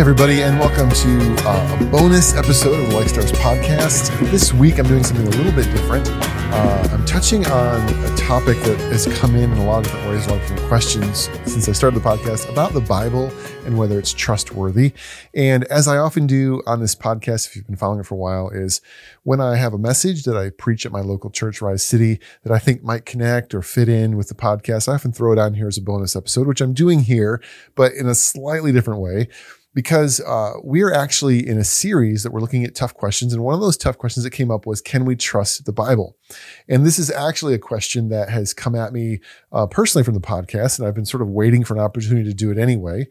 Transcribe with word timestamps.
Everybody, 0.00 0.42
and 0.42 0.58
welcome 0.58 0.88
to 0.88 1.36
uh, 1.46 1.78
a 1.78 1.84
bonus 1.84 2.34
episode 2.34 2.72
of 2.72 2.88
the 2.88 2.96
Like 2.96 3.10
Stars 3.10 3.32
podcast. 3.32 4.18
This 4.30 4.50
week, 4.50 4.78
I'm 4.78 4.88
doing 4.88 5.04
something 5.04 5.26
a 5.26 5.30
little 5.30 5.52
bit 5.52 5.66
different. 5.76 6.08
Uh, 6.08 6.88
I'm 6.90 7.04
touching 7.04 7.46
on 7.48 7.86
a 7.86 8.16
topic 8.16 8.56
that 8.62 8.78
has 8.90 9.06
come 9.18 9.36
in 9.36 9.52
in 9.52 9.58
a 9.58 9.64
lot 9.66 9.80
of 9.80 9.84
different 9.84 10.08
ways, 10.08 10.26
a 10.26 10.30
lot 10.30 10.40
of 10.40 10.48
different 10.48 10.66
questions 10.68 11.28
since 11.44 11.68
I 11.68 11.72
started 11.72 12.00
the 12.00 12.08
podcast 12.08 12.50
about 12.50 12.72
the 12.72 12.80
Bible 12.80 13.30
and 13.66 13.76
whether 13.76 13.98
it's 13.98 14.14
trustworthy. 14.14 14.94
And 15.34 15.64
as 15.64 15.86
I 15.86 15.98
often 15.98 16.26
do 16.26 16.62
on 16.66 16.80
this 16.80 16.94
podcast, 16.94 17.48
if 17.48 17.54
you've 17.54 17.66
been 17.66 17.76
following 17.76 18.00
it 18.00 18.06
for 18.06 18.14
a 18.14 18.18
while, 18.18 18.48
is 18.48 18.80
when 19.24 19.42
I 19.42 19.56
have 19.56 19.74
a 19.74 19.78
message 19.78 20.24
that 20.24 20.34
I 20.34 20.48
preach 20.48 20.86
at 20.86 20.92
my 20.92 21.02
local 21.02 21.28
church, 21.28 21.60
Rise 21.60 21.82
City, 21.82 22.20
that 22.42 22.54
I 22.54 22.58
think 22.58 22.82
might 22.82 23.04
connect 23.04 23.54
or 23.54 23.60
fit 23.60 23.90
in 23.90 24.16
with 24.16 24.28
the 24.28 24.34
podcast, 24.34 24.88
I 24.88 24.94
often 24.94 25.12
throw 25.12 25.32
it 25.32 25.38
on 25.38 25.52
here 25.52 25.68
as 25.68 25.76
a 25.76 25.82
bonus 25.82 26.16
episode, 26.16 26.46
which 26.46 26.62
I'm 26.62 26.72
doing 26.72 27.00
here, 27.00 27.42
but 27.74 27.92
in 27.92 28.06
a 28.06 28.14
slightly 28.14 28.72
different 28.72 29.00
way 29.02 29.28
because 29.74 30.20
uh, 30.20 30.54
we 30.64 30.82
are 30.82 30.92
actually 30.92 31.46
in 31.46 31.58
a 31.58 31.64
series 31.64 32.22
that 32.22 32.32
we're 32.32 32.40
looking 32.40 32.64
at 32.64 32.74
tough 32.74 32.94
questions. 32.94 33.32
And 33.32 33.42
one 33.42 33.54
of 33.54 33.60
those 33.60 33.76
tough 33.76 33.98
questions 33.98 34.24
that 34.24 34.30
came 34.30 34.50
up 34.50 34.66
was, 34.66 34.80
can 34.80 35.04
we 35.04 35.16
trust 35.16 35.64
the 35.64 35.72
Bible? 35.72 36.16
And 36.68 36.84
this 36.84 36.98
is 36.98 37.10
actually 37.10 37.54
a 37.54 37.58
question 37.58 38.08
that 38.08 38.28
has 38.30 38.52
come 38.52 38.74
at 38.74 38.92
me 38.92 39.20
uh, 39.52 39.66
personally 39.66 40.04
from 40.04 40.14
the 40.14 40.20
podcast. 40.20 40.78
And 40.78 40.88
I've 40.88 40.94
been 40.94 41.04
sort 41.06 41.22
of 41.22 41.28
waiting 41.28 41.64
for 41.64 41.74
an 41.74 41.80
opportunity 41.80 42.28
to 42.28 42.34
do 42.34 42.50
it 42.50 42.58
anyway. 42.58 43.06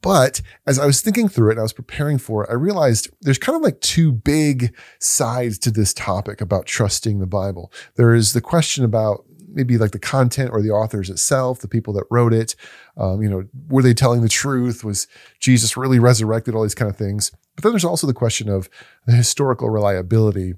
But 0.00 0.42
as 0.66 0.80
I 0.80 0.86
was 0.86 1.00
thinking 1.00 1.28
through 1.28 1.50
it 1.50 1.52
and 1.52 1.60
I 1.60 1.62
was 1.62 1.72
preparing 1.72 2.18
for 2.18 2.42
it, 2.42 2.50
I 2.50 2.54
realized 2.54 3.08
there's 3.20 3.38
kind 3.38 3.54
of 3.54 3.62
like 3.62 3.80
two 3.80 4.12
big 4.12 4.74
sides 4.98 5.58
to 5.60 5.70
this 5.70 5.94
topic 5.94 6.40
about 6.40 6.66
trusting 6.66 7.20
the 7.20 7.26
Bible. 7.26 7.72
There 7.94 8.12
is 8.12 8.32
the 8.32 8.40
question 8.40 8.84
about 8.84 9.24
maybe 9.54 9.78
like 9.78 9.92
the 9.92 9.98
content 9.98 10.50
or 10.52 10.62
the 10.62 10.70
authors 10.70 11.10
itself, 11.10 11.60
the 11.60 11.68
people 11.68 11.92
that 11.94 12.04
wrote 12.10 12.32
it. 12.32 12.54
Um, 12.96 13.22
you 13.22 13.28
know, 13.28 13.44
were 13.68 13.82
they 13.82 13.94
telling 13.94 14.22
the 14.22 14.28
truth? 14.28 14.84
Was 14.84 15.06
Jesus 15.40 15.76
really 15.76 15.98
resurrected? 15.98 16.54
All 16.54 16.62
these 16.62 16.74
kind 16.74 16.90
of 16.90 16.96
things. 16.96 17.30
But 17.54 17.64
then 17.64 17.72
there's 17.72 17.84
also 17.84 18.06
the 18.06 18.14
question 18.14 18.48
of 18.48 18.68
the 19.06 19.12
historical 19.12 19.70
reliability 19.70 20.54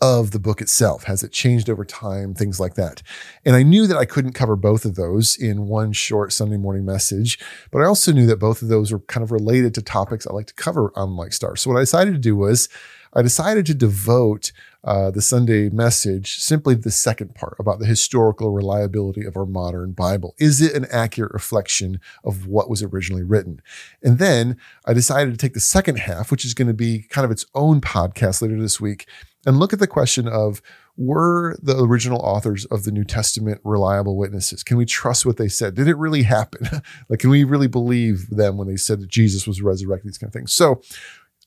of 0.00 0.32
the 0.32 0.38
book 0.38 0.60
itself. 0.60 1.04
Has 1.04 1.22
it 1.22 1.32
changed 1.32 1.70
over 1.70 1.84
time? 1.84 2.34
Things 2.34 2.60
like 2.60 2.74
that. 2.74 3.02
And 3.44 3.56
I 3.56 3.62
knew 3.62 3.86
that 3.86 3.96
I 3.96 4.04
couldn't 4.04 4.32
cover 4.32 4.56
both 4.56 4.84
of 4.84 4.96
those 4.96 5.36
in 5.36 5.66
one 5.66 5.92
short 5.92 6.32
Sunday 6.32 6.56
morning 6.56 6.84
message, 6.84 7.38
but 7.70 7.80
I 7.80 7.86
also 7.86 8.12
knew 8.12 8.26
that 8.26 8.38
both 8.38 8.60
of 8.60 8.68
those 8.68 8.92
were 8.92 8.98
kind 8.98 9.24
of 9.24 9.32
related 9.32 9.74
to 9.74 9.82
topics 9.82 10.26
I 10.26 10.32
like 10.32 10.48
to 10.48 10.54
cover 10.54 10.92
on 10.94 11.16
Like 11.16 11.32
Star. 11.32 11.56
So 11.56 11.70
what 11.70 11.78
I 11.78 11.82
decided 11.82 12.12
to 12.12 12.20
do 12.20 12.36
was 12.36 12.68
I 13.14 13.22
decided 13.22 13.66
to 13.66 13.74
devote 13.74 14.52
uh, 14.82 15.10
the 15.10 15.22
Sunday 15.22 15.70
message 15.70 16.36
simply 16.36 16.74
the 16.74 16.90
second 16.90 17.34
part 17.34 17.56
about 17.58 17.78
the 17.78 17.86
historical 17.86 18.50
reliability 18.50 19.24
of 19.24 19.36
our 19.36 19.46
modern 19.46 19.92
Bible. 19.92 20.34
Is 20.38 20.60
it 20.60 20.74
an 20.74 20.86
accurate 20.90 21.32
reflection 21.32 22.00
of 22.24 22.46
what 22.46 22.68
was 22.68 22.82
originally 22.82 23.22
written? 23.22 23.62
And 24.02 24.18
then 24.18 24.56
I 24.84 24.92
decided 24.92 25.30
to 25.30 25.38
take 25.38 25.54
the 25.54 25.60
second 25.60 26.00
half, 26.00 26.30
which 26.30 26.44
is 26.44 26.54
going 26.54 26.68
to 26.68 26.74
be 26.74 27.02
kind 27.08 27.24
of 27.24 27.30
its 27.30 27.46
own 27.54 27.80
podcast 27.80 28.42
later 28.42 28.60
this 28.60 28.80
week, 28.80 29.06
and 29.46 29.58
look 29.58 29.72
at 29.72 29.78
the 29.78 29.86
question 29.86 30.26
of 30.26 30.60
were 30.96 31.56
the 31.60 31.76
original 31.82 32.20
authors 32.20 32.64
of 32.66 32.84
the 32.84 32.92
New 32.92 33.04
Testament 33.04 33.60
reliable 33.64 34.16
witnesses? 34.16 34.62
Can 34.62 34.76
we 34.76 34.86
trust 34.86 35.26
what 35.26 35.36
they 35.36 35.48
said? 35.48 35.74
Did 35.74 35.88
it 35.88 35.96
really 35.96 36.22
happen? 36.22 36.68
like, 37.08 37.18
can 37.18 37.30
we 37.30 37.44
really 37.44 37.66
believe 37.66 38.30
them 38.30 38.56
when 38.56 38.68
they 38.68 38.76
said 38.76 39.00
that 39.00 39.08
Jesus 39.08 39.46
was 39.46 39.60
resurrected? 39.60 40.08
These 40.08 40.18
kind 40.18 40.28
of 40.28 40.32
things. 40.32 40.52
So, 40.52 40.82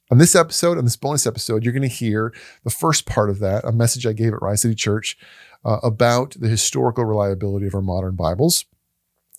on 0.10 0.18
this 0.18 0.36
episode, 0.36 0.78
on 0.78 0.86
this 0.86 0.96
bonus 0.96 1.28
episode, 1.28 1.64
you're 1.64 1.74
going 1.74 1.82
to 1.82 1.88
hear 1.88 2.34
the 2.64 2.70
first 2.70 3.06
part 3.06 3.30
of 3.30 3.40
that, 3.40 3.66
a 3.66 3.72
message 3.72 4.06
I 4.06 4.14
gave 4.14 4.34
at 4.34 4.42
Rise 4.42 4.62
City 4.62 4.76
Church 4.76 5.18
uh, 5.66 5.80
about 5.84 6.36
the 6.40 6.48
historical 6.48 7.06
reliability 7.06 7.68
of 7.68 7.76
our 7.76 7.82
modern 7.82 8.16
Bibles. 8.16 8.66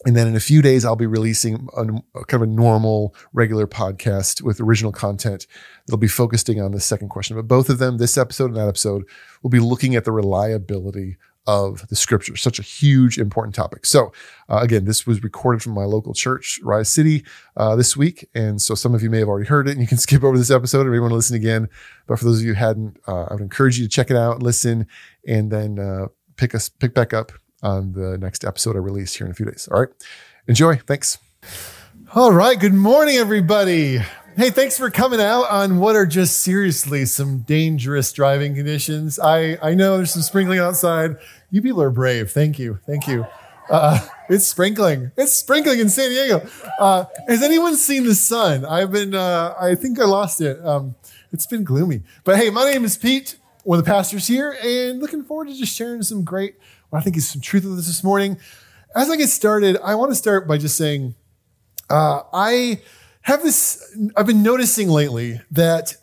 And 0.04 0.14
then 0.14 0.28
in 0.28 0.36
a 0.36 0.40
few 0.40 0.62
days, 0.62 0.84
I'll 0.84 0.94
be 0.94 1.06
releasing 1.06 1.68
a, 1.76 1.82
a 1.82 2.24
kind 2.26 2.42
of 2.42 2.48
a 2.48 2.52
normal, 2.52 3.14
regular 3.32 3.66
podcast 3.66 4.42
with 4.42 4.60
original 4.60 4.92
content 4.92 5.46
that'll 5.86 5.98
be 5.98 6.06
focusing 6.06 6.60
on 6.60 6.70
the 6.70 6.80
second 6.80 7.08
question. 7.08 7.36
But 7.36 7.48
both 7.48 7.68
of 7.68 7.78
them, 7.78 7.98
this 7.98 8.16
episode 8.16 8.46
and 8.46 8.56
that 8.56 8.68
episode, 8.68 9.04
will 9.42 9.50
be 9.50 9.58
looking 9.58 9.96
at 9.96 10.04
the 10.04 10.12
reliability 10.12 11.16
of 11.48 11.88
the 11.88 11.96
scripture, 11.96 12.36
such 12.36 12.58
a 12.58 12.62
huge, 12.62 13.16
important 13.18 13.54
topic. 13.54 13.86
So, 13.86 14.12
uh, 14.50 14.58
again, 14.58 14.84
this 14.84 15.06
was 15.06 15.22
recorded 15.22 15.62
from 15.62 15.72
my 15.72 15.84
local 15.84 16.12
church, 16.12 16.60
Rise 16.62 16.92
City, 16.92 17.24
uh, 17.56 17.74
this 17.74 17.96
week. 17.96 18.28
And 18.34 18.60
so 18.60 18.74
some 18.74 18.94
of 18.94 19.02
you 19.02 19.08
may 19.08 19.20
have 19.20 19.28
already 19.28 19.48
heard 19.48 19.66
it 19.66 19.72
and 19.72 19.80
you 19.80 19.86
can 19.86 19.96
skip 20.06 20.22
over 20.22 20.36
this 20.36 20.50
episode 20.50 20.86
or 20.86 20.90
maybe 20.90 21.00
want 21.00 21.12
to 21.12 21.16
listen 21.16 21.36
again. 21.36 21.70
But 22.06 22.18
for 22.18 22.26
those 22.26 22.40
of 22.40 22.44
you 22.44 22.52
who 22.52 22.58
hadn't, 22.58 22.98
uh, 23.08 23.24
I 23.24 23.32
would 23.32 23.42
encourage 23.42 23.78
you 23.78 23.86
to 23.86 23.90
check 23.90 24.10
it 24.10 24.16
out, 24.16 24.42
listen, 24.42 24.86
and 25.26 25.50
then 25.50 25.78
uh, 25.78 26.08
pick 26.36 26.54
us, 26.54 26.68
pick 26.68 26.92
back 26.92 27.14
up 27.14 27.32
on 27.62 27.92
the 27.92 28.18
next 28.18 28.44
episode 28.44 28.76
I 28.76 28.80
release 28.80 29.14
here 29.14 29.26
in 29.26 29.30
a 29.30 29.34
few 29.34 29.46
days. 29.46 29.68
All 29.72 29.80
right. 29.80 29.88
Enjoy. 30.48 30.76
Thanks. 30.76 31.16
All 32.14 32.30
right. 32.30 32.60
Good 32.60 32.74
morning, 32.74 33.16
everybody. 33.16 34.00
Hey, 34.38 34.50
thanks 34.50 34.78
for 34.78 34.88
coming 34.88 35.20
out 35.20 35.50
on 35.50 35.80
what 35.80 35.96
are 35.96 36.06
just 36.06 36.42
seriously 36.42 37.06
some 37.06 37.40
dangerous 37.40 38.12
driving 38.12 38.54
conditions. 38.54 39.18
I, 39.18 39.58
I 39.60 39.74
know 39.74 39.96
there's 39.96 40.12
some 40.12 40.22
sprinkling 40.22 40.60
outside. 40.60 41.16
You 41.50 41.62
people 41.62 41.80
are 41.80 41.90
brave. 41.90 42.30
Thank 42.30 42.58
you. 42.58 42.78
Thank 42.86 43.08
you. 43.08 43.26
Uh, 43.70 43.98
it's 44.28 44.46
sprinkling. 44.46 45.12
It's 45.16 45.32
sprinkling 45.32 45.80
in 45.80 45.88
San 45.88 46.10
Diego. 46.10 46.46
Uh, 46.78 47.04
has 47.26 47.42
anyone 47.42 47.76
seen 47.76 48.04
the 48.04 48.14
sun? 48.14 48.64
I've 48.64 48.92
been, 48.92 49.14
uh, 49.14 49.54
I 49.58 49.74
think 49.74 49.98
I 49.98 50.04
lost 50.04 50.40
it. 50.40 50.64
Um, 50.64 50.94
it's 51.32 51.46
been 51.46 51.64
gloomy. 51.64 52.02
But 52.24 52.36
hey, 52.36 52.50
my 52.50 52.70
name 52.70 52.84
is 52.84 52.96
Pete, 52.96 53.38
one 53.64 53.78
of 53.78 53.84
the 53.84 53.90
pastors 53.90 54.26
here, 54.26 54.56
and 54.62 55.00
looking 55.00 55.24
forward 55.24 55.48
to 55.48 55.54
just 55.54 55.74
sharing 55.74 56.02
some 56.02 56.22
great, 56.24 56.56
what 56.90 56.98
I 56.98 57.02
think 57.02 57.16
is 57.16 57.28
some 57.28 57.40
truth 57.40 57.64
with 57.64 57.78
us 57.78 57.86
this 57.86 58.04
morning. 58.04 58.38
As 58.94 59.10
I 59.10 59.16
get 59.16 59.28
started, 59.28 59.78
I 59.82 59.94
want 59.94 60.10
to 60.10 60.16
start 60.16 60.48
by 60.48 60.58
just 60.58 60.76
saying, 60.76 61.14
uh, 61.90 62.22
I, 62.32 62.80
have 63.22 63.42
this, 63.42 63.94
I've 64.16 64.26
been 64.26 64.42
noticing 64.42 64.88
lately 64.88 65.40
that 65.50 65.96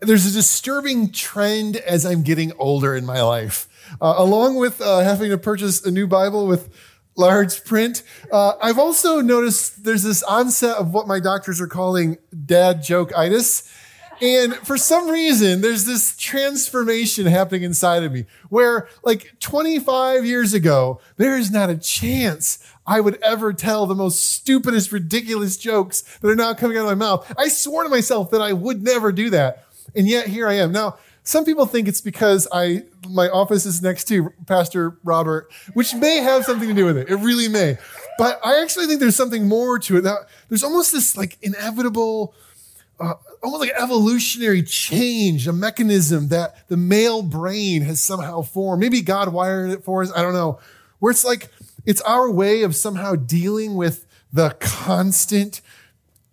there's 0.00 0.26
a 0.26 0.32
disturbing 0.32 1.10
trend 1.10 1.76
as 1.76 2.04
I'm 2.04 2.22
getting 2.22 2.52
older 2.58 2.94
in 2.94 3.06
my 3.06 3.22
life. 3.22 3.68
Uh, 4.00 4.14
along 4.18 4.56
with 4.56 4.80
uh, 4.80 5.00
having 5.00 5.30
to 5.30 5.38
purchase 5.38 5.84
a 5.84 5.90
new 5.90 6.06
Bible 6.06 6.46
with 6.46 6.68
large 7.16 7.64
print, 7.64 8.02
uh, 8.32 8.52
I've 8.60 8.78
also 8.78 9.20
noticed 9.20 9.84
there's 9.84 10.02
this 10.02 10.22
onset 10.22 10.76
of 10.76 10.92
what 10.92 11.06
my 11.06 11.20
doctors 11.20 11.60
are 11.60 11.66
calling 11.66 12.18
dad 12.44 12.82
joke 12.82 13.16
itis. 13.16 13.72
And 14.20 14.54
for 14.54 14.78
some 14.78 15.10
reason, 15.10 15.60
there's 15.60 15.84
this 15.84 16.16
transformation 16.16 17.26
happening 17.26 17.62
inside 17.62 18.02
of 18.02 18.12
me 18.12 18.24
where, 18.48 18.88
like 19.04 19.38
25 19.40 20.24
years 20.24 20.54
ago, 20.54 21.00
there 21.16 21.36
is 21.36 21.50
not 21.50 21.68
a 21.68 21.76
chance 21.76 22.58
I 22.86 23.00
would 23.00 23.20
ever 23.22 23.52
tell 23.52 23.86
the 23.86 23.94
most 23.94 24.32
stupidest, 24.32 24.90
ridiculous 24.90 25.56
jokes 25.56 26.02
that 26.18 26.28
are 26.28 26.36
now 26.36 26.54
coming 26.54 26.78
out 26.78 26.82
of 26.82 26.86
my 26.86 26.94
mouth. 26.94 27.34
I 27.36 27.48
swore 27.48 27.82
to 27.82 27.90
myself 27.90 28.30
that 28.30 28.40
I 28.40 28.52
would 28.54 28.82
never 28.82 29.12
do 29.12 29.28
that. 29.30 29.65
And 29.96 30.06
yet 30.06 30.28
here 30.28 30.46
I 30.46 30.54
am. 30.54 30.72
Now, 30.72 30.98
some 31.22 31.44
people 31.44 31.66
think 31.66 31.88
it's 31.88 32.00
because 32.00 32.46
I, 32.52 32.84
my 33.08 33.28
office 33.28 33.66
is 33.66 33.82
next 33.82 34.04
to 34.04 34.32
Pastor 34.46 34.98
Robert, 35.02 35.50
which 35.74 35.94
may 35.94 36.18
have 36.18 36.44
something 36.44 36.68
to 36.68 36.74
do 36.74 36.84
with 36.84 36.96
it. 36.96 37.08
It 37.08 37.16
really 37.16 37.48
may. 37.48 37.78
But 38.16 38.38
I 38.44 38.62
actually 38.62 38.86
think 38.86 39.00
there's 39.00 39.16
something 39.16 39.48
more 39.48 39.78
to 39.80 39.96
it. 39.96 40.04
Now, 40.04 40.18
there's 40.48 40.62
almost 40.62 40.92
this 40.92 41.16
like 41.16 41.36
inevitable, 41.42 42.32
uh, 43.00 43.14
almost 43.42 43.60
like 43.60 43.72
evolutionary 43.76 44.62
change, 44.62 45.48
a 45.48 45.52
mechanism 45.52 46.28
that 46.28 46.68
the 46.68 46.76
male 46.76 47.22
brain 47.22 47.82
has 47.82 48.00
somehow 48.00 48.42
formed. 48.42 48.80
Maybe 48.80 49.00
God 49.00 49.32
wired 49.32 49.70
it 49.70 49.82
for 49.82 50.02
us. 50.02 50.12
I 50.14 50.22
don't 50.22 50.34
know. 50.34 50.60
Where 51.00 51.10
it's 51.10 51.24
like, 51.24 51.48
it's 51.84 52.00
our 52.02 52.30
way 52.30 52.62
of 52.62 52.76
somehow 52.76 53.16
dealing 53.16 53.74
with 53.74 54.06
the 54.32 54.50
constant 54.60 55.60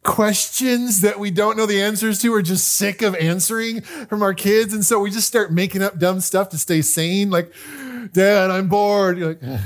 questions 0.03 1.01
that 1.01 1.19
we 1.19 1.31
don't 1.31 1.57
know 1.57 1.65
the 1.65 1.81
answers 1.81 2.19
to 2.19 2.33
or 2.33 2.41
just 2.41 2.67
sick 2.67 3.01
of 3.01 3.15
answering 3.15 3.81
from 3.81 4.21
our 4.21 4.33
kids. 4.33 4.73
And 4.73 4.83
so 4.83 4.99
we 4.99 5.09
just 5.09 5.27
start 5.27 5.51
making 5.51 5.81
up 5.81 5.97
dumb 5.97 6.19
stuff 6.19 6.49
to 6.49 6.57
stay 6.57 6.81
sane. 6.81 7.29
Like, 7.29 7.53
dad, 8.11 8.51
I'm 8.51 8.67
bored. 8.67 9.17
You're 9.17 9.29
like, 9.29 9.43
eh. 9.43 9.59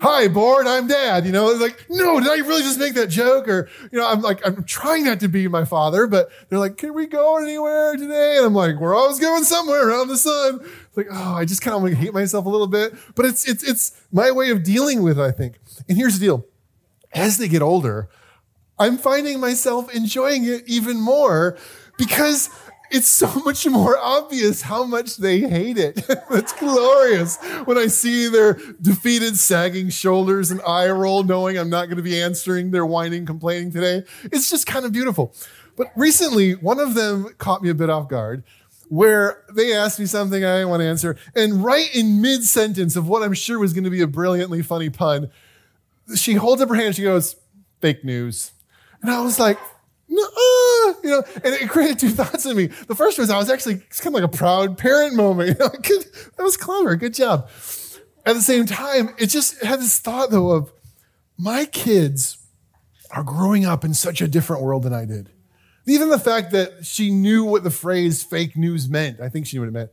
hi, 0.00 0.28
bored, 0.28 0.66
I'm 0.66 0.86
dad. 0.86 1.26
You 1.26 1.32
know, 1.32 1.50
it's 1.50 1.60
like, 1.60 1.86
no, 1.90 2.20
did 2.20 2.28
I 2.28 2.36
really 2.36 2.62
just 2.62 2.78
make 2.78 2.94
that 2.94 3.08
joke? 3.08 3.48
Or, 3.48 3.68
you 3.90 3.98
know, 3.98 4.06
I'm 4.06 4.22
like, 4.22 4.46
I'm 4.46 4.64
trying 4.64 5.04
not 5.04 5.20
to 5.20 5.28
be 5.28 5.48
my 5.48 5.64
father, 5.64 6.06
but 6.06 6.30
they're 6.48 6.58
like, 6.58 6.76
can 6.76 6.94
we 6.94 7.06
go 7.06 7.36
anywhere 7.38 7.96
today? 7.96 8.36
And 8.38 8.46
I'm 8.46 8.54
like, 8.54 8.76
we're 8.76 8.94
always 8.94 9.18
going 9.18 9.44
somewhere 9.44 9.88
around 9.88 10.08
the 10.08 10.16
sun. 10.16 10.60
It's 10.62 10.96
like, 10.96 11.08
oh, 11.10 11.34
I 11.34 11.44
just 11.44 11.62
kind 11.62 11.76
of 11.76 11.82
like 11.82 11.94
hate 11.94 12.14
myself 12.14 12.46
a 12.46 12.48
little 12.48 12.66
bit, 12.66 12.94
but 13.14 13.26
it's, 13.26 13.48
it's, 13.48 13.62
it's 13.62 14.00
my 14.12 14.30
way 14.30 14.50
of 14.50 14.62
dealing 14.62 15.02
with 15.02 15.18
it, 15.18 15.22
I 15.22 15.32
think. 15.32 15.58
And 15.88 15.98
here's 15.98 16.18
the 16.18 16.24
deal. 16.24 16.46
As 17.12 17.38
they 17.38 17.48
get 17.48 17.62
older, 17.62 18.08
I'm 18.78 18.98
finding 18.98 19.40
myself 19.40 19.94
enjoying 19.94 20.44
it 20.44 20.64
even 20.66 21.00
more 21.00 21.56
because 21.96 22.50
it's 22.90 23.08
so 23.08 23.32
much 23.44 23.66
more 23.66 23.98
obvious 23.98 24.62
how 24.62 24.84
much 24.84 25.16
they 25.16 25.40
hate 25.40 25.78
it. 25.78 26.04
it's 26.30 26.52
glorious 26.54 27.36
when 27.64 27.78
I 27.78 27.86
see 27.86 28.28
their 28.28 28.54
defeated, 28.80 29.36
sagging 29.36 29.90
shoulders 29.90 30.50
and 30.50 30.60
eye 30.62 30.88
roll, 30.90 31.22
knowing 31.22 31.58
I'm 31.58 31.70
not 31.70 31.86
going 31.86 31.96
to 31.96 32.02
be 32.02 32.20
answering 32.20 32.70
their 32.70 32.86
whining, 32.86 33.26
complaining 33.26 33.72
today. 33.72 34.04
It's 34.24 34.50
just 34.50 34.66
kind 34.66 34.84
of 34.84 34.92
beautiful. 34.92 35.34
But 35.76 35.90
recently, 35.96 36.52
one 36.52 36.78
of 36.78 36.94
them 36.94 37.34
caught 37.38 37.62
me 37.62 37.68
a 37.68 37.74
bit 37.74 37.90
off 37.90 38.08
guard 38.08 38.44
where 38.88 39.42
they 39.52 39.74
asked 39.74 39.98
me 39.98 40.06
something 40.06 40.44
I 40.44 40.58
didn't 40.58 40.68
want 40.68 40.80
to 40.80 40.86
answer. 40.86 41.16
And 41.34 41.64
right 41.64 41.92
in 41.94 42.20
mid 42.20 42.44
sentence 42.44 42.96
of 42.96 43.08
what 43.08 43.22
I'm 43.22 43.34
sure 43.34 43.58
was 43.58 43.72
going 43.72 43.84
to 43.84 43.90
be 43.90 44.02
a 44.02 44.06
brilliantly 44.06 44.62
funny 44.62 44.90
pun, 44.90 45.30
she 46.14 46.34
holds 46.34 46.62
up 46.62 46.68
her 46.68 46.74
hand. 46.74 46.88
And 46.88 46.96
she 46.96 47.02
goes, 47.02 47.36
fake 47.80 48.04
news. 48.04 48.52
And 49.04 49.12
I 49.12 49.20
was 49.20 49.38
like, 49.38 49.58
no, 50.08 50.22
you 51.02 51.10
know, 51.10 51.22
and 51.34 51.54
it 51.54 51.68
created 51.68 51.98
two 51.98 52.08
thoughts 52.10 52.46
in 52.46 52.56
me. 52.56 52.66
The 52.68 52.94
first 52.94 53.18
was 53.18 53.28
I 53.28 53.36
was 53.36 53.50
actually 53.50 53.82
kind 53.98 54.06
of 54.06 54.14
like 54.14 54.24
a 54.24 54.28
proud 54.28 54.78
parent 54.78 55.14
moment. 55.14 55.58
You 55.60 55.64
know, 55.66 55.68
good, 55.68 56.06
that 56.36 56.42
was 56.42 56.56
clever. 56.56 56.96
Good 56.96 57.12
job. 57.12 57.50
At 58.24 58.34
the 58.34 58.40
same 58.40 58.64
time, 58.64 59.14
it 59.18 59.26
just 59.26 59.62
had 59.62 59.78
this 59.78 59.98
thought 59.98 60.30
though 60.30 60.52
of 60.52 60.72
my 61.36 61.66
kids 61.66 62.38
are 63.10 63.22
growing 63.22 63.66
up 63.66 63.84
in 63.84 63.92
such 63.92 64.22
a 64.22 64.28
different 64.28 64.62
world 64.62 64.84
than 64.84 64.94
I 64.94 65.04
did. 65.04 65.28
Even 65.86 66.08
the 66.08 66.18
fact 66.18 66.52
that 66.52 66.86
she 66.86 67.10
knew 67.10 67.44
what 67.44 67.62
the 67.62 67.70
phrase 67.70 68.22
fake 68.22 68.56
news 68.56 68.88
meant, 68.88 69.20
I 69.20 69.28
think 69.28 69.46
she 69.46 69.58
knew 69.58 69.60
what 69.60 69.68
it 69.68 69.72
meant. 69.72 69.90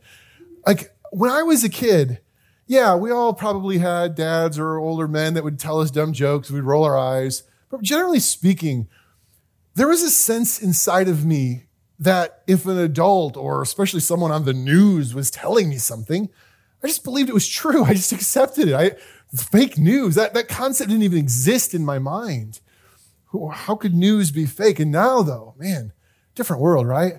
Like 0.66 0.96
when 1.10 1.30
I 1.30 1.42
was 1.42 1.64
a 1.64 1.68
kid, 1.68 2.20
yeah, 2.66 2.94
we 2.94 3.10
all 3.10 3.34
probably 3.34 3.76
had 3.76 4.14
dads 4.14 4.58
or 4.58 4.78
older 4.78 5.06
men 5.06 5.34
that 5.34 5.44
would 5.44 5.58
tell 5.58 5.80
us 5.82 5.90
dumb 5.90 6.14
jokes. 6.14 6.50
We'd 6.50 6.62
roll 6.62 6.84
our 6.84 6.96
eyes. 6.96 7.42
But 7.68 7.82
generally 7.82 8.20
speaking, 8.20 8.88
there 9.74 9.88
was 9.88 10.02
a 10.02 10.10
sense 10.10 10.60
inside 10.60 11.08
of 11.08 11.24
me 11.24 11.66
that 11.98 12.42
if 12.46 12.66
an 12.66 12.78
adult 12.78 13.36
or 13.36 13.62
especially 13.62 14.00
someone 14.00 14.32
on 14.32 14.44
the 14.44 14.52
news 14.52 15.14
was 15.14 15.30
telling 15.30 15.68
me 15.68 15.76
something, 15.76 16.28
I 16.82 16.88
just 16.88 17.04
believed 17.04 17.28
it 17.28 17.34
was 17.34 17.48
true. 17.48 17.84
I 17.86 17.94
just 17.94 18.12
accepted 18.12 18.68
it. 18.68 18.74
I, 18.74 18.92
fake 19.34 19.78
news, 19.78 20.14
that, 20.16 20.34
that 20.34 20.48
concept 20.48 20.90
didn't 20.90 21.04
even 21.04 21.18
exist 21.18 21.74
in 21.74 21.84
my 21.84 21.98
mind. 21.98 22.60
How 23.52 23.76
could 23.76 23.94
news 23.94 24.30
be 24.30 24.44
fake? 24.44 24.78
And 24.78 24.92
now, 24.92 25.22
though, 25.22 25.54
man, 25.56 25.92
different 26.34 26.60
world, 26.60 26.86
right? 26.86 27.14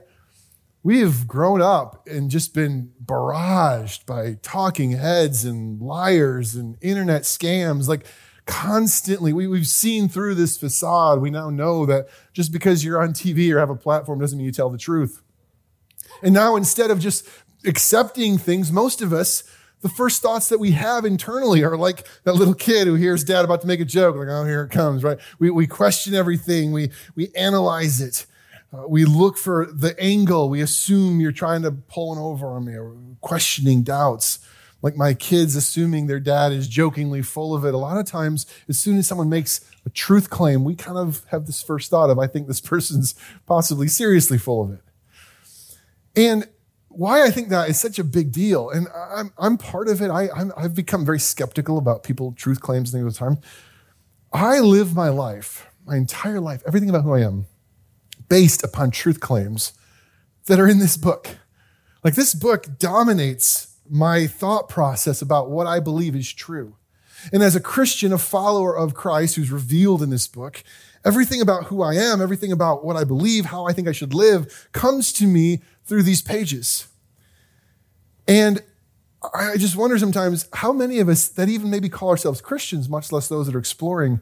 We 0.83 0.99
have 0.99 1.27
grown 1.27 1.61
up 1.61 2.07
and 2.07 2.29
just 2.29 2.53
been 2.53 2.91
barraged 3.03 4.06
by 4.06 4.38
talking 4.41 4.91
heads 4.91 5.45
and 5.45 5.81
liars 5.81 6.56
and 6.56 6.77
internet 6.81 7.23
scams. 7.23 7.88
Like, 7.88 8.06
constantly, 8.45 9.34
we, 9.34 9.48
we've 9.48 9.68
seen 9.68 10.10
through 10.10 10.36
this 10.36 10.57
facade. 10.57 11.22
We 11.22 11.30
now 11.30 11.50
know 11.50 11.86
that 11.86 12.07
just 12.34 12.51
because 12.51 12.84
you're 12.84 13.01
on 13.01 13.10
TV 13.10 13.54
or 13.54 13.60
have 13.60 13.69
a 13.69 13.75
platform 13.75 14.19
doesn't 14.19 14.38
mean 14.38 14.45
you 14.45 14.51
tell 14.51 14.69
the 14.69 14.78
truth. 14.78 15.22
And 16.22 16.34
now, 16.34 16.56
instead 16.56 16.92
of 16.92 17.00
just 17.00 17.28
accepting 17.66 18.38
things, 18.38 18.72
most 18.72 19.01
of 19.01 19.13
us, 19.13 19.44
the 19.81 19.90
first 19.90 20.22
thoughts 20.22 20.50
that 20.50 20.60
we 20.60 20.72
have 20.72 21.04
internally 21.04 21.63
are 21.63 21.75
like 21.75 22.07
that 22.24 22.34
little 22.34 22.54
kid 22.54 22.88
who 22.88 22.95
hears 22.95 23.24
dad 23.24 23.44
about 23.44 23.62
to 23.62 23.68
make 23.68 23.81
a 23.81 23.86
joke, 23.86 24.16
like, 24.16 24.30
oh, 24.30 24.45
here 24.45 24.63
it 24.63 24.69
comes, 24.69 25.04
right? 25.04 25.18
We, 25.40 25.50
we 25.50 25.68
question 25.68 26.13
everything. 26.13 26.72
We, 26.72 26.92
we 27.16 27.34
analyze 27.36 28.00
it. 28.00 28.25
Uh, 28.74 28.88
we 28.88 29.06
look 29.06 29.38
for 29.38 29.68
the 29.72 30.00
angle. 30.00 30.50
We 30.50 30.62
assume 30.62 31.19
you're 31.19 31.34
trying 31.34 31.63
to 31.63 31.72
pull 31.72 32.13
an 32.13 32.19
over 32.19 32.48
on 32.48 32.66
me 32.66 32.74
or 32.74 32.95
questioning 33.22 33.84
doubts. 33.84 34.40
Like 34.83 34.97
my 34.97 35.13
kids 35.13 35.56
assuming 35.56 36.06
their 36.06 36.19
dad 36.19 36.51
is 36.51 36.68
jokingly 36.68 37.21
full 37.21 37.56
of 37.56 37.63
it. 37.63 37.74
A 37.74 37.77
lot 37.77 37.97
of 37.97 38.06
times, 38.06 38.45
as 38.68 38.77
soon 38.77 38.97
as 38.97 39.07
someone 39.07 39.30
makes 39.30 39.62
a 39.85 39.89
truth 39.89 40.30
claim, 40.30 40.65
we 40.65 40.75
kind 40.75 40.97
of 40.97 41.24
have 41.30 41.45
this 41.45 41.63
first 41.63 41.89
thought 41.89 42.09
of, 42.09 42.19
I 42.19 42.27
think 42.27 42.47
this 42.47 42.62
person's 42.74 43.15
possibly 43.45 43.88
seriously 43.88 44.38
full 44.38 44.62
of 44.62 44.71
it. 44.71 44.81
And 46.15 46.47
why 46.89 47.24
I 47.24 47.31
think 47.31 47.50
that 47.50 47.69
is 47.69 47.80
such 47.80 47.97
a 47.97 48.03
big 48.03 48.31
deal, 48.31 48.69
and 48.69 48.88
I'm, 48.94 49.33
I'm 49.39 49.57
part 49.57 49.88
of 49.88 50.01
it. 50.01 50.09
I, 50.09 50.30
i 50.56 50.62
have 50.62 50.75
become 50.75 51.03
very 51.03 51.19
skeptical 51.19 51.80
about 51.80 52.03
people, 52.03 52.33
truth 52.33 52.59
claims, 52.59 52.94
and 52.94 53.01
things 53.01 53.19
all 53.19 53.30
the 53.30 53.35
time. 53.35 53.44
I 54.31 54.59
live 54.59 54.94
my 54.94 55.09
life, 55.09 55.65
my 55.85 55.95
entire 55.95 56.39
life, 56.39 56.62
everything 56.68 56.89
about 56.89 57.03
who 57.03 57.13
I 57.13 57.21
am, 57.21 57.47
based 58.30 58.63
upon 58.63 58.91
truth 58.91 59.21
claims 59.21 59.74
that 60.45 60.59
are 60.59 60.68
in 60.68 60.77
this 60.77 60.97
book. 60.97 61.38
Like 62.03 62.15
this 62.15 62.35
book 62.35 62.77
dominates 62.77 63.72
my 63.89 64.27
thought 64.27 64.69
process 64.69 65.21
about 65.21 65.50
what 65.50 65.68
I 65.68 65.80
believe 65.80 66.15
is 66.15 66.31
true. 66.31 66.75
And 67.31 67.41
as 67.41 67.56
a 67.56 67.62
Christian, 67.62 68.12
a 68.12 68.18
follower 68.18 68.75
of 68.77 68.94
Christ 68.94 69.35
who's 69.35 69.51
revealed 69.51 70.01
in 70.01 70.09
this 70.09 70.27
book, 70.27 70.63
everything 71.06 71.41
about 71.41 71.65
who 71.65 71.81
I 71.81 71.94
am, 71.94 72.21
everything 72.21 72.51
about 72.51 72.83
what 72.83 72.95
I 72.95 73.03
believe, 73.03 73.45
how 73.45 73.65
I 73.65 73.74
think 73.74 73.88
I 73.88 73.94
should 73.94 74.13
live, 74.13 74.69
comes 74.71 75.13
to 75.13 75.25
me 75.25 75.62
through 75.85 76.03
these 76.03 76.21
pages. 76.21 76.88
And 78.27 78.62
I 79.33 79.56
just 79.57 79.75
wonder 79.75 79.97
sometimes 79.97 80.47
how 80.53 80.74
many 80.74 81.00
of 81.00 81.07
us 81.07 81.27
that 81.30 81.47
even 81.47 81.69
maybe 81.69 81.88
call 81.88 82.09
ourselves 82.09 82.41
Christians, 82.41 82.89
much 82.89 83.12
less 83.12 83.27
those 83.27 83.45
that 83.45 83.56
are 83.56 83.59
exploring, 83.59 84.21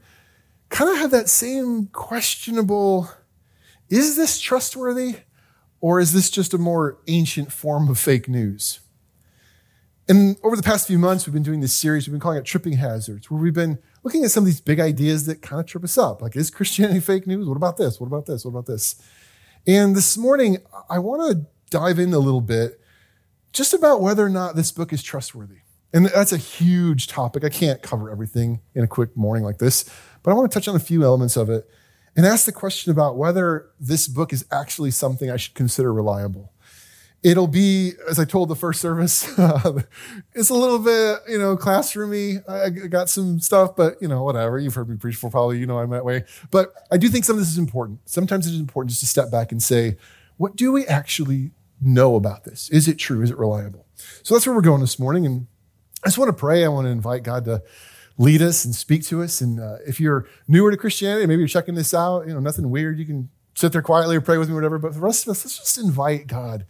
kind 0.69 0.91
of 0.91 0.97
have 0.97 1.11
that 1.11 1.29
same 1.29 1.87
questionable 1.87 3.09
is 3.89 4.15
this 4.15 4.39
trustworthy 4.39 5.17
or 5.81 5.99
is 5.99 6.13
this 6.13 6.29
just 6.29 6.53
a 6.53 6.57
more 6.57 6.99
ancient 7.07 7.51
form 7.51 7.89
of 7.89 7.99
fake 7.99 8.29
news? 8.29 8.79
And 10.09 10.37
over 10.43 10.55
the 10.55 10.63
past 10.63 10.87
few 10.87 10.97
months, 10.97 11.25
we've 11.25 11.33
been 11.33 11.43
doing 11.43 11.61
this 11.61 11.73
series, 11.73 12.07
we've 12.07 12.13
been 12.13 12.19
calling 12.19 12.37
it 12.37 12.45
Tripping 12.45 12.73
Hazards, 12.73 13.29
where 13.29 13.39
we've 13.39 13.53
been 13.53 13.79
looking 14.03 14.23
at 14.23 14.31
some 14.31 14.43
of 14.43 14.45
these 14.45 14.61
big 14.61 14.79
ideas 14.79 15.25
that 15.27 15.41
kind 15.41 15.59
of 15.59 15.65
trip 15.65 15.83
us 15.83 15.97
up. 15.97 16.21
Like, 16.21 16.35
is 16.35 16.49
Christianity 16.49 16.99
fake 17.01 17.27
news? 17.27 17.47
What 17.47 17.57
about 17.57 17.77
this? 17.77 17.99
What 17.99 18.07
about 18.07 18.25
this? 18.25 18.43
What 18.43 18.51
about 18.51 18.65
this? 18.65 18.95
And 19.67 19.95
this 19.95 20.17
morning, 20.17 20.57
I 20.89 20.99
want 20.99 21.31
to 21.31 21.45
dive 21.69 21.99
in 21.99 22.13
a 22.13 22.19
little 22.19 22.41
bit 22.41 22.81
just 23.53 23.73
about 23.73 24.01
whether 24.01 24.25
or 24.25 24.29
not 24.29 24.55
this 24.55 24.71
book 24.71 24.91
is 24.91 25.03
trustworthy. 25.03 25.57
And 25.93 26.05
that's 26.05 26.31
a 26.31 26.37
huge 26.37 27.07
topic. 27.07 27.43
I 27.43 27.49
can't 27.49 27.81
cover 27.81 28.09
everything 28.09 28.61
in 28.73 28.83
a 28.83 28.87
quick 28.87 29.15
morning 29.15 29.43
like 29.43 29.57
this, 29.57 29.83
but 30.23 30.31
I 30.31 30.33
want 30.33 30.49
to 30.49 30.53
touch 30.53 30.67
on 30.67 30.75
a 30.75 30.79
few 30.79 31.03
elements 31.03 31.35
of 31.35 31.49
it 31.49 31.69
and 32.15 32.25
ask 32.25 32.45
the 32.45 32.51
question 32.51 32.91
about 32.91 33.17
whether 33.17 33.69
this 33.79 34.07
book 34.07 34.33
is 34.33 34.45
actually 34.51 34.91
something 34.91 35.29
I 35.29 35.37
should 35.37 35.53
consider 35.53 35.93
reliable. 35.93 36.53
It'll 37.23 37.47
be, 37.47 37.93
as 38.09 38.17
I 38.17 38.25
told 38.25 38.49
the 38.49 38.55
first 38.55 38.81
service, 38.81 39.23
it's 40.33 40.49
a 40.49 40.55
little 40.55 40.79
bit, 40.79 41.19
you 41.29 41.37
know, 41.37 41.55
classroomy. 41.55 42.47
I 42.49 42.69
got 42.87 43.09
some 43.09 43.39
stuff, 43.39 43.75
but 43.75 44.01
you 44.01 44.07
know, 44.07 44.23
whatever. 44.23 44.57
You've 44.57 44.73
heard 44.73 44.89
me 44.89 44.97
preach 44.97 45.15
before, 45.15 45.29
probably. 45.29 45.59
You 45.59 45.67
know 45.67 45.77
I'm 45.77 45.91
that 45.91 46.03
way. 46.03 46.23
But 46.49 46.73
I 46.91 46.97
do 46.97 47.09
think 47.09 47.25
some 47.25 47.35
of 47.35 47.39
this 47.39 47.49
is 47.49 47.59
important. 47.59 47.99
Sometimes 48.05 48.47
it 48.47 48.53
is 48.53 48.59
important 48.59 48.89
just 48.89 49.01
to 49.01 49.07
step 49.07 49.29
back 49.29 49.51
and 49.51 49.61
say, 49.61 49.97
what 50.37 50.55
do 50.55 50.71
we 50.71 50.87
actually 50.87 51.51
know 51.79 52.15
about 52.15 52.43
this? 52.43 52.69
Is 52.69 52.87
it 52.87 52.95
true? 52.95 53.21
Is 53.21 53.29
it 53.29 53.37
reliable? 53.37 53.85
So 54.23 54.33
that's 54.33 54.47
where 54.47 54.55
we're 54.55 54.61
going 54.61 54.81
this 54.81 54.97
morning. 54.97 55.27
And 55.27 55.45
I 56.03 56.07
just 56.07 56.17
want 56.17 56.29
to 56.29 56.33
pray. 56.33 56.65
I 56.65 56.69
want 56.69 56.85
to 56.87 56.91
invite 56.91 57.21
God 57.21 57.45
to 57.45 57.61
lead 58.17 58.41
us 58.41 58.65
and 58.65 58.73
speak 58.73 59.03
to 59.05 59.21
us. 59.21 59.41
And 59.41 59.59
uh, 59.59 59.77
if 59.85 59.99
you're 59.99 60.27
newer 60.47 60.71
to 60.71 60.77
Christianity, 60.77 61.27
maybe 61.27 61.39
you're 61.39 61.47
checking 61.47 61.75
this 61.75 61.93
out, 61.93 62.27
you 62.27 62.33
know, 62.33 62.39
nothing 62.39 62.71
weird. 62.71 62.97
You 62.97 63.05
can 63.05 63.29
sit 63.53 63.71
there 63.71 63.81
quietly 63.83 64.15
or 64.15 64.21
pray 64.21 64.37
with 64.37 64.49
me, 64.49 64.53
or 64.53 64.55
whatever. 64.55 64.79
But 64.79 64.93
for 64.93 64.99
the 64.99 65.05
rest 65.05 65.27
of 65.27 65.31
us, 65.31 65.45
let's 65.45 65.59
just 65.59 65.77
invite 65.77 66.25
God 66.25 66.65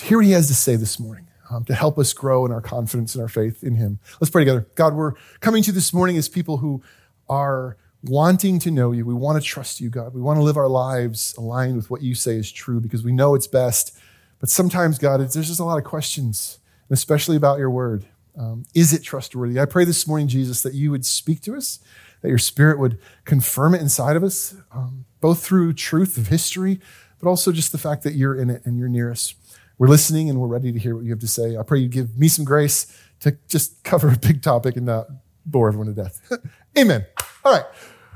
hear 0.00 0.18
what 0.18 0.26
he 0.26 0.32
has 0.32 0.48
to 0.48 0.54
say 0.54 0.76
this 0.76 0.98
morning 0.98 1.26
um, 1.50 1.64
to 1.64 1.74
help 1.74 1.98
us 1.98 2.12
grow 2.12 2.46
in 2.46 2.52
our 2.52 2.60
confidence 2.60 3.14
and 3.14 3.22
our 3.22 3.28
faith 3.28 3.62
in 3.62 3.74
him. 3.74 3.98
Let's 4.20 4.30
pray 4.30 4.42
together. 4.42 4.66
God, 4.74 4.94
we're 4.94 5.14
coming 5.40 5.62
to 5.62 5.68
you 5.68 5.72
this 5.72 5.92
morning 5.92 6.16
as 6.16 6.28
people 6.28 6.58
who 6.58 6.82
are 7.28 7.76
wanting 8.02 8.58
to 8.60 8.70
know 8.70 8.92
you. 8.92 9.04
We 9.04 9.14
want 9.14 9.40
to 9.40 9.46
trust 9.46 9.80
you, 9.80 9.90
God. 9.90 10.14
We 10.14 10.20
want 10.20 10.38
to 10.38 10.42
live 10.42 10.56
our 10.56 10.68
lives 10.68 11.34
aligned 11.36 11.76
with 11.76 11.90
what 11.90 12.02
you 12.02 12.14
say 12.14 12.36
is 12.36 12.50
true 12.50 12.80
because 12.80 13.04
we 13.04 13.12
know 13.12 13.34
it's 13.34 13.46
best. 13.46 13.96
But 14.40 14.48
sometimes, 14.48 14.98
God, 14.98 15.20
there's 15.20 15.34
just 15.34 15.60
a 15.60 15.64
lot 15.64 15.78
of 15.78 15.84
questions, 15.84 16.58
especially 16.90 17.36
about 17.36 17.58
your 17.58 17.70
word. 17.70 18.06
Um, 18.36 18.64
is 18.74 18.92
it 18.92 19.02
trustworthy? 19.02 19.60
I 19.60 19.66
pray 19.66 19.84
this 19.84 20.06
morning, 20.06 20.26
Jesus, 20.26 20.62
that 20.62 20.74
you 20.74 20.90
would 20.90 21.04
speak 21.04 21.42
to 21.42 21.54
us, 21.54 21.80
that 22.22 22.28
your 22.28 22.38
spirit 22.38 22.78
would 22.78 22.98
confirm 23.24 23.74
it 23.74 23.82
inside 23.82 24.16
of 24.16 24.24
us, 24.24 24.56
um, 24.72 25.04
both 25.20 25.44
through 25.44 25.74
truth 25.74 26.16
of 26.16 26.28
history, 26.28 26.80
but 27.20 27.28
also 27.28 27.52
just 27.52 27.72
the 27.72 27.78
fact 27.78 28.02
that 28.02 28.14
you're 28.14 28.34
in 28.34 28.50
it 28.50 28.62
and 28.64 28.78
you're 28.78 28.88
near 28.88 29.10
us 29.10 29.34
we're 29.82 29.88
listening 29.88 30.30
and 30.30 30.38
we're 30.38 30.46
ready 30.46 30.70
to 30.70 30.78
hear 30.78 30.94
what 30.94 31.04
you 31.04 31.10
have 31.10 31.18
to 31.18 31.26
say. 31.26 31.56
I 31.56 31.64
pray 31.64 31.80
you 31.80 31.88
give 31.88 32.16
me 32.16 32.28
some 32.28 32.44
grace 32.44 32.86
to 33.18 33.36
just 33.48 33.82
cover 33.82 34.10
a 34.10 34.16
big 34.16 34.40
topic 34.40 34.76
and 34.76 34.86
not 34.86 35.08
bore 35.44 35.66
everyone 35.66 35.88
to 35.88 35.92
death. 35.92 36.20
Amen. 36.78 37.04
All 37.44 37.52
right. 37.52 37.64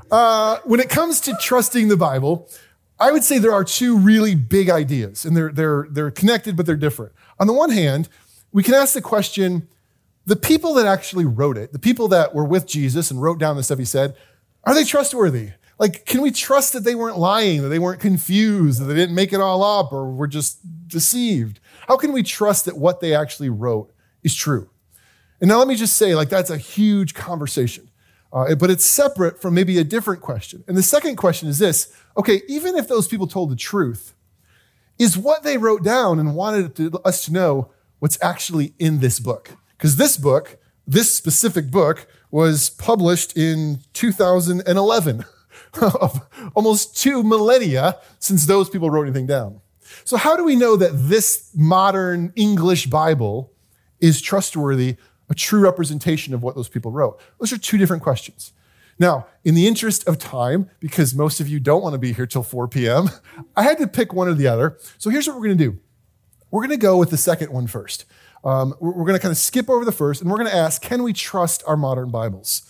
Uh, 0.09 0.59
when 0.63 0.79
it 0.79 0.89
comes 0.89 1.19
to 1.19 1.35
trusting 1.41 1.89
the 1.89 1.97
Bible, 1.97 2.49
I 2.97 3.11
would 3.11 3.21
say 3.21 3.37
there 3.37 3.51
are 3.51 3.65
two 3.65 3.97
really 3.97 4.33
big 4.33 4.69
ideas, 4.69 5.25
and 5.25 5.35
they're, 5.35 5.51
they're, 5.51 5.87
they're 5.91 6.09
connected, 6.09 6.55
but 6.55 6.65
they're 6.65 6.77
different. 6.77 7.11
On 7.37 7.47
the 7.47 7.53
one 7.53 7.71
hand, 7.71 8.07
we 8.53 8.63
can 8.63 8.73
ask 8.73 8.93
the 8.93 9.01
question 9.01 9.67
the 10.25 10.37
people 10.37 10.73
that 10.75 10.85
actually 10.85 11.25
wrote 11.25 11.57
it, 11.57 11.73
the 11.73 11.79
people 11.79 12.07
that 12.07 12.33
were 12.33 12.45
with 12.45 12.65
Jesus 12.65 13.11
and 13.11 13.21
wrote 13.21 13.39
down 13.39 13.57
the 13.57 13.63
stuff 13.63 13.77
he 13.77 13.83
said, 13.83 14.15
are 14.63 14.73
they 14.73 14.85
trustworthy? 14.85 15.49
Like, 15.79 16.05
can 16.05 16.21
we 16.21 16.31
trust 16.31 16.73
that 16.73 16.83
they 16.83 16.95
weren't 16.95 17.19
lying, 17.19 17.61
that 17.61 17.69
they 17.69 17.79
weren't 17.79 17.99
confused, 17.99 18.81
that 18.81 18.85
they 18.85 18.95
didn't 18.95 19.15
make 19.15 19.31
it 19.31 19.39
all 19.39 19.63
up 19.63 19.93
or 19.93 20.09
were 20.09 20.27
just 20.27 20.87
deceived? 20.87 21.59
How 21.87 21.97
can 21.97 22.11
we 22.11 22.23
trust 22.23 22.65
that 22.65 22.77
what 22.77 22.99
they 22.99 23.13
actually 23.13 23.49
wrote 23.49 23.93
is 24.23 24.33
true? 24.33 24.69
And 25.39 25.49
now 25.49 25.59
let 25.59 25.67
me 25.67 25.75
just 25.75 25.95
say, 25.95 26.15
like, 26.15 26.29
that's 26.29 26.49
a 26.49 26.57
huge 26.57 27.13
conversation. 27.13 27.89
Uh, 28.33 28.55
but 28.55 28.69
it's 28.69 28.85
separate 28.85 29.41
from 29.41 29.53
maybe 29.53 29.77
a 29.77 29.83
different 29.83 30.21
question. 30.21 30.63
And 30.67 30.75
the 30.75 30.83
second 30.83 31.15
question 31.15 31.47
is 31.47 31.59
this 31.59 31.93
okay, 32.17 32.41
even 32.47 32.75
if 32.75 32.87
those 32.87 33.07
people 33.07 33.27
told 33.27 33.51
the 33.51 33.55
truth, 33.55 34.15
is 34.99 35.17
what 35.17 35.43
they 35.43 35.57
wrote 35.57 35.83
down 35.83 36.19
and 36.19 36.35
wanted 36.35 36.75
to, 36.75 36.99
us 37.05 37.23
to 37.25 37.31
know 37.31 37.71
what's 37.99 38.17
actually 38.21 38.73
in 38.79 38.99
this 38.99 39.19
book? 39.19 39.51
Because 39.77 39.95
this 39.95 40.17
book, 40.17 40.57
this 40.85 41.15
specific 41.15 41.71
book, 41.71 42.07
was 42.31 42.69
published 42.71 43.37
in 43.37 43.79
2011. 43.93 45.25
of 45.81 46.21
almost 46.55 46.97
two 46.97 47.23
millennia 47.23 47.99
since 48.19 48.45
those 48.45 48.69
people 48.69 48.89
wrote 48.89 49.03
anything 49.03 49.27
down. 49.27 49.61
So, 50.03 50.17
how 50.17 50.35
do 50.35 50.43
we 50.43 50.55
know 50.55 50.75
that 50.75 50.91
this 50.93 51.51
modern 51.55 52.33
English 52.35 52.87
Bible 52.87 53.51
is 53.99 54.21
trustworthy, 54.21 54.97
a 55.29 55.35
true 55.35 55.59
representation 55.59 56.33
of 56.33 56.43
what 56.43 56.55
those 56.55 56.69
people 56.69 56.91
wrote? 56.91 57.19
Those 57.39 57.53
are 57.53 57.57
two 57.57 57.77
different 57.77 58.03
questions. 58.03 58.53
Now, 58.99 59.27
in 59.43 59.53
the 59.55 59.67
interest 59.67 60.07
of 60.07 60.17
time, 60.17 60.69
because 60.79 61.13
most 61.13 61.39
of 61.39 61.47
you 61.47 61.59
don't 61.59 61.83
want 61.83 61.93
to 61.93 61.99
be 61.99 62.13
here 62.13 62.25
till 62.25 62.43
4 62.43 62.67
p.m., 62.67 63.09
I 63.55 63.63
had 63.63 63.77
to 63.77 63.87
pick 63.87 64.13
one 64.13 64.27
or 64.27 64.33
the 64.33 64.47
other. 64.47 64.77
So 64.97 65.09
here's 65.09 65.27
what 65.27 65.35
we're 65.35 65.45
going 65.45 65.57
to 65.57 65.71
do 65.71 65.79
we're 66.49 66.61
going 66.61 66.77
to 66.77 66.81
go 66.81 66.97
with 66.97 67.09
the 67.09 67.17
second 67.17 67.51
one 67.51 67.67
first. 67.67 68.05
Um, 68.43 68.73
we're, 68.79 68.91
we're 68.91 69.05
going 69.05 69.15
to 69.15 69.19
kind 69.19 69.31
of 69.31 69.37
skip 69.37 69.69
over 69.69 69.83
the 69.83 69.91
first, 69.91 70.21
and 70.21 70.31
we're 70.31 70.37
going 70.37 70.49
to 70.49 70.55
ask 70.55 70.81
can 70.81 71.03
we 71.03 71.13
trust 71.13 71.63
our 71.67 71.77
modern 71.77 72.09
Bibles? 72.09 72.63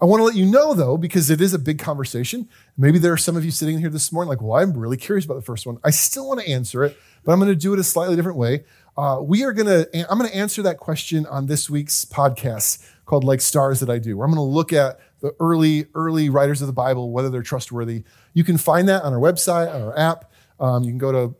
I 0.00 0.06
want 0.06 0.20
to 0.20 0.24
let 0.24 0.34
you 0.34 0.44
know, 0.44 0.74
though, 0.74 0.96
because 0.96 1.30
it 1.30 1.40
is 1.40 1.54
a 1.54 1.58
big 1.58 1.78
conversation. 1.78 2.48
Maybe 2.76 2.98
there 2.98 3.12
are 3.12 3.16
some 3.16 3.36
of 3.36 3.44
you 3.44 3.50
sitting 3.50 3.78
here 3.78 3.90
this 3.90 4.12
morning 4.12 4.28
like, 4.28 4.42
well, 4.42 4.60
I'm 4.60 4.76
really 4.76 4.96
curious 4.96 5.24
about 5.24 5.34
the 5.34 5.42
first 5.42 5.66
one. 5.66 5.78
I 5.84 5.90
still 5.90 6.28
want 6.28 6.40
to 6.40 6.48
answer 6.48 6.84
it, 6.84 6.96
but 7.24 7.32
I'm 7.32 7.38
going 7.38 7.50
to 7.50 7.56
do 7.56 7.72
it 7.72 7.78
a 7.78 7.84
slightly 7.84 8.16
different 8.16 8.36
way. 8.38 8.64
Uh, 8.96 9.18
we 9.20 9.44
are 9.44 9.52
going 9.52 9.66
to, 9.66 10.10
I'm 10.10 10.18
going 10.18 10.30
to 10.30 10.36
answer 10.36 10.62
that 10.62 10.78
question 10.78 11.26
on 11.26 11.46
this 11.46 11.70
week's 11.70 12.04
podcast 12.04 12.84
called 13.06 13.24
Like 13.24 13.40
Stars 13.40 13.80
That 13.80 13.90
I 13.90 13.98
Do, 13.98 14.16
where 14.16 14.26
I'm 14.26 14.32
going 14.34 14.46
to 14.46 14.54
look 14.54 14.72
at 14.72 15.00
the 15.20 15.34
early, 15.40 15.86
early 15.94 16.28
writers 16.28 16.60
of 16.60 16.66
the 16.66 16.72
Bible, 16.72 17.10
whether 17.10 17.30
they're 17.30 17.42
trustworthy. 17.42 18.04
You 18.34 18.44
can 18.44 18.58
find 18.58 18.88
that 18.88 19.02
on 19.02 19.12
our 19.12 19.18
website, 19.18 19.72
on 19.74 19.82
our 19.82 19.98
app. 19.98 20.30
Um, 20.60 20.84
you 20.84 20.90
can 20.90 20.98
go 20.98 21.10
to 21.10 21.34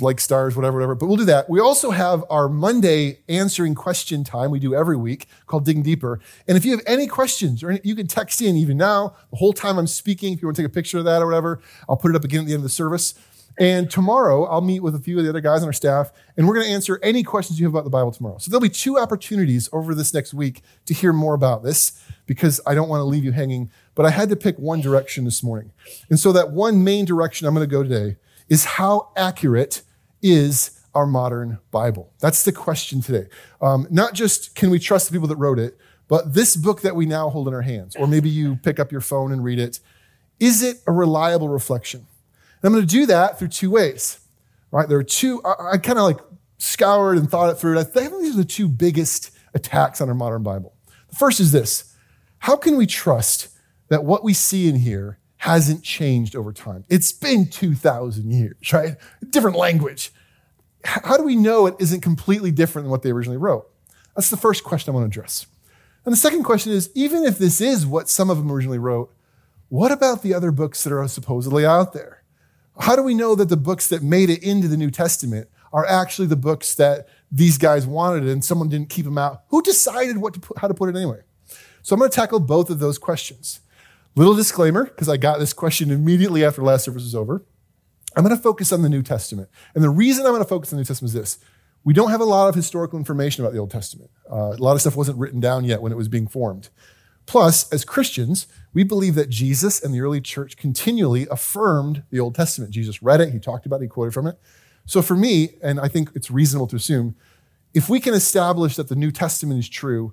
like 0.00 0.20
stars, 0.20 0.56
whatever, 0.56 0.78
whatever. 0.78 0.94
But 0.94 1.06
we'll 1.06 1.16
do 1.16 1.24
that. 1.26 1.48
We 1.48 1.60
also 1.60 1.90
have 1.90 2.24
our 2.28 2.48
Monday 2.48 3.20
answering 3.28 3.74
question 3.74 4.24
time 4.24 4.50
we 4.50 4.58
do 4.58 4.74
every 4.74 4.96
week 4.96 5.26
called 5.46 5.64
Digging 5.64 5.82
Deeper. 5.82 6.20
And 6.48 6.56
if 6.56 6.64
you 6.64 6.72
have 6.72 6.82
any 6.86 7.06
questions, 7.06 7.62
or 7.62 7.70
any, 7.70 7.80
you 7.84 7.94
can 7.94 8.06
text 8.08 8.42
in 8.42 8.56
even 8.56 8.76
now, 8.76 9.14
the 9.30 9.36
whole 9.36 9.52
time 9.52 9.78
I'm 9.78 9.86
speaking. 9.86 10.32
If 10.32 10.42
you 10.42 10.48
want 10.48 10.56
to 10.56 10.62
take 10.62 10.70
a 10.70 10.74
picture 10.74 10.98
of 10.98 11.04
that 11.04 11.22
or 11.22 11.26
whatever, 11.26 11.60
I'll 11.88 11.96
put 11.96 12.10
it 12.10 12.16
up 12.16 12.24
again 12.24 12.40
at 12.40 12.46
the 12.46 12.52
end 12.52 12.60
of 12.60 12.64
the 12.64 12.68
service. 12.68 13.14
And 13.58 13.90
tomorrow, 13.90 14.44
I'll 14.44 14.60
meet 14.60 14.80
with 14.80 14.94
a 14.94 15.00
few 15.00 15.18
of 15.18 15.24
the 15.24 15.30
other 15.30 15.40
guys 15.40 15.62
on 15.62 15.68
our 15.68 15.72
staff, 15.72 16.12
and 16.36 16.46
we're 16.46 16.54
going 16.54 16.66
to 16.66 16.72
answer 16.72 17.00
any 17.02 17.24
questions 17.24 17.58
you 17.58 17.66
have 17.66 17.74
about 17.74 17.82
the 17.82 17.90
Bible 17.90 18.12
tomorrow. 18.12 18.38
So 18.38 18.50
there'll 18.50 18.60
be 18.60 18.68
two 18.68 18.98
opportunities 18.98 19.68
over 19.72 19.96
this 19.96 20.14
next 20.14 20.32
week 20.32 20.62
to 20.86 20.94
hear 20.94 21.12
more 21.12 21.34
about 21.34 21.64
this 21.64 22.00
because 22.26 22.60
I 22.66 22.74
don't 22.76 22.88
want 22.88 23.00
to 23.00 23.04
leave 23.04 23.24
you 23.24 23.32
hanging. 23.32 23.70
But 23.96 24.06
I 24.06 24.10
had 24.10 24.28
to 24.28 24.36
pick 24.36 24.56
one 24.58 24.80
direction 24.80 25.24
this 25.24 25.42
morning. 25.42 25.72
And 26.08 26.20
so 26.20 26.30
that 26.32 26.52
one 26.52 26.84
main 26.84 27.04
direction 27.04 27.48
I'm 27.48 27.54
going 27.54 27.68
to 27.68 27.70
go 27.70 27.82
today 27.82 28.16
is 28.48 28.64
how 28.64 29.10
accurate 29.16 29.82
is 30.22 30.80
our 30.94 31.06
modern 31.06 31.58
Bible? 31.70 32.12
That's 32.20 32.44
the 32.44 32.52
question 32.52 33.00
today. 33.00 33.28
Um, 33.60 33.86
not 33.90 34.14
just 34.14 34.54
can 34.54 34.70
we 34.70 34.78
trust 34.78 35.08
the 35.08 35.12
people 35.12 35.28
that 35.28 35.36
wrote 35.36 35.58
it, 35.58 35.78
but 36.08 36.34
this 36.34 36.56
book 36.56 36.80
that 36.82 36.96
we 36.96 37.06
now 37.06 37.28
hold 37.28 37.48
in 37.48 37.54
our 37.54 37.62
hands, 37.62 37.94
or 37.96 38.06
maybe 38.06 38.30
you 38.30 38.56
pick 38.56 38.80
up 38.80 38.90
your 38.90 39.02
phone 39.02 39.30
and 39.30 39.44
read 39.44 39.58
it, 39.58 39.80
is 40.40 40.62
it 40.62 40.78
a 40.86 40.92
reliable 40.92 41.48
reflection? 41.48 42.06
And 42.62 42.68
I'm 42.68 42.72
going 42.72 42.86
to 42.86 42.92
do 42.92 43.06
that 43.06 43.38
through 43.38 43.48
two 43.48 43.70
ways, 43.70 44.20
right? 44.70 44.88
There 44.88 44.98
are 44.98 45.04
two, 45.04 45.42
I, 45.44 45.72
I 45.72 45.78
kind 45.78 45.98
of 45.98 46.04
like 46.04 46.18
scoured 46.56 47.18
and 47.18 47.30
thought 47.30 47.50
it 47.50 47.56
through. 47.56 47.78
I 47.78 47.84
think 47.84 48.10
these 48.20 48.34
are 48.34 48.38
the 48.38 48.44
two 48.44 48.68
biggest 48.68 49.30
attacks 49.54 50.00
on 50.00 50.08
our 50.08 50.14
modern 50.14 50.42
Bible. 50.42 50.74
The 51.10 51.16
first 51.16 51.40
is 51.40 51.52
this 51.52 51.94
How 52.38 52.56
can 52.56 52.76
we 52.76 52.86
trust 52.86 53.48
that 53.88 54.04
what 54.04 54.24
we 54.24 54.32
see 54.34 54.68
in 54.68 54.76
here 54.76 55.18
hasn't 55.38 55.82
changed 55.82 56.36
over 56.36 56.52
time? 56.52 56.84
It's 56.88 57.12
been 57.12 57.48
2,000 57.48 58.30
years, 58.30 58.72
right? 58.72 58.96
Different 59.30 59.56
language. 59.56 60.12
How 60.84 61.16
do 61.16 61.22
we 61.22 61.36
know 61.36 61.66
it 61.66 61.76
isn't 61.78 62.00
completely 62.00 62.50
different 62.50 62.84
than 62.84 62.90
what 62.90 63.02
they 63.02 63.10
originally 63.10 63.38
wrote? 63.38 63.68
That's 64.14 64.30
the 64.30 64.36
first 64.36 64.64
question 64.64 64.90
I 64.90 64.94
want 64.94 65.04
to 65.04 65.18
address. 65.18 65.46
And 66.04 66.12
the 66.12 66.16
second 66.16 66.44
question 66.44 66.72
is 66.72 66.90
even 66.94 67.24
if 67.24 67.38
this 67.38 67.60
is 67.60 67.86
what 67.86 68.08
some 68.08 68.30
of 68.30 68.36
them 68.36 68.50
originally 68.50 68.78
wrote, 68.78 69.14
what 69.68 69.92
about 69.92 70.22
the 70.22 70.34
other 70.34 70.50
books 70.50 70.82
that 70.84 70.92
are 70.92 71.06
supposedly 71.08 71.64
out 71.66 71.92
there? 71.92 72.22
How 72.80 72.96
do 72.96 73.02
we 73.02 73.14
know 73.14 73.34
that 73.34 73.48
the 73.48 73.56
books 73.56 73.88
that 73.88 74.02
made 74.02 74.30
it 74.30 74.42
into 74.42 74.68
the 74.68 74.76
New 74.76 74.90
Testament 74.90 75.48
are 75.72 75.84
actually 75.84 76.28
the 76.28 76.36
books 76.36 76.74
that 76.76 77.08
these 77.30 77.58
guys 77.58 77.86
wanted 77.86 78.24
and 78.24 78.44
someone 78.44 78.68
didn't 78.68 78.88
keep 78.88 79.04
them 79.04 79.18
out? 79.18 79.42
Who 79.48 79.62
decided 79.62 80.18
what 80.18 80.34
to 80.34 80.40
put, 80.40 80.58
how 80.58 80.68
to 80.68 80.74
put 80.74 80.88
it 80.88 80.96
anyway? 80.96 81.20
So 81.82 81.94
I'm 81.94 82.00
going 82.00 82.10
to 82.10 82.14
tackle 82.14 82.40
both 82.40 82.70
of 82.70 82.78
those 82.78 82.98
questions. 82.98 83.60
Little 84.18 84.34
disclaimer, 84.34 84.86
because 84.86 85.08
I 85.08 85.16
got 85.16 85.38
this 85.38 85.52
question 85.52 85.92
immediately 85.92 86.44
after 86.44 86.60
last 86.60 86.84
service 86.84 87.04
was 87.04 87.14
over. 87.14 87.44
I'm 88.16 88.24
going 88.24 88.36
to 88.36 88.42
focus 88.42 88.72
on 88.72 88.82
the 88.82 88.88
New 88.88 89.00
Testament. 89.00 89.48
And 89.76 89.84
the 89.84 89.90
reason 89.90 90.26
I'm 90.26 90.32
going 90.32 90.42
to 90.42 90.48
focus 90.48 90.72
on 90.72 90.76
the 90.76 90.80
New 90.80 90.86
Testament 90.86 91.10
is 91.10 91.14
this. 91.14 91.38
We 91.84 91.94
don't 91.94 92.10
have 92.10 92.20
a 92.20 92.24
lot 92.24 92.48
of 92.48 92.56
historical 92.56 92.98
information 92.98 93.44
about 93.44 93.52
the 93.52 93.60
Old 93.60 93.70
Testament. 93.70 94.10
Uh, 94.28 94.56
a 94.56 94.56
lot 94.56 94.72
of 94.72 94.80
stuff 94.80 94.96
wasn't 94.96 95.18
written 95.18 95.38
down 95.38 95.64
yet 95.64 95.80
when 95.80 95.92
it 95.92 95.94
was 95.94 96.08
being 96.08 96.26
formed. 96.26 96.68
Plus, 97.26 97.72
as 97.72 97.84
Christians, 97.84 98.48
we 98.74 98.82
believe 98.82 99.14
that 99.14 99.28
Jesus 99.28 99.80
and 99.80 99.94
the 99.94 100.00
early 100.00 100.20
church 100.20 100.56
continually 100.56 101.28
affirmed 101.30 102.02
the 102.10 102.18
Old 102.18 102.34
Testament. 102.34 102.72
Jesus 102.72 103.00
read 103.00 103.20
it, 103.20 103.32
he 103.32 103.38
talked 103.38 103.66
about 103.66 103.76
it, 103.76 103.84
he 103.84 103.88
quoted 103.88 104.14
from 104.14 104.26
it. 104.26 104.36
So 104.84 105.00
for 105.00 105.14
me, 105.14 105.50
and 105.62 105.78
I 105.78 105.86
think 105.86 106.10
it's 106.16 106.28
reasonable 106.28 106.66
to 106.66 106.76
assume, 106.76 107.14
if 107.72 107.88
we 107.88 108.00
can 108.00 108.14
establish 108.14 108.74
that 108.74 108.88
the 108.88 108.96
New 108.96 109.12
Testament 109.12 109.60
is 109.60 109.68
true, 109.68 110.12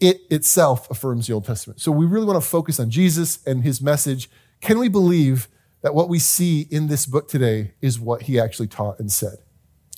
it 0.00 0.22
itself 0.30 0.90
affirms 0.90 1.26
the 1.26 1.32
Old 1.32 1.44
Testament. 1.44 1.80
So 1.80 1.92
we 1.92 2.06
really 2.06 2.26
want 2.26 2.42
to 2.42 2.48
focus 2.48 2.80
on 2.80 2.90
Jesus 2.90 3.44
and 3.46 3.62
his 3.62 3.80
message. 3.80 4.28
Can 4.60 4.78
we 4.78 4.88
believe 4.88 5.48
that 5.82 5.94
what 5.94 6.08
we 6.08 6.18
see 6.18 6.66
in 6.70 6.88
this 6.88 7.06
book 7.06 7.28
today 7.28 7.74
is 7.80 8.00
what 8.00 8.22
he 8.22 8.38
actually 8.40 8.68
taught 8.68 8.98
and 8.98 9.10
said? 9.10 9.38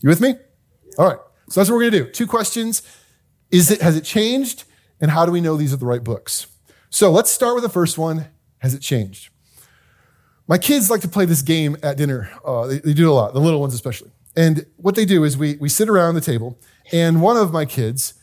You 0.03 0.09
with 0.09 0.21
me? 0.21 0.35
All 0.99 1.07
right. 1.07 1.19
So 1.49 1.61
that's 1.61 1.71
what 1.71 1.77
we're 1.77 1.91
going 1.91 1.93
to 1.93 2.05
do. 2.05 2.11
Two 2.11 2.27
questions. 2.27 2.83
Is 3.51 3.71
it, 3.71 3.81
has 3.81 3.97
it 3.97 4.05
changed? 4.05 4.65
And 5.01 5.11
how 5.11 5.27
do 5.27 5.33
we 5.33 5.41
know 5.41 5.57
these 5.57 5.73
are 5.73 5.79
the 5.79 5.87
right 5.87 6.03
books? 6.03 6.47
So 6.91 7.11
let's 7.11 7.31
start 7.31 7.55
with 7.55 7.65
the 7.65 7.71
first 7.71 7.99
one. 7.99 8.27
Has 8.59 8.75
it 8.75 8.81
changed? 8.81 9.31
My 10.47 10.59
kids 10.59 10.91
like 10.91 11.01
to 11.01 11.09
play 11.09 11.25
this 11.25 11.43
game 11.43 11.77
at 11.83 11.97
dinner. 11.97 12.31
Uh, 12.45 12.67
they, 12.67 12.79
they 12.79 12.95
do 12.95 13.07
it 13.07 13.11
a 13.11 13.13
lot, 13.13 13.35
the 13.35 13.41
little 13.41 13.61
ones 13.61 13.75
especially. 13.75 14.11
And 14.37 14.67
what 14.77 14.95
they 14.95 15.05
do 15.05 15.25
is 15.25 15.37
we, 15.37 15.57
we 15.57 15.69
sit 15.69 15.89
around 15.89 16.15
the 16.15 16.21
table, 16.21 16.59
and 16.93 17.23
one 17.23 17.37
of 17.37 17.53
my 17.53 17.65
kids 17.65 18.15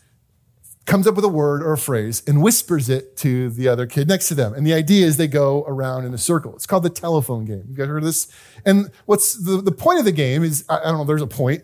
comes 0.86 1.06
up 1.06 1.16
with 1.16 1.24
a 1.24 1.30
word 1.30 1.62
or 1.62 1.74
a 1.74 1.78
phrase 1.78 2.24
and 2.28 2.42
whispers 2.42 2.90
it 2.90 3.16
to 3.18 3.50
the 3.50 3.68
other 3.68 3.86
kid 3.86 4.08
next 4.08 4.28
to 4.30 4.36
them. 4.36 4.54
And 4.54 4.66
the 4.66 4.74
idea 4.74 5.06
is 5.06 5.18
they 5.18 5.28
go 5.28 5.64
around 5.68 6.06
in 6.06 6.14
a 6.14 6.18
circle. 6.18 6.56
It's 6.56 6.66
called 6.66 6.84
the 6.84 6.90
telephone 6.90 7.46
game. 7.46 7.66
You 7.70 7.76
guys 7.76 7.88
heard 7.88 8.00
of 8.00 8.04
this? 8.04 8.32
And 8.66 8.92
what's 9.06 9.36
the, 9.36 9.62
the 9.62 9.72
point 9.72 10.00
of 10.00 10.06
the 10.06 10.12
game 10.12 10.44
is, 10.44 10.66
I, 10.68 10.84
don't 10.84 10.98
know, 10.98 11.04
there's 11.04 11.22
a 11.22 11.28
point, 11.28 11.64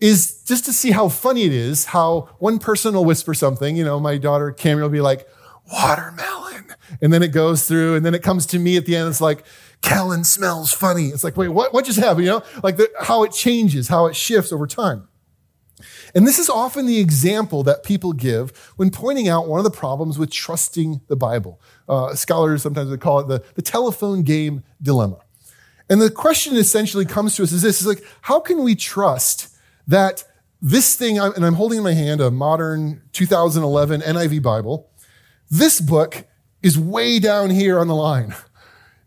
is 0.00 0.42
just 0.44 0.64
to 0.64 0.72
see 0.72 0.90
how 0.90 1.08
funny 1.08 1.44
it 1.44 1.52
is, 1.52 1.86
how 1.86 2.30
one 2.38 2.58
person 2.58 2.94
will 2.94 3.04
whisper 3.04 3.34
something. 3.34 3.76
You 3.76 3.84
know, 3.84 4.00
my 4.00 4.18
daughter 4.18 4.50
Cameron 4.52 4.84
will 4.84 4.90
be 4.90 5.00
like, 5.00 5.28
watermelon. 5.72 6.66
And 7.00 7.12
then 7.12 7.22
it 7.22 7.28
goes 7.28 7.68
through, 7.68 7.96
and 7.96 8.04
then 8.04 8.14
it 8.14 8.22
comes 8.22 8.46
to 8.46 8.58
me 8.58 8.76
at 8.76 8.86
the 8.86 8.96
end. 8.96 9.08
It's 9.08 9.20
like, 9.20 9.44
Kellen 9.82 10.24
smells 10.24 10.72
funny. 10.72 11.08
It's 11.08 11.22
like, 11.22 11.36
wait, 11.36 11.48
what, 11.48 11.72
what 11.72 11.84
just 11.84 11.98
happened? 11.98 12.24
You 12.24 12.32
know, 12.32 12.42
like 12.62 12.76
the, 12.76 12.90
how 13.00 13.22
it 13.22 13.32
changes, 13.32 13.88
how 13.88 14.06
it 14.06 14.16
shifts 14.16 14.52
over 14.52 14.66
time. 14.66 15.08
And 16.14 16.26
this 16.26 16.38
is 16.38 16.48
often 16.48 16.86
the 16.86 16.98
example 16.98 17.62
that 17.64 17.82
people 17.82 18.12
give 18.12 18.56
when 18.76 18.90
pointing 18.90 19.28
out 19.28 19.48
one 19.48 19.58
of 19.58 19.64
the 19.64 19.70
problems 19.70 20.18
with 20.18 20.30
trusting 20.30 21.00
the 21.08 21.16
Bible. 21.16 21.60
Uh, 21.88 22.14
scholars 22.14 22.62
sometimes 22.62 22.90
would 22.90 23.00
call 23.00 23.20
it 23.20 23.28
the, 23.28 23.44
the 23.54 23.62
telephone 23.62 24.22
game 24.22 24.62
dilemma. 24.80 25.18
And 25.90 26.00
the 26.00 26.10
question 26.10 26.56
essentially 26.56 27.04
comes 27.04 27.36
to 27.36 27.42
us 27.42 27.52
is 27.52 27.62
this 27.62 27.80
is 27.80 27.86
like, 27.86 28.02
how 28.22 28.40
can 28.40 28.62
we 28.62 28.74
trust 28.74 29.54
that 29.86 30.24
this 30.60 30.96
thing, 30.96 31.18
and 31.18 31.44
I'm 31.44 31.54
holding 31.54 31.78
in 31.78 31.84
my 31.84 31.92
hand 31.92 32.20
a 32.20 32.30
modern 32.30 33.02
2011 33.12 34.00
NIV 34.00 34.42
Bible, 34.42 34.90
this 35.50 35.80
book 35.80 36.26
is 36.62 36.78
way 36.78 37.18
down 37.18 37.50
here 37.50 37.78
on 37.78 37.86
the 37.86 37.94
line. 37.94 38.34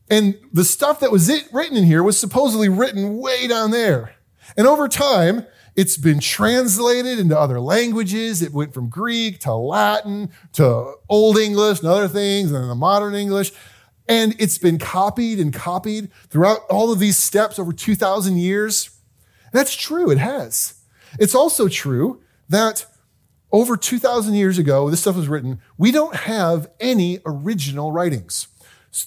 And 0.10 0.38
the 0.51 0.63
stuff 0.63 1.00
that 1.01 1.12
was 1.12 1.29
it, 1.29 1.48
written 1.51 1.77
in 1.77 1.84
here 1.84 2.03
was 2.03 2.17
supposedly 2.17 2.70
written 2.70 3.17
way 3.17 3.48
down 3.48 3.72
there. 3.72 4.15
And 4.58 4.67
over 4.67 4.88
time, 4.88 5.46
it's 5.75 5.98
been 5.98 6.20
translated 6.20 7.20
into 7.20 7.38
other 7.38 7.60
languages. 7.60 8.42
It 8.42 8.54
went 8.54 8.74
from 8.74 8.90
Greek 8.90 9.40
to 9.42 9.54
Latin 9.54 10.32
to 10.54 10.94
Old 11.08 11.38
English 11.38 11.80
and 11.80 11.88
other 11.88 12.08
things, 12.08 12.51
and 12.51 12.62
then 12.62 12.68
the 12.68 12.75
modern 12.75 13.16
English. 13.16 13.51
And 14.08 14.36
it's 14.40 14.58
been 14.58 14.78
copied 14.78 15.40
and 15.40 15.54
copied 15.54 16.12
throughout 16.28 16.60
all 16.70 16.92
of 16.92 17.00
these 17.00 17.18
steps 17.18 17.58
over 17.58 17.72
2,000 17.72 18.38
years. 18.38 18.90
That's 19.54 19.75
true, 19.75 20.12
it 20.12 20.18
has. 20.18 20.82
It's 21.20 21.36
also 21.36 21.68
true 21.68 22.22
that 22.50 22.86
over 23.51 23.78
2,000 23.78 24.34
years 24.34 24.58
ago, 24.58 24.90
this 24.90 25.01
stuff 25.01 25.16
was 25.16 25.28
written, 25.28 25.62
we 25.78 25.92
don't 25.92 26.16
have 26.16 26.70
any 26.80 27.20
original 27.25 27.92
writings. 27.92 28.48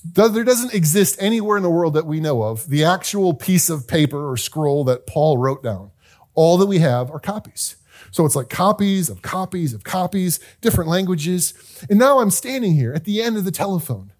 There 0.05 0.45
doesn't 0.45 0.73
exist 0.73 1.17
anywhere 1.21 1.59
in 1.59 1.63
the 1.63 1.71
world 1.71 1.93
that 1.95 2.07
we 2.07 2.21
know 2.21 2.43
of 2.43 2.69
the 2.69 2.85
actual 2.85 3.35
piece 3.35 3.69
of 3.69 3.87
paper 3.87 4.31
or 4.31 4.37
scroll 4.39 4.85
that 4.85 5.07
Paul 5.07 5.37
wrote 5.37 5.63
down. 5.63 5.91
All 6.35 6.57
that 6.59 6.67
we 6.67 6.79
have 6.79 7.11
are 7.11 7.21
copies. 7.21 7.77
So 8.11 8.25
it's 8.25 8.37
like 8.37 8.49
copies 8.49 9.09
of 9.09 9.23
copies 9.23 9.73
of 9.73 9.85
copies, 9.85 10.41
different 10.61 10.91
languages. 10.91 11.55
And 11.89 11.99
now 11.99 12.21
I'm 12.21 12.31
standing 12.31 12.75
here 12.75 12.93
at 12.93 13.05
the 13.05 13.23
end 13.23 13.37
of 13.37 13.45
the 13.45 13.51
telephone 13.51 14.13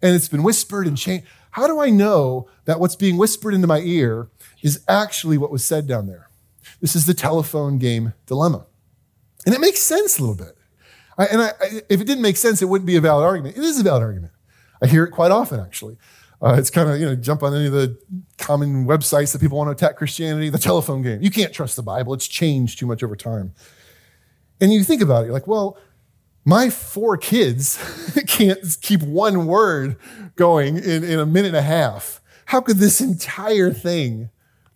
and 0.00 0.14
it's 0.14 0.28
been 0.28 0.42
whispered 0.42 0.86
and 0.86 0.96
changed. 0.96 1.26
How 1.52 1.66
do 1.66 1.80
I 1.80 1.90
know 1.90 2.48
that 2.64 2.80
what's 2.80 2.96
being 2.96 3.18
whispered 3.18 3.52
into 3.52 3.66
my 3.66 3.80
ear 3.80 4.28
is 4.62 4.82
actually 4.88 5.36
what 5.36 5.50
was 5.50 5.64
said 5.64 5.86
down 5.86 6.06
there? 6.06 6.30
This 6.80 6.96
is 6.96 7.06
the 7.06 7.14
telephone 7.14 7.78
game 7.78 8.14
dilemma. 8.26 8.66
And 9.44 9.54
it 9.54 9.60
makes 9.60 9.80
sense 9.80 10.18
a 10.18 10.22
little 10.22 10.36
bit. 10.36 10.56
I, 11.18 11.26
and 11.26 11.42
I, 11.42 11.48
I, 11.48 11.82
if 11.88 12.00
it 12.00 12.06
didn't 12.06 12.22
make 12.22 12.36
sense, 12.36 12.62
it 12.62 12.66
wouldn't 12.66 12.86
be 12.86 12.96
a 12.96 13.00
valid 13.00 13.24
argument. 13.24 13.56
It 13.56 13.64
is 13.64 13.78
a 13.78 13.82
valid 13.82 14.02
argument. 14.02 14.32
I 14.82 14.86
hear 14.86 15.04
it 15.04 15.10
quite 15.10 15.30
often, 15.30 15.60
actually. 15.60 15.98
Uh, 16.42 16.54
it's 16.58 16.70
kind 16.70 16.90
of, 16.90 16.98
you 16.98 17.06
know, 17.06 17.14
jump 17.14 17.42
on 17.42 17.54
any 17.54 17.66
of 17.66 17.72
the 17.72 17.96
common 18.38 18.84
websites 18.84 19.32
that 19.32 19.40
people 19.40 19.58
want 19.58 19.68
to 19.68 19.72
attack 19.72 19.96
Christianity, 19.96 20.48
the 20.50 20.58
telephone 20.58 21.00
game. 21.02 21.22
You 21.22 21.30
can't 21.30 21.52
trust 21.52 21.76
the 21.76 21.82
Bible. 21.82 22.14
It's 22.14 22.26
changed 22.26 22.78
too 22.80 22.86
much 22.86 23.02
over 23.02 23.14
time. 23.14 23.54
And 24.60 24.72
you 24.72 24.82
think 24.84 25.02
about 25.02 25.22
it, 25.22 25.26
you're 25.26 25.34
like, 25.34 25.46
well, 25.46 25.78
My 26.44 26.70
four 26.70 27.16
kids 27.16 27.78
can't 28.26 28.58
keep 28.80 29.02
one 29.02 29.46
word 29.46 29.96
going 30.34 30.76
in, 30.76 31.04
in 31.04 31.20
a 31.20 31.26
minute 31.26 31.48
and 31.48 31.56
a 31.56 31.62
half. 31.62 32.20
How 32.46 32.60
could 32.60 32.78
this 32.78 33.00
entire 33.00 33.72
thing, 33.72 34.30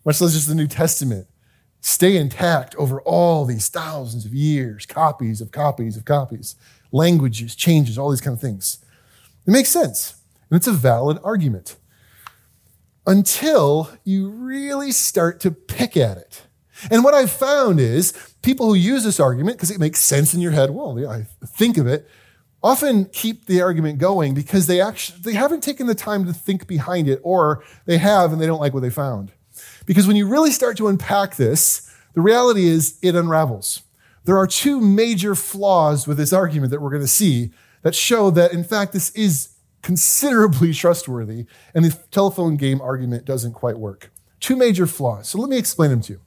much 0.05 0.21
less 0.21 0.33
just 0.33 0.47
the 0.47 0.55
New 0.55 0.67
Testament, 0.67 1.27
stay 1.81 2.15
intact 2.17 2.75
over 2.75 3.01
all 3.01 3.45
these 3.45 3.67
thousands 3.67 4.25
of 4.25 4.33
years, 4.33 4.85
copies 4.85 5.41
of 5.41 5.51
copies 5.51 5.97
of 5.97 6.05
copies, 6.05 6.55
languages, 6.93 7.55
changes, 7.55 7.97
all 7.97 8.09
these 8.09 8.21
kind 8.21 8.35
of 8.35 8.41
things? 8.41 8.79
It 9.45 9.51
makes 9.51 9.69
sense. 9.69 10.16
And 10.49 10.57
it's 10.57 10.67
a 10.67 10.71
valid 10.73 11.19
argument 11.23 11.75
until 13.05 13.89
you 14.03 14.29
really 14.29 14.91
start 14.91 15.39
to 15.41 15.51
pick 15.51 15.95
at 15.95 16.17
it. 16.17 16.43
And 16.91 17.03
what 17.03 17.13
I've 17.13 17.31
found 17.31 17.79
is 17.79 18.13
people 18.41 18.67
who 18.67 18.75
use 18.75 19.03
this 19.03 19.19
argument, 19.19 19.57
because 19.57 19.71
it 19.71 19.79
makes 19.79 19.99
sense 19.99 20.33
in 20.33 20.41
your 20.41 20.51
head, 20.51 20.69
well, 20.71 21.09
I 21.09 21.25
think 21.45 21.77
of 21.77 21.87
it, 21.87 22.07
often 22.61 23.05
keep 23.05 23.45
the 23.45 23.61
argument 23.61 23.97
going 23.97 24.33
because 24.33 24.67
they 24.67 24.81
actually 24.81 25.19
they 25.21 25.33
haven't 25.33 25.61
taken 25.61 25.87
the 25.87 25.95
time 25.95 26.25
to 26.25 26.33
think 26.33 26.67
behind 26.67 27.07
it, 27.07 27.19
or 27.23 27.63
they 27.85 27.97
have 27.97 28.31
and 28.31 28.41
they 28.41 28.45
don't 28.45 28.59
like 28.59 28.73
what 28.73 28.81
they 28.81 28.89
found. 28.89 29.31
Because 29.85 30.05
when 30.05 30.15
you 30.15 30.27
really 30.27 30.51
start 30.51 30.77
to 30.77 30.87
unpack 30.87 31.35
this, 31.35 31.89
the 32.13 32.21
reality 32.21 32.67
is 32.67 32.99
it 33.01 33.15
unravels. 33.15 33.83
There 34.25 34.37
are 34.37 34.47
two 34.47 34.81
major 34.81 35.35
flaws 35.35 36.07
with 36.07 36.17
this 36.17 36.33
argument 36.33 36.71
that 36.71 36.81
we're 36.81 36.89
going 36.89 37.01
to 37.01 37.07
see 37.07 37.51
that 37.83 37.95
show 37.95 38.29
that, 38.31 38.51
in 38.51 38.63
fact, 38.63 38.91
this 38.91 39.11
is 39.11 39.49
considerably 39.81 40.73
trustworthy, 40.73 41.45
and 41.73 41.85
the 41.85 41.97
telephone 42.11 42.57
game 42.57 42.81
argument 42.81 43.25
doesn't 43.25 43.53
quite 43.53 43.77
work. 43.77 44.11
Two 44.39 44.55
major 44.55 44.85
flaws. 44.85 45.29
So 45.29 45.39
let 45.39 45.49
me 45.49 45.57
explain 45.57 45.89
them 45.89 46.01
to 46.01 46.13
you. 46.13 46.21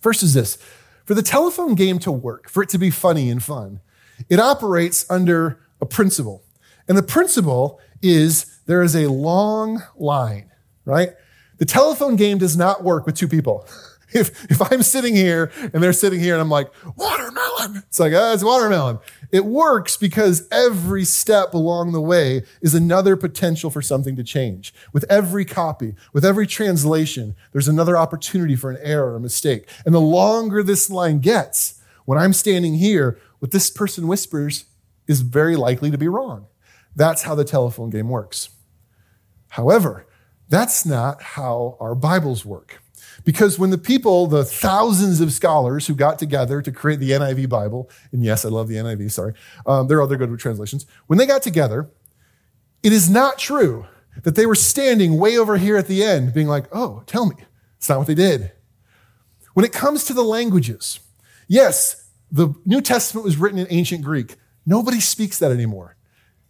First 0.00 0.22
is 0.22 0.34
this 0.34 0.58
for 1.04 1.14
the 1.14 1.22
telephone 1.22 1.74
game 1.74 1.98
to 2.00 2.12
work, 2.12 2.50
for 2.50 2.62
it 2.62 2.68
to 2.70 2.78
be 2.78 2.90
funny 2.90 3.30
and 3.30 3.42
fun, 3.42 3.80
it 4.28 4.38
operates 4.38 5.10
under 5.10 5.60
a 5.80 5.86
principle. 5.86 6.44
And 6.86 6.98
the 6.98 7.02
principle 7.02 7.80
is 8.02 8.60
there 8.66 8.82
is 8.82 8.94
a 8.94 9.10
long 9.10 9.82
line, 9.96 10.50
right? 10.84 11.10
The 11.58 11.64
telephone 11.64 12.16
game 12.16 12.38
does 12.38 12.56
not 12.56 12.84
work 12.84 13.06
with 13.06 13.16
two 13.16 13.28
people. 13.28 13.66
If, 14.14 14.50
if 14.50 14.72
I'm 14.72 14.82
sitting 14.82 15.14
here 15.14 15.52
and 15.60 15.82
they're 15.82 15.92
sitting 15.92 16.18
here 16.18 16.32
and 16.32 16.40
I'm 16.40 16.48
like, 16.48 16.72
watermelon, 16.96 17.84
it's 17.88 18.00
like, 18.00 18.14
oh, 18.14 18.32
it's 18.32 18.42
watermelon. 18.42 19.00
It 19.30 19.44
works 19.44 19.98
because 19.98 20.48
every 20.50 21.04
step 21.04 21.52
along 21.52 21.92
the 21.92 22.00
way 22.00 22.42
is 22.62 22.74
another 22.74 23.16
potential 23.16 23.68
for 23.68 23.82
something 23.82 24.16
to 24.16 24.24
change. 24.24 24.72
With 24.94 25.04
every 25.10 25.44
copy, 25.44 25.94
with 26.14 26.24
every 26.24 26.46
translation, 26.46 27.36
there's 27.52 27.68
another 27.68 27.98
opportunity 27.98 28.56
for 28.56 28.70
an 28.70 28.78
error 28.82 29.12
or 29.12 29.16
a 29.16 29.20
mistake. 29.20 29.68
And 29.84 29.94
the 29.94 30.00
longer 30.00 30.62
this 30.62 30.88
line 30.88 31.18
gets, 31.18 31.80
when 32.06 32.18
I'm 32.18 32.32
standing 32.32 32.76
here, 32.76 33.18
what 33.40 33.50
this 33.50 33.68
person 33.68 34.08
whispers 34.08 34.64
is 35.06 35.20
very 35.20 35.56
likely 35.56 35.90
to 35.90 35.98
be 35.98 36.08
wrong. 36.08 36.46
That's 36.96 37.22
how 37.22 37.34
the 37.34 37.44
telephone 37.44 37.90
game 37.90 38.08
works. 38.08 38.48
However, 39.50 40.06
that's 40.48 40.86
not 40.86 41.22
how 41.22 41.76
our 41.78 41.94
Bibles 41.94 42.44
work. 42.44 42.80
Because 43.28 43.58
when 43.58 43.68
the 43.68 43.76
people, 43.76 44.26
the 44.26 44.42
thousands 44.42 45.20
of 45.20 45.34
scholars 45.34 45.86
who 45.86 45.94
got 45.94 46.18
together 46.18 46.62
to 46.62 46.72
create 46.72 46.98
the 46.98 47.10
NIV 47.10 47.50
Bible, 47.50 47.90
and 48.10 48.24
yes, 48.24 48.42
I 48.42 48.48
love 48.48 48.68
the 48.68 48.76
NIV, 48.76 49.10
sorry, 49.12 49.34
um, 49.66 49.86
there 49.86 49.98
are 49.98 50.02
other 50.02 50.16
good 50.16 50.38
translations. 50.38 50.86
When 51.08 51.18
they 51.18 51.26
got 51.26 51.42
together, 51.42 51.90
it 52.82 52.90
is 52.90 53.10
not 53.10 53.36
true 53.36 53.84
that 54.22 54.34
they 54.34 54.46
were 54.46 54.54
standing 54.54 55.18
way 55.18 55.36
over 55.36 55.58
here 55.58 55.76
at 55.76 55.88
the 55.88 56.02
end 56.02 56.32
being 56.32 56.48
like, 56.48 56.74
oh, 56.74 57.02
tell 57.04 57.26
me. 57.26 57.36
It's 57.76 57.90
not 57.90 57.98
what 57.98 58.06
they 58.06 58.14
did. 58.14 58.50
When 59.52 59.66
it 59.66 59.74
comes 59.74 60.06
to 60.06 60.14
the 60.14 60.24
languages, 60.24 60.98
yes, 61.48 62.08
the 62.32 62.54
New 62.64 62.80
Testament 62.80 63.26
was 63.26 63.36
written 63.36 63.58
in 63.58 63.66
ancient 63.68 64.02
Greek. 64.02 64.36
Nobody 64.64 65.00
speaks 65.00 65.38
that 65.40 65.52
anymore. 65.52 65.96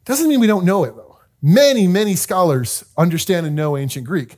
Doesn't 0.05 0.29
mean 0.29 0.39
we 0.39 0.47
don't 0.47 0.65
know 0.65 0.85
it, 0.85 0.95
though. 0.95 1.19
Many, 1.43 1.89
many 1.89 2.15
scholars 2.15 2.85
understand 2.97 3.47
and 3.47 3.57
know 3.57 3.77
ancient 3.77 4.07
Greek. 4.07 4.37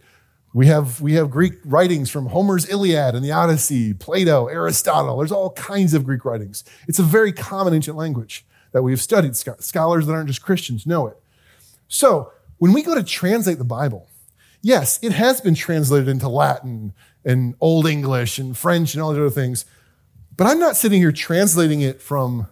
We 0.52 0.66
have, 0.66 1.00
we 1.00 1.12
have 1.14 1.30
Greek 1.30 1.54
writings 1.64 2.11
from 2.11 2.26
Homer's 2.26 2.69
Iliad 2.69 3.15
and 3.15 3.25
the 3.25 3.30
Odyssey, 3.30 3.95
Plato, 3.95 4.49
Aristotle. 4.49 5.19
There's 5.19 5.30
all 5.30 5.50
kinds 5.50 5.95
of 5.95 6.04
Greek 6.04 6.25
writings. 6.25 6.65
It's 6.89 6.99
a 6.99 7.04
very 7.04 7.32
common 7.32 7.73
ancient 7.73 7.97
language 7.97 8.45
that 8.73 8.82
we've 8.82 9.00
studied. 9.00 9.36
Scholars 9.36 10.06
that 10.06 10.13
aren't 10.13 10.26
just 10.26 10.43
Christians 10.43 10.86
know 10.86 11.06
it. 11.06 11.17
So 11.86 12.32
when 12.58 12.73
we 12.73 12.82
go 12.82 12.97
to 12.97 13.04
translate 13.04 13.58
the 13.58 13.65
Bible, 13.65 14.08
yes, 14.60 14.99
it 15.02 15.13
has 15.13 15.41
been 15.41 15.54
translated 15.54 16.08
into 16.08 16.28
Latin 16.28 16.95
and 17.25 17.54
Old 17.60 17.86
English 17.86 18.39
and 18.39 18.56
French 18.56 18.95
and 18.95 19.02
all 19.02 19.13
these 19.13 19.21
other 19.21 19.30
things. 19.30 19.65
But 20.36 20.49
I'm 20.49 20.58
not 20.58 20.76
sitting 20.76 21.00
here 21.00 21.13
translating 21.13 21.80
it 21.80 22.02
from 22.02 22.49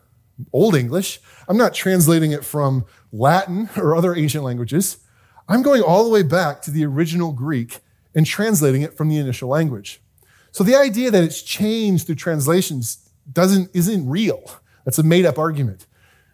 Old 0.53 0.77
English. 0.77 1.21
I'm 1.49 1.57
not 1.57 1.75
translating 1.75 2.31
it 2.31 2.45
from 2.45 2.85
Latin 3.13 3.71
or 3.77 3.97
other 3.97 4.15
ancient 4.15 4.45
languages. 4.45 4.99
I'm 5.49 5.63
going 5.63 5.83
all 5.83 6.05
the 6.05 6.11
way 6.11 6.23
back 6.23 6.63
to 6.63 6.71
the 6.71 6.85
original 6.85 7.33
Greek 7.33 7.81
and 8.14 8.27
translating 8.27 8.83
it 8.83 8.97
from 8.97 9.09
the 9.09 9.18
initial 9.18 9.49
language. 9.49 10.01
So 10.51 10.64
the 10.64 10.77
idea 10.77 11.11
that 11.11 11.23
it's 11.23 11.42
changed 11.42 12.07
through 12.07 12.16
translations 12.16 13.11
doesn't, 13.31 13.71
isn't 13.75 14.09
real. 14.09 14.42
That's 14.85 14.99
a 14.99 15.03
made 15.03 15.27
up 15.27 15.38
argument. 15.38 15.87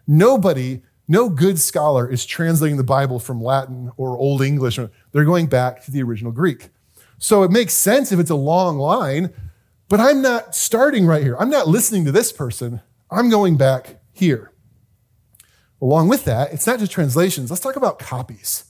Nobody, 0.07 0.81
no 1.07 1.29
good 1.29 1.59
scholar 1.59 2.09
is 2.09 2.25
translating 2.25 2.77
the 2.77 2.83
Bible 2.83 3.19
from 3.19 3.43
Latin 3.43 3.91
or 3.97 4.17
Old 4.17 4.41
English. 4.41 4.79
They're 5.11 5.25
going 5.25 5.47
back 5.47 5.83
to 5.85 5.91
the 5.91 6.01
original 6.03 6.31
Greek. 6.31 6.69
So 7.17 7.43
it 7.43 7.51
makes 7.51 7.73
sense 7.73 8.11
if 8.11 8.19
it's 8.19 8.29
a 8.29 8.35
long 8.35 8.77
line, 8.77 9.33
but 9.87 9.99
I'm 9.99 10.21
not 10.21 10.55
starting 10.55 11.05
right 11.05 11.23
here. 11.23 11.35
I'm 11.37 11.49
not 11.49 11.67
listening 11.67 12.05
to 12.05 12.11
this 12.11 12.31
person. 12.31 12.81
I'm 13.11 13.29
going 13.29 13.57
back 13.57 14.01
here. 14.11 14.51
Along 15.81 16.07
with 16.07 16.25
that, 16.25 16.53
it's 16.53 16.65
not 16.65 16.79
just 16.79 16.91
translations. 16.91 17.49
Let's 17.49 17.61
talk 17.61 17.75
about 17.75 17.99
copies 17.99 18.65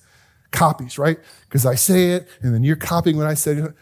copies, 0.56 0.98
right? 0.98 1.20
Because 1.48 1.66
I 1.66 1.76
say 1.76 2.12
it 2.12 2.28
and 2.42 2.54
then 2.54 2.64
you're 2.64 2.76
copying 2.76 3.18
what 3.18 3.28
I 3.28 3.34
said. 3.34 3.74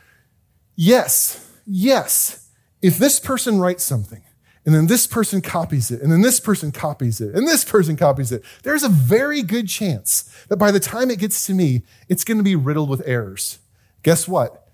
Yes, 0.76 1.50
yes. 1.66 2.50
If 2.82 2.98
this 2.98 3.20
person 3.20 3.60
writes 3.60 3.84
something 3.84 4.24
and 4.66 4.74
then 4.74 4.88
this 4.88 5.08
person 5.08 5.42
copies 5.42 5.92
it 5.92 6.02
and 6.02 6.12
then 6.12 6.22
this 6.22 6.40
person 6.40 6.72
copies 6.72 7.22
it 7.22 7.36
and 7.36 7.48
this 7.48 7.64
person 7.64 7.96
copies 7.96 8.32
it, 8.32 8.44
there's 8.64 8.84
a 8.84 8.90
very 8.90 9.42
good 9.42 9.70
chance 9.70 10.24
that 10.50 10.58
by 10.58 10.72
the 10.72 10.80
time 10.80 11.10
it 11.10 11.20
gets 11.20 11.46
to 11.48 11.54
me, 11.54 11.84
it's 12.10 12.24
going 12.24 12.38
to 12.38 12.44
be 12.44 12.56
riddled 12.56 12.90
with 12.90 13.02
errors. 13.06 13.60
Guess 14.02 14.28
what? 14.28 14.68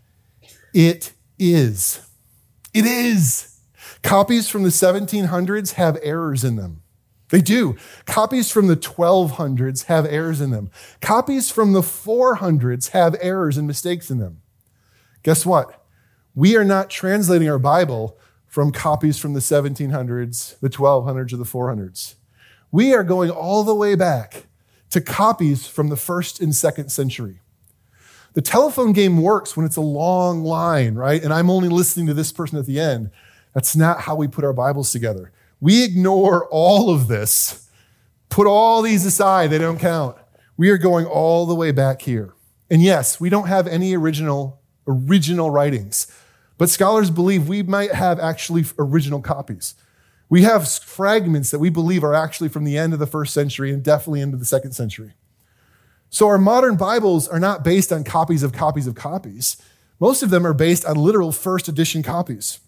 It 0.74 1.14
is. 1.38 2.08
It 2.74 2.86
is. 2.86 3.60
Copies 4.02 4.50
from 4.50 4.64
the 4.64 4.70
1700s 4.70 5.74
have 5.74 5.98
errors 6.02 6.44
in 6.44 6.56
them. 6.56 6.82
They 7.30 7.42
do. 7.42 7.76
Copies 8.06 8.52
from 8.52 8.68
the 8.68 8.76
1200s 8.76 9.86
have 9.86 10.06
errors 10.06 10.42
in 10.42 10.50
them. 10.50 10.72
Copies 11.02 11.52
from 11.52 11.74
the 11.74 11.82
400s 11.82 12.90
have 12.90 13.16
errors 13.22 13.58
and 13.58 13.68
mistakes 13.68 14.10
in 14.10 14.18
them. 14.18 14.42
Guess 15.24 15.46
what? 15.46 15.86
We 16.34 16.56
are 16.56 16.64
not 16.64 16.90
translating 16.90 17.50
our 17.50 17.60
Bible 17.60 18.18
from 18.48 18.72
copies 18.72 19.20
from 19.20 19.34
the 19.34 19.40
1700s, 19.40 20.60
the 20.60 20.70
1200s, 20.70 21.34
or 21.34 21.38
the 21.38 21.44
400s. 21.44 22.16
We 22.72 22.94
are 22.94 23.04
going 23.04 23.30
all 23.30 23.64
the 23.64 23.76
way 23.76 23.96
back 23.96 24.48
to 24.90 25.02
copies 25.02 25.68
from 25.68 25.90
the 25.90 25.96
first 25.96 26.40
and 26.40 26.56
second 26.56 26.90
century. 26.90 27.42
The 28.34 28.42
telephone 28.42 28.92
game 28.92 29.22
works 29.22 29.56
when 29.56 29.66
it's 29.66 29.76
a 29.76 29.82
long 29.82 30.44
line, 30.44 30.96
right? 30.96 31.24
And 31.24 31.34
I'm 31.34 31.50
only 31.50 31.70
listening 31.70 32.08
to 32.08 32.14
this 32.14 32.32
person 32.32 32.58
at 32.58 32.66
the 32.66 32.80
end. 32.80 33.12
That's 33.54 33.76
not 33.76 34.02
how 34.02 34.16
we 34.16 34.28
put 34.28 34.46
our 34.46 34.54
Bibles 34.54 34.92
together. 34.92 35.32
We 35.62 35.84
ignore 35.84 36.48
all 36.50 36.90
of 36.90 37.08
this, 37.08 37.70
put 38.30 38.48
all 38.48 38.82
these 38.82 39.06
aside, 39.06 39.50
they 39.50 39.58
don't 39.58 39.80
count. 39.80 40.18
We 40.58 40.70
are 40.70 40.78
going 40.78 41.06
all 41.06 41.46
the 41.46 41.56
way 41.56 41.72
back 41.72 42.02
here. 42.02 42.34
And 42.70 42.82
yes, 42.82 43.20
we 43.20 43.30
don't 43.30 43.48
have 43.48 43.68
any 43.68 43.96
original 43.96 44.62
original 44.88 45.52
writings, 45.52 46.08
but 46.58 46.70
scholars 46.70 47.12
believe 47.12 47.48
we 47.48 47.62
might 47.62 47.92
have 47.92 48.20
actually 48.20 48.66
original 48.80 49.22
copies. 49.22 49.76
We 50.30 50.44
have 50.44 50.70
fragments 50.70 51.52
that 51.52 51.60
we 51.60 51.70
believe 51.70 52.04
are 52.04 52.14
actually 52.14 52.50
from 52.50 52.64
the 52.64 52.78
end 52.78 52.94
of 52.94 53.00
the 53.00 53.08
first 53.08 53.34
century 53.34 53.72
and 53.72 53.84
definitely 53.84 54.22
into 54.22 54.38
the 54.38 54.46
second 54.46 54.74
century. 54.74 55.14
So 56.10 56.28
our 56.28 56.38
modern 56.38 56.76
Bibles 56.76 57.28
are 57.28 57.40
not 57.40 57.64
based 57.64 57.92
on 57.92 58.04
copies 58.04 58.44
of 58.44 58.52
copies 58.52 58.88
of 58.88 58.96
copies. 58.96 59.58
Most 60.00 60.24
of 60.24 60.30
them 60.30 60.46
are 60.46 60.54
based 60.54 60.86
on 60.86 60.96
literal 60.96 61.32
first 61.32 61.68
edition 61.68 62.02
copies. 62.02 62.60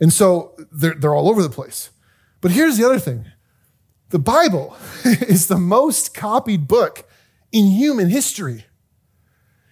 And 0.00 0.12
so 0.12 0.56
they're, 0.72 0.94
they're 0.94 1.14
all 1.14 1.28
over 1.28 1.42
the 1.42 1.50
place. 1.50 1.90
But 2.40 2.52
here's 2.52 2.78
the 2.78 2.86
other 2.86 2.98
thing 2.98 3.26
the 4.08 4.18
Bible 4.18 4.76
is 5.04 5.46
the 5.46 5.58
most 5.58 6.14
copied 6.14 6.66
book 6.66 7.08
in 7.52 7.66
human 7.66 8.08
history. 8.08 8.64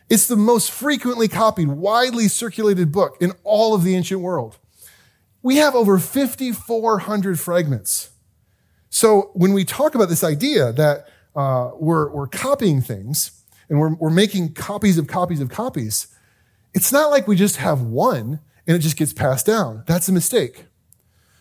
It's 0.08 0.26
the 0.26 0.36
most 0.36 0.70
frequently 0.70 1.28
copied, 1.28 1.68
widely 1.68 2.28
circulated 2.28 2.92
book 2.92 3.16
in 3.20 3.32
all 3.44 3.74
of 3.74 3.84
the 3.84 3.94
ancient 3.94 4.20
world. 4.20 4.58
We 5.42 5.56
have 5.56 5.74
over 5.74 5.98
5,400 5.98 7.38
fragments. 7.38 8.10
So 8.90 9.30
when 9.34 9.52
we 9.52 9.64
talk 9.64 9.94
about 9.94 10.08
this 10.08 10.24
idea 10.24 10.72
that 10.72 11.08
uh, 11.36 11.72
we're, 11.78 12.10
we're 12.10 12.26
copying 12.26 12.80
things 12.80 13.42
and 13.68 13.78
we're, 13.78 13.94
we're 13.94 14.10
making 14.10 14.54
copies 14.54 14.96
of 14.96 15.06
copies 15.06 15.40
of 15.40 15.50
copies, 15.50 16.08
it's 16.72 16.90
not 16.90 17.10
like 17.10 17.28
we 17.28 17.36
just 17.36 17.56
have 17.56 17.82
one 17.82 18.40
and 18.68 18.76
it 18.76 18.80
just 18.80 18.96
gets 18.96 19.14
passed 19.14 19.46
down. 19.46 19.82
That's 19.86 20.08
a 20.08 20.12
mistake. 20.12 20.66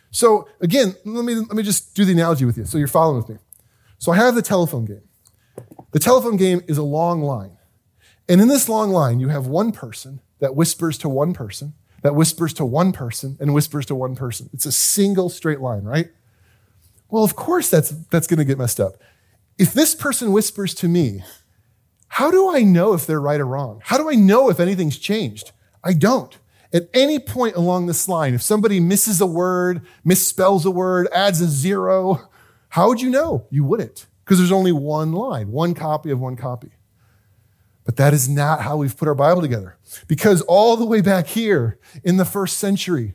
So 0.09 0.47
again, 0.61 0.95
let 1.03 1.25
me, 1.25 1.35
let 1.35 1.51
me 1.51 1.61
just 1.61 1.93
do 1.93 2.05
the 2.05 2.13
analogy 2.13 2.45
with 2.45 2.57
you 2.57 2.65
so 2.65 2.77
you're 2.77 2.87
following 2.87 3.17
with 3.17 3.29
me. 3.29 3.35
So 3.99 4.13
I 4.13 4.15
have 4.15 4.33
the 4.33 4.41
telephone 4.41 4.85
game. 4.85 5.01
The 5.91 5.99
telephone 5.99 6.37
game 6.37 6.61
is 6.67 6.77
a 6.77 6.83
long 6.83 7.21
line. 7.21 7.57
And 8.29 8.41
in 8.41 8.47
this 8.47 8.69
long 8.69 8.91
line, 8.91 9.19
you 9.19 9.27
have 9.27 9.45
one 9.45 9.71
person 9.71 10.21
that 10.39 10.55
whispers 10.55 10.97
to 10.99 11.09
one 11.09 11.33
person, 11.33 11.73
that 12.01 12.15
whispers 12.15 12.53
to 12.53 12.65
one 12.65 12.93
person, 12.93 13.37
and 13.39 13.53
whispers 13.53 13.85
to 13.87 13.95
one 13.95 14.15
person. 14.15 14.49
It's 14.53 14.65
a 14.65 14.71
single 14.71 15.29
straight 15.29 15.59
line, 15.59 15.83
right? 15.83 16.09
Well, 17.09 17.23
of 17.23 17.35
course 17.35 17.69
that's, 17.69 17.89
that's 18.09 18.27
going 18.27 18.39
to 18.39 18.45
get 18.45 18.57
messed 18.57 18.79
up. 18.79 19.01
If 19.57 19.73
this 19.73 19.95
person 19.95 20.31
whispers 20.31 20.73
to 20.75 20.87
me, 20.87 21.23
how 22.07 22.31
do 22.31 22.49
I 22.53 22.61
know 22.61 22.93
if 22.93 23.05
they're 23.05 23.19
right 23.19 23.39
or 23.39 23.45
wrong? 23.45 23.81
How 23.83 23.97
do 23.97 24.09
I 24.09 24.15
know 24.15 24.49
if 24.49 24.59
anything's 24.59 24.97
changed? 24.97 25.51
I 25.83 25.93
don't. 25.93 26.37
At 26.73 26.89
any 26.93 27.19
point 27.19 27.55
along 27.55 27.85
this 27.85 28.09
line, 28.09 28.33
if 28.33 28.41
somebody 28.41 28.79
misses 28.79 29.21
a 29.21 29.25
word, 29.25 29.81
misspells 30.05 30.65
a 30.65 30.71
word, 30.71 31.07
adds 31.13 31.39
a 31.39 31.47
zero, 31.47 32.29
how 32.69 32.87
would 32.89 33.01
you 33.01 33.09
know? 33.09 33.47
You 33.49 33.63
wouldn't, 33.63 34.05
because 34.23 34.37
there's 34.37 34.51
only 34.51 34.73
one 34.73 35.13
line, 35.13 35.51
one 35.51 35.73
copy 35.73 36.11
of 36.11 36.19
one 36.19 36.35
copy. 36.35 36.71
But 37.85 37.95
that 37.95 38.13
is 38.13 38.27
not 38.27 38.61
how 38.61 38.75
we've 38.75 38.97
put 38.97 39.07
our 39.07 39.15
Bible 39.15 39.41
together. 39.41 39.77
Because 40.07 40.41
all 40.41 40.75
the 40.75 40.85
way 40.85 40.99
back 40.99 41.27
here 41.27 41.79
in 42.03 42.17
the 42.17 42.25
first 42.25 42.57
century, 42.57 43.13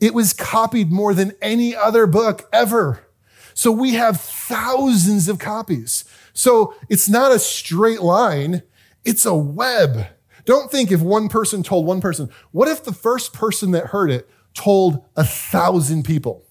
it 0.00 0.14
was 0.14 0.32
copied 0.32 0.90
more 0.90 1.12
than 1.12 1.34
any 1.42 1.76
other 1.76 2.06
book 2.06 2.48
ever. 2.50 3.04
So 3.52 3.70
we 3.70 3.92
have 3.94 4.20
thousands 4.20 5.28
of 5.28 5.38
copies. 5.38 6.04
So 6.32 6.74
it's 6.88 7.10
not 7.10 7.32
a 7.32 7.38
straight 7.38 8.00
line, 8.00 8.62
it's 9.04 9.26
a 9.26 9.34
web. 9.34 10.06
Don't 10.48 10.70
think 10.70 10.90
if 10.90 11.02
one 11.02 11.28
person 11.28 11.62
told 11.62 11.84
one 11.84 12.00
person. 12.00 12.30
What 12.52 12.68
if 12.68 12.82
the 12.82 12.94
first 12.94 13.34
person 13.34 13.72
that 13.72 13.88
heard 13.88 14.10
it 14.10 14.26
told 14.54 15.04
a 15.14 15.22
thousand 15.22 16.04
people? 16.04 16.46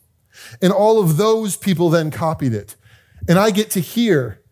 And 0.62 0.72
all 0.72 1.02
of 1.02 1.18
those 1.18 1.58
people 1.58 1.90
then 1.90 2.12
copied 2.12 2.54
it. 2.54 2.76
And 3.28 3.40
I 3.40 3.50
get 3.50 3.72
to 3.72 3.80
hear, 3.80 4.44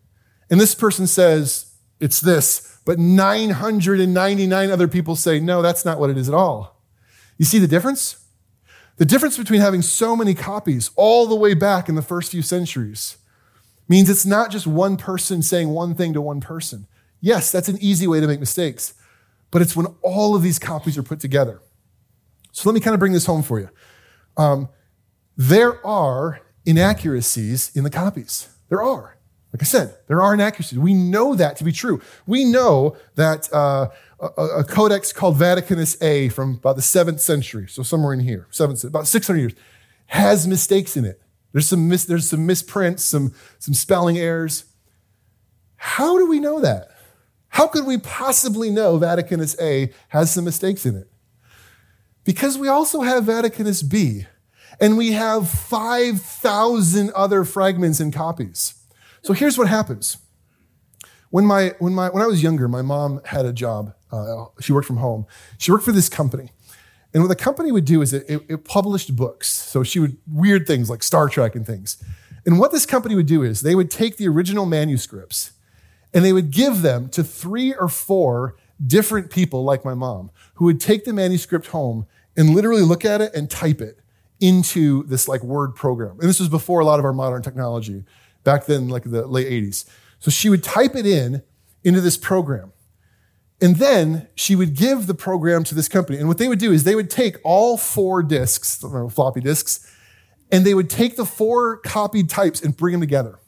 and 0.50 0.60
this 0.60 0.74
person 0.74 1.06
says, 1.06 1.74
it's 2.00 2.20
this, 2.20 2.80
but 2.84 2.98
999 2.98 4.68
other 4.72 4.88
people 4.88 5.14
say, 5.14 5.38
no, 5.38 5.62
that's 5.62 5.84
not 5.84 6.00
what 6.00 6.10
it 6.10 6.18
is 6.18 6.28
at 6.28 6.34
all. 6.34 6.82
You 7.38 7.44
see 7.44 7.60
the 7.60 7.68
difference? 7.68 8.24
The 8.96 9.04
difference 9.04 9.38
between 9.38 9.60
having 9.60 9.80
so 9.80 10.16
many 10.16 10.34
copies 10.34 10.90
all 10.96 11.28
the 11.28 11.36
way 11.36 11.54
back 11.54 11.88
in 11.88 11.94
the 11.94 12.02
first 12.02 12.32
few 12.32 12.42
centuries 12.42 13.16
means 13.88 14.10
it's 14.10 14.26
not 14.26 14.50
just 14.50 14.66
one 14.66 14.96
person 14.96 15.40
saying 15.40 15.68
one 15.68 15.94
thing 15.94 16.12
to 16.14 16.20
one 16.20 16.40
person. 16.40 16.88
Yes, 17.20 17.52
that's 17.52 17.68
an 17.68 17.78
easy 17.80 18.08
way 18.08 18.18
to 18.18 18.26
make 18.26 18.40
mistakes 18.40 18.94
but 19.50 19.62
it's 19.62 19.76
when 19.76 19.86
all 20.02 20.34
of 20.34 20.42
these 20.42 20.58
copies 20.58 20.98
are 20.98 21.02
put 21.02 21.20
together. 21.20 21.60
So 22.52 22.68
let 22.68 22.74
me 22.74 22.80
kind 22.80 22.94
of 22.94 23.00
bring 23.00 23.12
this 23.12 23.26
home 23.26 23.42
for 23.42 23.60
you. 23.60 23.68
Um, 24.36 24.68
there 25.36 25.84
are 25.86 26.40
inaccuracies 26.64 27.70
in 27.74 27.84
the 27.84 27.90
copies. 27.90 28.48
There 28.68 28.82
are. 28.82 29.16
Like 29.52 29.62
I 29.62 29.64
said, 29.64 29.96
there 30.08 30.20
are 30.20 30.34
inaccuracies. 30.34 30.78
We 30.78 30.92
know 30.92 31.34
that 31.34 31.56
to 31.56 31.64
be 31.64 31.72
true. 31.72 32.02
We 32.26 32.44
know 32.44 32.96
that 33.14 33.52
uh, 33.52 33.88
a, 34.20 34.42
a, 34.42 34.64
codex 34.64 35.12
called 35.12 35.36
Vaticanus 35.36 36.02
A 36.02 36.28
from 36.30 36.54
about 36.54 36.76
the 36.76 36.82
seventh 36.82 37.20
century, 37.20 37.66
so 37.68 37.82
somewhere 37.82 38.12
in 38.12 38.20
here, 38.20 38.48
seventh, 38.50 38.84
about 38.84 39.06
600 39.06 39.38
years, 39.38 39.52
has 40.06 40.46
mistakes 40.46 40.96
in 40.96 41.04
it. 41.04 41.22
There's 41.52 41.68
some, 41.68 41.88
mis, 41.88 42.04
there's 42.04 42.28
some 42.28 42.44
misprints, 42.44 43.04
some, 43.04 43.32
some 43.58 43.72
spelling 43.72 44.18
errors. 44.18 44.64
How 45.76 46.18
do 46.18 46.26
we 46.26 46.40
know 46.40 46.60
that? 46.60 46.88
How 47.56 47.66
could 47.66 47.86
we 47.86 47.96
possibly 47.96 48.68
know 48.68 48.98
Vaticanus 48.98 49.58
A 49.58 49.90
has 50.08 50.30
some 50.30 50.44
mistakes 50.44 50.84
in 50.84 50.94
it? 50.94 51.08
Because 52.22 52.58
we 52.58 52.68
also 52.68 53.00
have 53.00 53.24
Vaticanus 53.24 53.82
B, 53.82 54.26
and 54.78 54.98
we 54.98 55.12
have 55.12 55.48
5,000 55.48 57.10
other 57.14 57.46
fragments 57.46 57.98
and 57.98 58.12
copies. 58.12 58.74
So 59.22 59.32
here's 59.32 59.56
what 59.56 59.68
happens. 59.68 60.18
When, 61.30 61.46
my, 61.46 61.72
when, 61.78 61.94
my, 61.94 62.10
when 62.10 62.22
I 62.22 62.26
was 62.26 62.42
younger, 62.42 62.68
my 62.68 62.82
mom 62.82 63.22
had 63.24 63.46
a 63.46 63.54
job. 63.54 63.94
Uh, 64.12 64.44
she 64.60 64.74
worked 64.74 64.86
from 64.86 64.98
home. 64.98 65.24
She 65.56 65.72
worked 65.72 65.86
for 65.86 65.92
this 65.92 66.10
company. 66.10 66.50
And 67.14 67.22
what 67.22 67.30
the 67.30 67.42
company 67.42 67.72
would 67.72 67.86
do 67.86 68.02
is 68.02 68.12
it, 68.12 68.26
it, 68.28 68.42
it 68.50 68.64
published 68.66 69.16
books. 69.16 69.48
So 69.48 69.82
she 69.82 69.98
would, 69.98 70.18
weird 70.30 70.66
things 70.66 70.90
like 70.90 71.02
Star 71.02 71.30
Trek 71.30 71.56
and 71.56 71.66
things. 71.66 71.96
And 72.44 72.58
what 72.58 72.70
this 72.70 72.84
company 72.84 73.14
would 73.14 73.24
do 73.24 73.42
is 73.42 73.62
they 73.62 73.74
would 73.74 73.90
take 73.90 74.18
the 74.18 74.28
original 74.28 74.66
manuscripts 74.66 75.52
and 76.16 76.24
they 76.24 76.32
would 76.32 76.50
give 76.50 76.80
them 76.80 77.10
to 77.10 77.22
three 77.22 77.74
or 77.74 77.88
four 77.88 78.56
different 78.84 79.30
people, 79.30 79.64
like 79.64 79.84
my 79.84 79.92
mom, 79.92 80.30
who 80.54 80.64
would 80.64 80.80
take 80.80 81.04
the 81.04 81.12
manuscript 81.12 81.66
home 81.66 82.06
and 82.38 82.54
literally 82.54 82.80
look 82.80 83.04
at 83.04 83.20
it 83.20 83.34
and 83.34 83.50
type 83.50 83.82
it 83.82 83.98
into 84.40 85.02
this 85.02 85.28
like 85.28 85.42
word 85.42 85.74
program. 85.74 86.12
And 86.12 86.26
this 86.26 86.40
was 86.40 86.48
before 86.48 86.80
a 86.80 86.86
lot 86.86 86.98
of 86.98 87.04
our 87.04 87.12
modern 87.12 87.42
technology, 87.42 88.02
back 88.44 88.64
then, 88.64 88.88
like 88.88 89.02
the 89.02 89.26
late 89.26 89.46
80s. 89.46 89.84
So 90.18 90.30
she 90.30 90.48
would 90.48 90.64
type 90.64 90.96
it 90.96 91.04
in 91.04 91.42
into 91.84 92.00
this 92.00 92.16
program. 92.16 92.72
And 93.60 93.76
then 93.76 94.28
she 94.34 94.56
would 94.56 94.74
give 94.74 95.06
the 95.06 95.14
program 95.14 95.64
to 95.64 95.74
this 95.74 95.86
company. 95.86 96.16
And 96.16 96.28
what 96.28 96.38
they 96.38 96.48
would 96.48 96.58
do 96.58 96.72
is 96.72 96.84
they 96.84 96.94
would 96.94 97.10
take 97.10 97.36
all 97.44 97.76
four 97.76 98.22
disks, 98.22 98.82
floppy 99.10 99.42
disks, 99.42 99.94
and 100.50 100.64
they 100.64 100.72
would 100.72 100.88
take 100.88 101.16
the 101.16 101.26
four 101.26 101.76
copied 101.76 102.30
types 102.30 102.62
and 102.62 102.74
bring 102.74 102.92
them 102.92 103.02
together 103.02 103.38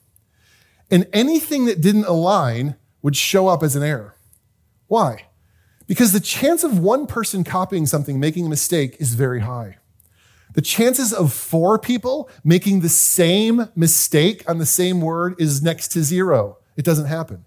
and 0.91 1.07
anything 1.13 1.67
that 1.67 1.81
didn't 1.81 2.07
align 2.07 2.77
would 3.03 3.17
show 3.17 3.49
up 3.49 3.63
as 3.63 3.77
an 3.77 3.83
error. 3.83 4.17
Why? 4.87 5.27
Because 5.87 6.13
the 6.13 6.21
chance 6.21 6.65
of 6.65 6.79
one 6.79 7.07
person 7.07 7.45
copying 7.45 7.87
something, 7.87 8.21
making 8.21 8.47
a 8.47 8.49
mistake, 8.49 8.97
is 8.99 9.15
very 9.15 9.41
high. 9.41 9.79
The 10.55 10.63
chances 10.63 11.13
of 11.13 11.33
four 11.33 11.79
people 11.79 12.31
making 12.43 12.81
the 12.81 12.89
same 12.89 13.69
mistake 13.77 14.49
on 14.49 14.59
the 14.59 14.67
same 14.67 15.01
word 15.01 15.35
is 15.39 15.63
next 15.63 15.89
to 15.89 16.03
zero. 16.03 16.59
It 16.77 16.85
doesn't 16.85 17.07
happen. 17.07 17.45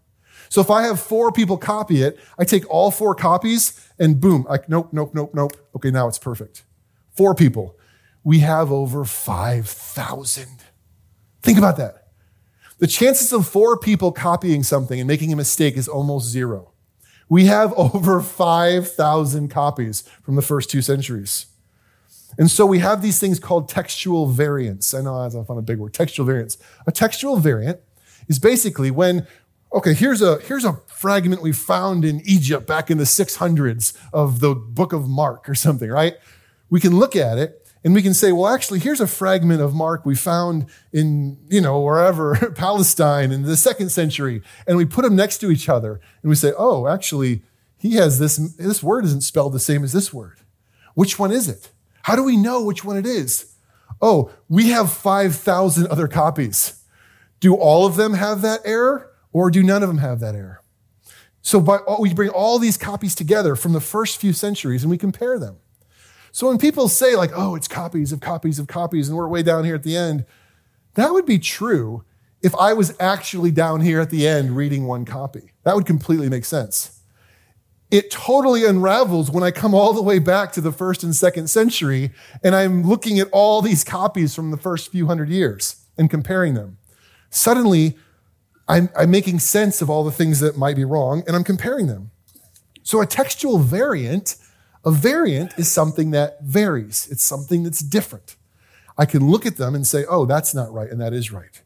So 0.49 0.59
if 0.59 0.69
I 0.69 0.83
have 0.83 0.99
four 0.99 1.31
people 1.31 1.57
copy 1.57 2.03
it, 2.03 2.19
I 2.37 2.43
take 2.43 2.69
all 2.69 2.91
four 2.91 3.15
copies 3.15 3.87
and 3.97 4.19
boom, 4.19 4.45
I, 4.49 4.59
nope, 4.67 4.89
nope, 4.91 5.11
nope, 5.13 5.31
nope. 5.33 5.53
Okay, 5.75 5.91
now 5.91 6.07
it's 6.07 6.19
perfect. 6.19 6.63
Four 7.15 7.35
people. 7.35 7.77
We 8.23 8.39
have 8.39 8.71
over 8.71 9.05
5,000. 9.05 10.47
Think 11.41 11.57
about 11.57 11.77
that. 11.77 12.00
The 12.81 12.87
chances 12.87 13.31
of 13.31 13.47
four 13.47 13.77
people 13.77 14.11
copying 14.11 14.63
something 14.63 14.99
and 14.99 15.07
making 15.07 15.31
a 15.31 15.35
mistake 15.35 15.77
is 15.77 15.87
almost 15.87 16.27
zero. 16.27 16.71
We 17.29 17.45
have 17.45 17.73
over 17.77 18.21
5,000 18.21 19.49
copies 19.49 20.01
from 20.23 20.35
the 20.35 20.41
first 20.41 20.71
two 20.71 20.81
centuries. 20.81 21.45
And 22.39 22.49
so 22.49 22.65
we 22.65 22.79
have 22.79 23.03
these 23.03 23.19
things 23.19 23.39
called 23.39 23.69
textual 23.69 24.25
variants. 24.25 24.95
I 24.95 25.01
know 25.01 25.21
that's 25.21 25.35
not 25.47 25.59
a 25.59 25.61
big 25.61 25.77
word, 25.77 25.93
textual 25.93 26.25
variants. 26.25 26.57
A 26.87 26.91
textual 26.91 27.37
variant 27.37 27.79
is 28.27 28.39
basically 28.39 28.89
when, 28.89 29.27
okay, 29.71 29.93
here's 29.93 30.23
a, 30.23 30.39
here's 30.39 30.65
a 30.65 30.79
fragment 30.87 31.43
we 31.43 31.51
found 31.51 32.03
in 32.03 32.19
Egypt 32.25 32.65
back 32.65 32.89
in 32.89 32.97
the 32.97 33.03
600s 33.03 33.95
of 34.11 34.39
the 34.39 34.55
book 34.55 34.91
of 34.91 35.07
Mark 35.07 35.47
or 35.47 35.53
something, 35.53 35.89
right? 35.89 36.15
We 36.71 36.79
can 36.79 36.97
look 36.97 37.15
at 37.15 37.37
it 37.37 37.60
and 37.83 37.93
we 37.95 38.01
can 38.01 38.13
say, 38.13 38.31
well, 38.31 38.53
actually, 38.53 38.79
here's 38.79 39.01
a 39.01 39.07
fragment 39.07 39.61
of 39.61 39.73
Mark 39.73 40.05
we 40.05 40.15
found 40.15 40.67
in, 40.93 41.37
you 41.49 41.61
know, 41.61 41.81
wherever, 41.81 42.35
Palestine 42.55 43.31
in 43.31 43.43
the 43.43 43.57
second 43.57 43.89
century. 43.89 44.41
And 44.67 44.77
we 44.77 44.85
put 44.85 45.03
them 45.03 45.15
next 45.15 45.39
to 45.39 45.49
each 45.49 45.67
other. 45.67 45.99
And 46.21 46.29
we 46.29 46.35
say, 46.35 46.53
oh, 46.55 46.87
actually, 46.87 47.41
he 47.77 47.95
has 47.95 48.19
this, 48.19 48.37
this 48.37 48.83
word 48.83 49.05
isn't 49.05 49.21
spelled 49.21 49.53
the 49.53 49.59
same 49.59 49.83
as 49.83 49.93
this 49.93 50.13
word. 50.13 50.41
Which 50.93 51.17
one 51.17 51.31
is 51.31 51.49
it? 51.49 51.71
How 52.03 52.15
do 52.15 52.23
we 52.23 52.37
know 52.37 52.63
which 52.63 52.83
one 52.83 52.97
it 52.97 53.05
is? 53.07 53.55
Oh, 53.99 54.31
we 54.47 54.69
have 54.69 54.91
5,000 54.91 55.87
other 55.87 56.07
copies. 56.07 56.83
Do 57.39 57.55
all 57.55 57.87
of 57.87 57.95
them 57.95 58.13
have 58.13 58.41
that 58.41 58.61
error 58.63 59.11
or 59.33 59.49
do 59.49 59.63
none 59.63 59.81
of 59.81 59.89
them 59.89 59.99
have 59.99 60.19
that 60.19 60.35
error? 60.35 60.61
So 61.41 61.59
by, 61.59 61.79
we 61.99 62.13
bring 62.13 62.29
all 62.29 62.59
these 62.59 62.77
copies 62.77 63.15
together 63.15 63.55
from 63.55 63.73
the 63.73 63.81
first 63.81 64.19
few 64.19 64.33
centuries 64.33 64.83
and 64.83 64.91
we 64.91 64.97
compare 64.97 65.39
them. 65.39 65.57
So 66.31 66.47
when 66.47 66.57
people 66.57 66.87
say, 66.87 67.15
like, 67.15 67.31
oh, 67.35 67.55
it's 67.55 67.67
copies 67.67 68.11
of 68.11 68.19
copies 68.19 68.59
of 68.59 68.67
copies, 68.67 69.09
and 69.09 69.17
we're 69.17 69.27
way 69.27 69.43
down 69.43 69.65
here 69.65 69.75
at 69.75 69.83
the 69.83 69.97
end, 69.97 70.25
that 70.95 71.11
would 71.11 71.25
be 71.25 71.39
true 71.39 72.03
if 72.41 72.55
I 72.55 72.73
was 72.73 72.95
actually 72.99 73.51
down 73.51 73.81
here 73.81 73.99
at 73.99 74.09
the 74.09 74.27
end 74.27 74.55
reading 74.55 74.87
one 74.87 75.05
copy. 75.05 75.51
That 75.63 75.75
would 75.75 75.85
completely 75.85 76.29
make 76.29 76.45
sense. 76.45 76.99
It 77.91 78.09
totally 78.09 78.65
unravels 78.65 79.29
when 79.29 79.43
I 79.43 79.51
come 79.51 79.73
all 79.73 79.93
the 79.93 80.01
way 80.01 80.17
back 80.17 80.53
to 80.53 80.61
the 80.61 80.71
first 80.71 81.03
and 81.03 81.13
second 81.13 81.49
century 81.49 82.11
and 82.41 82.55
I'm 82.55 82.83
looking 82.83 83.19
at 83.19 83.27
all 83.33 83.61
these 83.61 83.83
copies 83.83 84.33
from 84.33 84.49
the 84.49 84.57
first 84.57 84.91
few 84.91 85.07
hundred 85.07 85.27
years 85.27 85.85
and 85.97 86.09
comparing 86.09 86.53
them. 86.53 86.77
Suddenly, 87.29 87.97
I'm, 88.67 88.89
I'm 88.97 89.11
making 89.11 89.39
sense 89.39 89.81
of 89.81 89.89
all 89.89 90.05
the 90.05 90.11
things 90.11 90.39
that 90.39 90.57
might 90.57 90.77
be 90.77 90.85
wrong 90.85 91.23
and 91.27 91.35
I'm 91.35 91.43
comparing 91.43 91.87
them. 91.87 92.11
So 92.81 93.01
a 93.01 93.05
textual 93.05 93.59
variant 93.59 94.37
a 94.83 94.91
variant 94.91 95.53
is 95.57 95.71
something 95.71 96.11
that 96.11 96.41
varies, 96.43 97.07
it's 97.11 97.23
something 97.23 97.63
that's 97.63 97.79
different. 97.79 98.35
I 98.97 99.05
can 99.05 99.29
look 99.29 99.45
at 99.45 99.57
them 99.57 99.73
and 99.75 99.85
say, 99.85 100.05
oh, 100.07 100.25
that's 100.25 100.53
not 100.53 100.71
right, 100.71 100.89
and 100.89 100.99
that 101.01 101.13
is 101.13 101.31
right. 101.31 101.61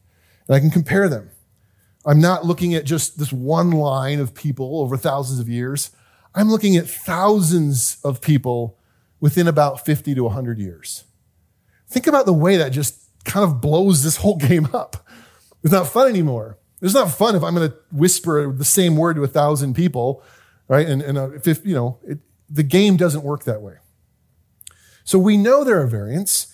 And 0.48 0.56
I 0.56 0.60
can 0.60 0.70
compare 0.70 1.08
them. 1.08 1.30
I'm 2.04 2.20
not 2.20 2.44
looking 2.44 2.74
at 2.74 2.84
just 2.84 3.18
this 3.18 3.32
one 3.32 3.72
line 3.72 4.20
of 4.20 4.32
people 4.32 4.80
over 4.80 4.96
thousands 4.96 5.40
of 5.40 5.48
years. 5.48 5.90
I'm 6.34 6.50
looking 6.50 6.76
at 6.76 6.86
thousands 6.86 7.98
of 8.04 8.20
people 8.20 8.78
within 9.18 9.48
about 9.48 9.84
50 9.84 10.14
to 10.14 10.24
100 10.24 10.58
years. 10.58 11.04
Think 11.88 12.06
about 12.06 12.26
the 12.26 12.32
way 12.32 12.56
that 12.58 12.70
just 12.70 13.10
kind 13.24 13.44
of 13.44 13.60
blows 13.60 14.04
this 14.04 14.18
whole 14.18 14.36
game 14.48 14.68
up. 14.72 15.06
It's 15.64 15.72
not 15.72 15.88
fun 15.88 16.08
anymore. 16.08 16.58
It's 16.80 16.94
not 16.94 17.10
fun 17.10 17.34
if 17.34 17.42
I'm 17.42 17.54
going 17.54 17.70
to 17.70 17.76
whisper 17.90 18.52
the 18.52 18.64
same 18.64 18.96
word 18.96 19.16
to 19.16 19.24
a 19.24 19.28
thousand 19.28 19.74
people, 19.74 20.22
right? 20.68 20.86
And, 20.86 21.02
and 21.02 21.18
uh, 21.18 21.30
if, 21.44 21.64
you 21.66 21.74
know, 21.74 21.98
it, 22.06 22.18
the 22.48 22.62
game 22.62 22.96
doesn't 22.96 23.24
work 23.24 23.44
that 23.44 23.62
way. 23.62 23.74
So 25.04 25.18
we 25.18 25.36
know 25.36 25.64
there 25.64 25.80
are 25.80 25.86
variants, 25.86 26.52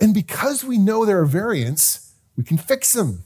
and 0.00 0.12
because 0.12 0.64
we 0.64 0.78
know 0.78 1.04
there 1.04 1.20
are 1.20 1.26
variants, 1.26 2.12
we 2.36 2.44
can 2.44 2.58
fix 2.58 2.92
them. 2.92 3.24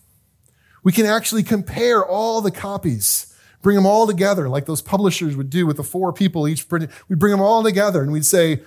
We 0.82 0.92
can 0.92 1.06
actually 1.06 1.42
compare 1.42 2.04
all 2.04 2.40
the 2.40 2.50
copies, 2.50 3.34
bring 3.62 3.76
them 3.76 3.86
all 3.86 4.06
together 4.06 4.48
like 4.48 4.66
those 4.66 4.82
publishers 4.82 5.36
would 5.36 5.50
do 5.50 5.66
with 5.66 5.78
the 5.78 5.82
four 5.82 6.12
people 6.12 6.46
each 6.46 6.68
printed. 6.68 6.90
We'd 7.08 7.18
bring 7.18 7.32
them 7.32 7.40
all 7.40 7.62
together 7.62 8.02
and 8.02 8.12
we'd 8.12 8.26
say, 8.26 8.60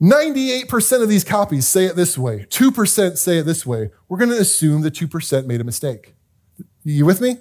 98% 0.00 1.02
of 1.02 1.08
these 1.08 1.24
copies 1.24 1.68
say 1.68 1.84
it 1.84 1.94
this 1.94 2.16
way, 2.16 2.46
2% 2.48 3.18
say 3.18 3.38
it 3.38 3.42
this 3.44 3.66
way. 3.66 3.90
We're 4.08 4.18
going 4.18 4.30
to 4.30 4.38
assume 4.38 4.80
the 4.80 4.90
2% 4.90 5.46
made 5.46 5.60
a 5.60 5.64
mistake. 5.64 6.14
You 6.82 7.04
with 7.04 7.20
me? 7.20 7.36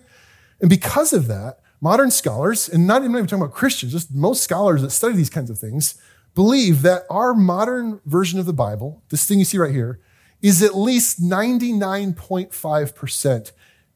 And 0.60 0.70
because 0.70 1.14
of 1.14 1.28
that, 1.28 1.60
modern 1.82 2.12
scholars, 2.12 2.70
and 2.70 2.86
not 2.86 3.04
even 3.04 3.26
talking 3.26 3.44
about 3.44 3.54
Christians, 3.54 3.94
just 3.94 4.14
most 4.14 4.44
scholars 4.44 4.82
that 4.82 4.90
study 4.92 5.16
these 5.16 5.30
kinds 5.30 5.50
of 5.50 5.58
things, 5.58 5.96
believe 6.36 6.82
that 6.84 7.04
our 7.10 7.34
modern 7.34 8.02
version 8.06 8.40
of 8.40 8.46
the 8.46 8.54
Bible, 8.54 9.02
this 9.10 9.26
thing 9.26 9.40
you 9.40 9.46
see 9.46 9.58
right 9.58 9.72
here, 9.72 10.00
is 10.42 10.62
at 10.62 10.78
least 10.78 11.22
99.5% 11.22 13.52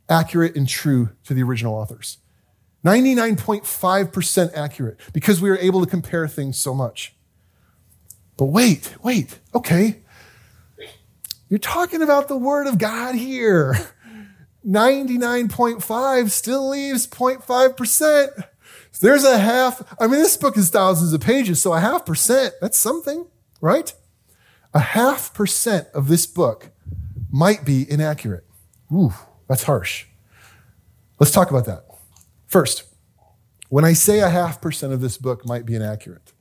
accurate 0.09 0.55
and 0.55 0.67
true 0.67 1.11
to 1.23 1.33
the 1.33 1.41
original 1.43 1.73
authors. 1.73 2.17
99.5% 2.85 4.53
accurate 4.53 4.99
because 5.13 5.41
we 5.41 5.49
are 5.49 5.57
able 5.57 5.81
to 5.83 5.89
compare 5.89 6.27
things 6.27 6.57
so 6.57 6.73
much. 6.73 7.15
But 8.35 8.47
wait, 8.47 8.93
wait, 9.01 9.39
okay. 9.55 10.01
You're 11.47 11.59
talking 11.59 12.01
about 12.01 12.27
the 12.27 12.35
Word 12.35 12.67
of 12.67 12.77
God 12.77 13.15
here. 13.15 13.77
99.5 14.65 16.29
still 16.29 16.69
leaves 16.69 17.07
0.5%. 17.07 18.47
There's 19.01 19.23
a 19.25 19.37
half. 19.37 19.95
I 19.99 20.07
mean, 20.07 20.21
this 20.21 20.37
book 20.37 20.55
is 20.55 20.69
thousands 20.69 21.11
of 21.11 21.19
pages, 21.19 21.61
so 21.61 21.73
a 21.73 21.79
half 21.79 22.05
percent, 22.05 22.53
that's 22.61 22.77
something, 22.77 23.25
right? 23.59 23.93
A 24.73 24.79
half 24.79 25.33
percent 25.33 25.87
of 25.93 26.07
this 26.07 26.25
book 26.25 26.69
might 27.29 27.65
be 27.65 27.89
inaccurate. 27.89 28.45
Ooh, 28.93 29.13
that's 29.49 29.63
harsh. 29.63 30.05
Let's 31.19 31.33
talk 31.33 31.49
about 31.49 31.65
that. 31.65 31.83
First, 32.47 32.83
when 33.69 33.83
I 33.83 33.93
say 33.93 34.19
a 34.19 34.29
half 34.29 34.61
percent 34.61 34.93
of 34.93 35.01
this 35.01 35.17
book 35.17 35.45
might 35.45 35.65
be 35.65 35.75
inaccurate, 35.75 36.31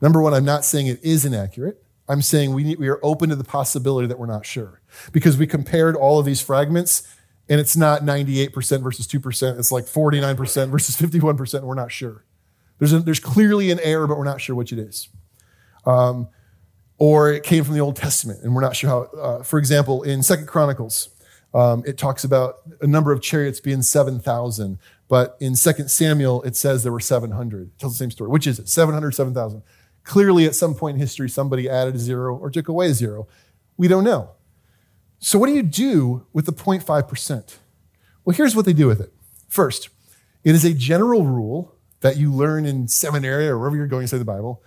number 0.00 0.22
one, 0.22 0.32
I'm 0.32 0.44
not 0.44 0.64
saying 0.64 0.86
it 0.86 1.00
is 1.02 1.24
inaccurate. 1.24 1.82
I'm 2.08 2.22
saying 2.22 2.54
we, 2.54 2.64
need, 2.64 2.78
we 2.78 2.88
are 2.88 2.98
open 3.02 3.28
to 3.28 3.36
the 3.36 3.44
possibility 3.44 4.06
that 4.08 4.18
we're 4.18 4.26
not 4.26 4.46
sure 4.46 4.80
because 5.12 5.36
we 5.36 5.46
compared 5.46 5.96
all 5.96 6.18
of 6.18 6.26
these 6.26 6.40
fragments 6.40 7.06
and 7.50 7.58
it's 7.58 7.76
not 7.76 8.02
98% 8.02 8.80
versus 8.80 9.08
2%. 9.08 9.58
It's 9.58 9.72
like 9.72 9.84
49% 9.84 10.70
versus 10.70 10.96
51%, 10.96 11.54
and 11.54 11.64
we're 11.64 11.74
not 11.74 11.90
sure. 11.90 12.24
There's, 12.78 12.92
a, 12.92 13.00
there's 13.00 13.18
clearly 13.18 13.72
an 13.72 13.80
error, 13.82 14.06
but 14.06 14.16
we're 14.16 14.24
not 14.24 14.40
sure 14.40 14.54
which 14.54 14.72
it 14.72 14.78
is. 14.78 15.08
Um, 15.84 16.28
or 16.96 17.32
it 17.32 17.42
came 17.42 17.64
from 17.64 17.74
the 17.74 17.80
Old 17.80 17.96
Testament, 17.96 18.42
and 18.44 18.54
we're 18.54 18.60
not 18.60 18.76
sure 18.76 18.88
how. 18.88 19.02
Uh, 19.18 19.42
for 19.42 19.58
example, 19.58 20.02
in 20.04 20.22
Second 20.22 20.46
Chronicles, 20.46 21.08
um, 21.52 21.82
it 21.86 21.98
talks 21.98 22.22
about 22.22 22.58
a 22.80 22.86
number 22.86 23.10
of 23.10 23.20
chariots 23.20 23.58
being 23.58 23.82
7,000, 23.82 24.78
but 25.08 25.36
in 25.40 25.56
Second 25.56 25.90
Samuel, 25.90 26.42
it 26.42 26.54
says 26.54 26.84
there 26.84 26.92
were 26.92 27.00
700. 27.00 27.62
It 27.62 27.78
tells 27.78 27.94
the 27.94 28.04
same 28.04 28.12
story. 28.12 28.30
Which 28.30 28.46
is 28.46 28.60
it? 28.60 28.68
700, 28.68 29.10
7,000. 29.10 29.62
Clearly, 30.04 30.46
at 30.46 30.54
some 30.54 30.74
point 30.74 30.94
in 30.94 31.00
history, 31.00 31.28
somebody 31.28 31.68
added 31.68 31.96
a 31.96 31.98
zero 31.98 32.36
or 32.36 32.48
took 32.48 32.68
away 32.68 32.90
a 32.90 32.94
zero. 32.94 33.26
We 33.76 33.88
don't 33.88 34.04
know. 34.04 34.30
So, 35.20 35.38
what 35.38 35.46
do 35.46 35.52
you 35.52 35.62
do 35.62 36.26
with 36.32 36.46
the 36.46 36.52
0.5%? 36.52 37.56
Well, 38.24 38.36
here's 38.36 38.56
what 38.56 38.64
they 38.64 38.72
do 38.72 38.86
with 38.86 39.00
it. 39.00 39.12
First, 39.48 39.90
it 40.44 40.54
is 40.54 40.64
a 40.64 40.72
general 40.72 41.24
rule 41.24 41.76
that 42.00 42.16
you 42.16 42.32
learn 42.32 42.64
in 42.64 42.88
seminary 42.88 43.46
or 43.46 43.58
wherever 43.58 43.76
you're 43.76 43.86
going 43.86 44.04
to 44.04 44.08
study 44.08 44.20
the 44.20 44.24
Bible 44.24 44.62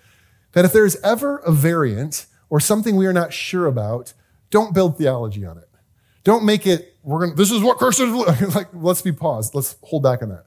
that 0.51 0.63
if 0.63 0.71
there 0.71 0.85
is 0.85 0.99
ever 1.03 1.37
a 1.39 1.51
variant 1.51 2.27
or 2.51 2.59
something 2.59 2.95
we 2.95 3.07
are 3.07 3.13
not 3.13 3.33
sure 3.33 3.65
about, 3.65 4.13
don't 4.51 4.75
build 4.75 4.97
theology 4.97 5.43
on 5.43 5.57
it. 5.57 5.67
Don't 6.23 6.45
make 6.45 6.67
it, 6.67 6.95
we're 7.01 7.19
going 7.19 7.31
to, 7.31 7.35
this 7.35 7.51
is 7.51 7.61
what 7.61 7.79
Christians, 7.79 8.13
like, 8.55 8.67
let's 8.73 9.01
be 9.01 9.11
paused. 9.11 9.55
Let's 9.55 9.75
hold 9.81 10.03
back 10.03 10.21
on 10.21 10.29
that. 10.29 10.45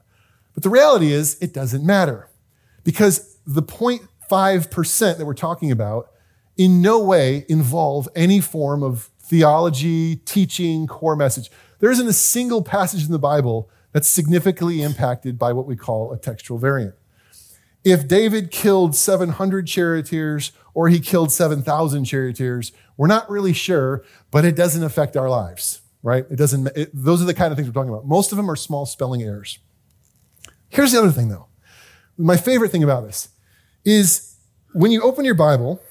But 0.53 0.63
the 0.63 0.69
reality 0.69 1.11
is, 1.11 1.37
it 1.41 1.53
doesn't 1.53 1.85
matter 1.85 2.29
because 2.85 3.37
the 3.45 3.61
0.5% 3.61 5.17
that 5.17 5.25
we're 5.25 5.33
talking 5.33 5.71
about 5.71 6.09
in 6.55 6.81
no 6.81 7.03
way 7.03 7.45
involve 7.49 8.07
any 8.15 8.39
form 8.39 8.81
of 8.81 9.09
theology, 9.27 10.15
teaching, 10.17 10.87
core 10.87 11.15
message. 11.15 11.51
There 11.79 11.91
isn't 11.91 12.07
a 12.07 12.13
single 12.13 12.63
passage 12.63 13.05
in 13.05 13.11
the 13.11 13.19
Bible 13.19 13.69
that's 13.91 14.09
significantly 14.09 14.81
impacted 14.81 15.37
by 15.37 15.53
what 15.53 15.65
we 15.65 15.75
call 15.75 16.13
a 16.13 16.17
textual 16.17 16.57
variant. 16.57 16.95
If 17.83 18.07
David 18.07 18.51
killed 18.51 18.95
700 18.95 19.67
charioteers 19.67 20.51
or 20.73 20.89
he 20.89 20.99
killed 20.99 21.31
7,000 21.31 22.05
charioteers, 22.05 22.71
we're 22.95 23.07
not 23.07 23.29
really 23.29 23.53
sure, 23.53 24.03
but 24.31 24.45
it 24.45 24.55
doesn't 24.55 24.83
affect 24.83 25.15
our 25.15 25.29
lives, 25.29 25.81
right? 26.03 26.25
It 26.29 26.35
doesn't, 26.35 26.67
it, 26.75 26.89
those 26.93 27.21
are 27.21 27.25
the 27.25 27.33
kind 27.33 27.51
of 27.51 27.57
things 27.57 27.67
we're 27.67 27.73
talking 27.73 27.89
about. 27.89 28.05
Most 28.05 28.31
of 28.31 28.37
them 28.37 28.49
are 28.49 28.55
small 28.55 28.85
spelling 28.85 29.21
errors. 29.21 29.59
Here's 30.69 30.91
the 30.91 30.99
other 30.99 31.11
thing 31.11 31.29
though. 31.29 31.47
My 32.17 32.37
favorite 32.37 32.71
thing 32.71 32.83
about 32.83 33.05
this 33.05 33.29
is 33.85 34.35
when 34.73 34.91
you 34.91 35.01
open 35.01 35.23
your 35.23 35.35
Bible, 35.35 35.81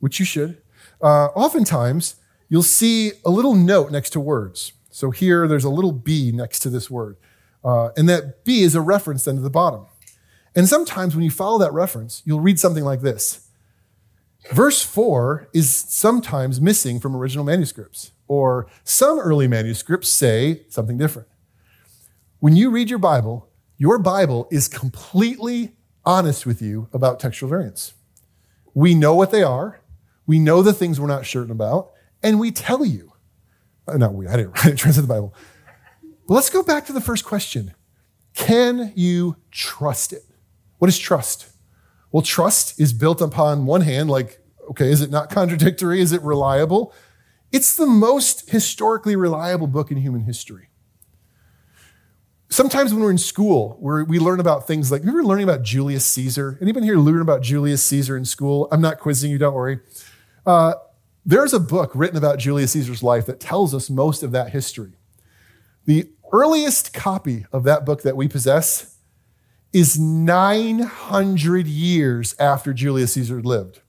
which 0.00 0.20
you 0.20 0.26
should, 0.26 0.58
uh, 1.00 1.26
oftentimes 1.34 2.16
you'll 2.52 2.62
see 2.62 3.12
a 3.24 3.30
little 3.30 3.54
note 3.54 3.90
next 3.90 4.10
to 4.10 4.20
words. 4.20 4.74
So 4.90 5.10
here, 5.10 5.48
there's 5.48 5.64
a 5.64 5.70
little 5.70 5.90
B 5.90 6.32
next 6.32 6.58
to 6.58 6.68
this 6.68 6.90
word. 6.90 7.16
Uh, 7.64 7.92
and 7.96 8.06
that 8.10 8.44
B 8.44 8.60
is 8.60 8.74
a 8.74 8.82
reference 8.82 9.24
then 9.24 9.36
to 9.36 9.40
the 9.40 9.48
bottom. 9.48 9.86
And 10.54 10.68
sometimes 10.68 11.14
when 11.14 11.24
you 11.24 11.30
follow 11.30 11.58
that 11.60 11.72
reference, 11.72 12.20
you'll 12.26 12.40
read 12.40 12.60
something 12.60 12.84
like 12.84 13.00
this. 13.00 13.48
Verse 14.52 14.82
4 14.82 15.48
is 15.54 15.74
sometimes 15.74 16.60
missing 16.60 17.00
from 17.00 17.16
original 17.16 17.42
manuscripts, 17.42 18.10
or 18.28 18.66
some 18.84 19.18
early 19.18 19.48
manuscripts 19.48 20.10
say 20.10 20.66
something 20.68 20.98
different. 20.98 21.28
When 22.40 22.54
you 22.54 22.68
read 22.68 22.90
your 22.90 22.98
Bible, 22.98 23.48
your 23.78 23.98
Bible 23.98 24.46
is 24.50 24.68
completely 24.68 25.74
honest 26.04 26.44
with 26.44 26.60
you 26.60 26.90
about 26.92 27.18
textual 27.18 27.48
variants. 27.48 27.94
We 28.74 28.94
know 28.94 29.14
what 29.14 29.30
they 29.30 29.42
are, 29.42 29.80
we 30.26 30.38
know 30.38 30.60
the 30.60 30.74
things 30.74 31.00
we're 31.00 31.06
not 31.06 31.24
certain 31.24 31.50
about, 31.50 31.92
and 32.22 32.38
we 32.38 32.50
tell 32.50 32.84
you. 32.84 33.12
Uh, 33.86 33.96
no, 33.96 34.10
we, 34.10 34.26
I 34.26 34.36
didn't, 34.36 34.54
didn't 34.62 34.76
translate 34.76 35.06
the 35.06 35.12
Bible. 35.12 35.34
But 36.26 36.34
let's 36.34 36.50
go 36.50 36.62
back 36.62 36.86
to 36.86 36.92
the 36.92 37.00
first 37.00 37.24
question 37.24 37.74
Can 38.34 38.92
you 38.94 39.36
trust 39.50 40.12
it? 40.12 40.22
What 40.78 40.88
is 40.88 40.98
trust? 40.98 41.48
Well, 42.10 42.22
trust 42.22 42.78
is 42.80 42.92
built 42.92 43.20
upon 43.20 43.64
one 43.64 43.80
hand, 43.80 44.10
like, 44.10 44.38
okay, 44.70 44.90
is 44.90 45.00
it 45.00 45.10
not 45.10 45.30
contradictory? 45.30 46.00
Is 46.00 46.12
it 46.12 46.22
reliable? 46.22 46.94
It's 47.50 47.74
the 47.74 47.86
most 47.86 48.50
historically 48.50 49.16
reliable 49.16 49.66
book 49.66 49.90
in 49.90 49.98
human 49.98 50.22
history. 50.22 50.68
Sometimes 52.48 52.92
when 52.92 53.02
we're 53.02 53.10
in 53.10 53.18
school, 53.18 53.76
where 53.80 54.04
we 54.04 54.18
learn 54.18 54.38
about 54.40 54.66
things 54.66 54.92
like, 54.92 55.04
we 55.04 55.10
were 55.10 55.24
learning 55.24 55.44
about 55.44 55.62
Julius 55.62 56.04
Caesar. 56.04 56.58
Anybody 56.60 56.86
here 56.86 56.98
learn 56.98 57.22
about 57.22 57.42
Julius 57.42 57.82
Caesar 57.84 58.16
in 58.16 58.26
school? 58.26 58.68
I'm 58.70 58.82
not 58.82 58.98
quizzing 58.98 59.30
you, 59.30 59.38
don't 59.38 59.54
worry. 59.54 59.80
Uh, 60.44 60.74
there's 61.24 61.52
a 61.52 61.60
book 61.60 61.92
written 61.94 62.16
about 62.16 62.38
Julius 62.38 62.72
Caesar's 62.72 63.02
life 63.02 63.26
that 63.26 63.40
tells 63.40 63.74
us 63.74 63.88
most 63.88 64.22
of 64.22 64.32
that 64.32 64.50
history. 64.50 64.92
The 65.84 66.10
earliest 66.32 66.92
copy 66.92 67.46
of 67.52 67.64
that 67.64 67.84
book 67.84 68.02
that 68.02 68.16
we 68.16 68.28
possess 68.28 68.98
is 69.72 69.98
900 69.98 71.66
years 71.66 72.34
after 72.38 72.72
Julius 72.72 73.12
Caesar 73.14 73.40
lived. 73.40 73.80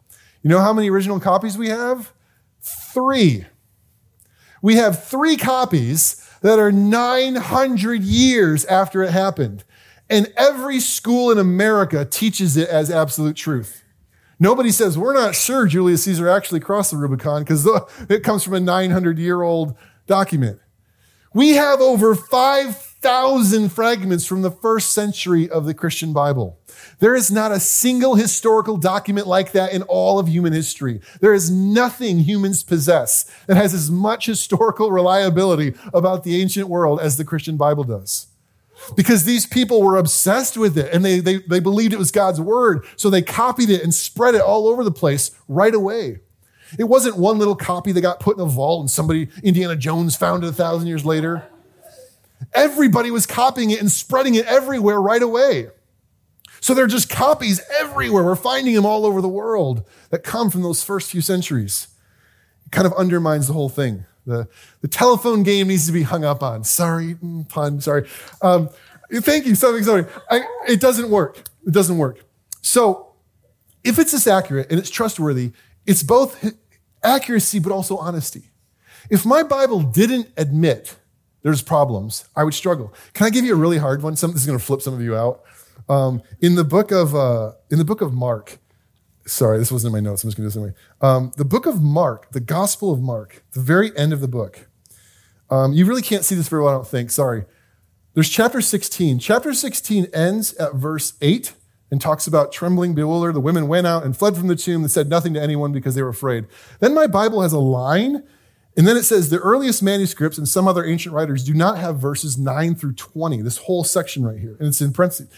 You 0.41 0.49
know 0.49 0.59
how 0.59 0.73
many 0.73 0.89
original 0.89 1.19
copies 1.19 1.57
we 1.57 1.69
have? 1.69 2.13
Three. 2.61 3.45
We 4.61 4.75
have 4.75 5.03
three 5.03 5.35
copies 5.35 6.29
that 6.41 6.59
are 6.59 6.71
900 6.71 8.01
years 8.01 8.65
after 8.65 9.03
it 9.03 9.11
happened. 9.11 9.63
And 10.09 10.31
every 10.37 10.79
school 10.79 11.31
in 11.31 11.37
America 11.37 12.05
teaches 12.05 12.55
it 12.57 12.69
as 12.69 12.91
absolute 12.91 13.35
truth. 13.35 13.82
Nobody 14.39 14.71
says, 14.71 14.97
we're 14.97 15.13
not 15.13 15.35
sure 15.35 15.67
Julius 15.67 16.03
Caesar 16.03 16.27
actually 16.27 16.59
crossed 16.59 16.91
the 16.91 16.97
Rubicon 16.97 17.43
because 17.43 17.67
it 18.09 18.23
comes 18.23 18.43
from 18.43 18.53
a 18.53 18.59
900 18.59 19.19
year 19.19 19.41
old 19.41 19.75
document. 20.07 20.59
We 21.35 21.51
have 21.51 21.81
over 21.81 22.13
5,000 22.13 23.69
fragments 23.69 24.25
from 24.25 24.43
the 24.43 24.51
first 24.51 24.93
century 24.93 25.49
of 25.49 25.65
the 25.65 25.73
Christian 25.73 26.13
Bible. 26.13 26.59
There 26.99 27.15
is 27.15 27.31
not 27.31 27.51
a 27.51 27.59
single 27.59 28.15
historical 28.15 28.77
document 28.77 29.25
like 29.25 29.51
that 29.53 29.73
in 29.73 29.81
all 29.83 30.19
of 30.19 30.27
human 30.27 30.53
history. 30.53 31.01
There 31.21 31.33
is 31.33 31.49
nothing 31.49 32.19
humans 32.19 32.63
possess 32.63 33.25
that 33.47 33.57
has 33.57 33.73
as 33.73 33.89
much 33.89 34.27
historical 34.27 34.91
reliability 34.91 35.73
about 35.91 36.23
the 36.23 36.39
ancient 36.39 36.69
world 36.69 36.99
as 36.99 37.17
the 37.17 37.25
Christian 37.25 37.57
Bible 37.57 37.83
does 37.83 38.27
because 38.95 39.23
these 39.23 39.45
people 39.45 39.81
were 39.81 39.97
obsessed 39.97 40.57
with 40.57 40.77
it 40.77 40.93
and 40.93 41.03
they, 41.03 41.19
they, 41.19 41.37
they 41.37 41.59
believed 41.59 41.93
it 41.93 41.99
was 41.99 42.11
God's 42.11 42.41
word. 42.41 42.85
So 42.95 43.09
they 43.09 43.21
copied 43.21 43.69
it 43.69 43.83
and 43.83 43.93
spread 43.93 44.35
it 44.35 44.41
all 44.41 44.67
over 44.67 44.83
the 44.83 44.91
place 44.91 45.31
right 45.47 45.73
away. 45.73 46.19
It 46.77 46.85
wasn't 46.85 47.17
one 47.17 47.37
little 47.37 47.55
copy 47.55 47.91
that 47.91 48.01
got 48.01 48.19
put 48.19 48.37
in 48.37 48.43
a 48.43 48.47
vault 48.47 48.81
and 48.81 48.89
somebody, 48.89 49.29
Indiana 49.43 49.75
Jones, 49.75 50.15
found 50.15 50.43
it 50.43 50.47
a 50.47 50.53
thousand 50.53 50.87
years 50.87 51.05
later. 51.05 51.43
Everybody 52.53 53.11
was 53.11 53.25
copying 53.25 53.69
it 53.71 53.79
and 53.79 53.91
spreading 53.91 54.35
it 54.35 54.45
everywhere 54.45 55.01
right 55.01 55.21
away. 55.21 55.69
So 56.59 56.73
there 56.73 56.85
are 56.85 56.87
just 56.87 57.09
copies 57.09 57.61
everywhere. 57.79 58.23
We're 58.23 58.35
finding 58.35 58.73
them 58.73 58.85
all 58.85 59.05
over 59.05 59.21
the 59.21 59.27
world 59.27 59.83
that 60.09 60.23
come 60.23 60.49
from 60.49 60.61
those 60.61 60.83
first 60.83 61.11
few 61.11 61.21
centuries. 61.21 61.87
It 62.65 62.71
kind 62.71 62.87
of 62.87 62.93
undermines 62.93 63.47
the 63.47 63.53
whole 63.53 63.69
thing. 63.69 64.05
The, 64.25 64.47
the 64.81 64.87
telephone 64.87 65.43
game 65.43 65.67
needs 65.67 65.85
to 65.87 65.91
be 65.91 66.03
hung 66.03 66.23
up 66.23 66.43
on. 66.43 66.63
Sorry, 66.63 67.15
mm, 67.15 67.47
pun, 67.49 67.81
sorry. 67.81 68.07
Um, 68.41 68.69
thank 69.11 69.45
you, 69.45 69.55
something, 69.55 69.83
sorry. 69.83 70.05
I, 70.29 70.43
it 70.67 70.79
doesn't 70.79 71.09
work. 71.09 71.43
It 71.65 71.73
doesn't 71.73 71.97
work. 71.97 72.23
So 72.61 73.13
if 73.83 73.99
it's 73.99 74.11
this 74.11 74.27
accurate 74.27 74.69
and 74.69 74.79
it's 74.79 74.89
trustworthy, 74.89 75.51
it's 75.85 76.03
both 76.03 76.53
accuracy 77.03 77.59
but 77.59 77.71
also 77.71 77.97
honesty. 77.97 78.51
If 79.09 79.25
my 79.25 79.43
Bible 79.43 79.81
didn't 79.81 80.29
admit 80.37 80.95
there's 81.41 81.61
problems, 81.61 82.25
I 82.35 82.45
would 82.45 82.53
struggle. 82.53 82.93
Can 83.13 83.25
I 83.25 83.29
give 83.29 83.43
you 83.43 83.53
a 83.53 83.57
really 83.57 83.77
hard 83.77 84.01
one? 84.01 84.15
Some, 84.15 84.31
this 84.31 84.41
is 84.41 84.47
going 84.47 84.57
to 84.57 84.63
flip 84.63 84.81
some 84.81 84.93
of 84.93 85.01
you 85.01 85.15
out. 85.15 85.43
Um, 85.89 86.21
in 86.39 86.55
the 86.55 86.63
book 86.63 86.91
of 86.91 87.13
uh, 87.13 87.51
in 87.69 87.77
the 87.77 87.83
book 87.83 87.99
of 87.99 88.13
Mark, 88.13 88.59
sorry, 89.25 89.57
this 89.57 89.71
wasn't 89.71 89.95
in 89.95 90.03
my 90.03 90.09
notes. 90.09 90.23
I'm 90.23 90.29
just 90.29 90.37
going 90.37 90.49
to 90.49 90.53
do 90.53 90.61
this 90.61 90.69
anyway. 90.69 90.75
Um, 91.01 91.31
the 91.37 91.45
book 91.45 91.65
of 91.65 91.81
Mark, 91.81 92.31
the 92.31 92.39
Gospel 92.39 92.91
of 92.91 93.01
Mark, 93.01 93.43
the 93.51 93.61
very 93.61 93.95
end 93.97 94.13
of 94.13 94.21
the 94.21 94.27
book. 94.27 94.67
Um, 95.49 95.73
you 95.73 95.85
really 95.85 96.01
can't 96.01 96.25
see 96.25 96.35
this 96.35 96.47
very 96.47 96.63
well, 96.63 96.73
I 96.73 96.77
don't 96.77 96.87
think. 96.87 97.11
Sorry. 97.11 97.45
There's 98.13 98.29
chapter 98.29 98.61
16. 98.61 99.19
Chapter 99.19 99.53
16 99.53 100.07
ends 100.13 100.53
at 100.55 100.75
verse 100.75 101.13
8 101.21 101.53
and 101.91 102.01
talks 102.01 102.27
about 102.27 102.51
trembling, 102.51 102.95
bewildered. 102.95 103.35
The 103.35 103.39
women 103.39 103.67
went 103.67 103.87
out 103.87 104.03
and 104.03 104.15
fled 104.15 104.35
from 104.35 104.47
the 104.47 104.55
tomb 104.55 104.81
and 104.81 104.91
said 104.91 105.09
nothing 105.09 105.33
to 105.35 105.41
anyone 105.41 105.71
because 105.71 105.95
they 105.95 106.01
were 106.01 106.09
afraid. 106.09 106.45
Then 106.79 106.93
my 106.93 107.07
Bible 107.07 107.41
has 107.41 107.53
a 107.53 107.59
line, 107.59 108.23
and 108.75 108.87
then 108.87 108.97
it 108.97 109.03
says 109.03 109.29
the 109.29 109.39
earliest 109.39 109.83
manuscripts 109.83 110.37
and 110.37 110.47
some 110.47 110.67
other 110.67 110.83
ancient 110.83 111.13
writers 111.13 111.43
do 111.43 111.53
not 111.53 111.77
have 111.77 111.99
verses 111.99 112.37
9 112.37 112.75
through 112.75 112.93
20, 112.93 113.41
this 113.41 113.57
whole 113.57 113.83
section 113.83 114.25
right 114.25 114.39
here. 114.39 114.55
And 114.59 114.67
it's 114.67 114.81
in 114.81 114.91
parentheses. 114.91 115.29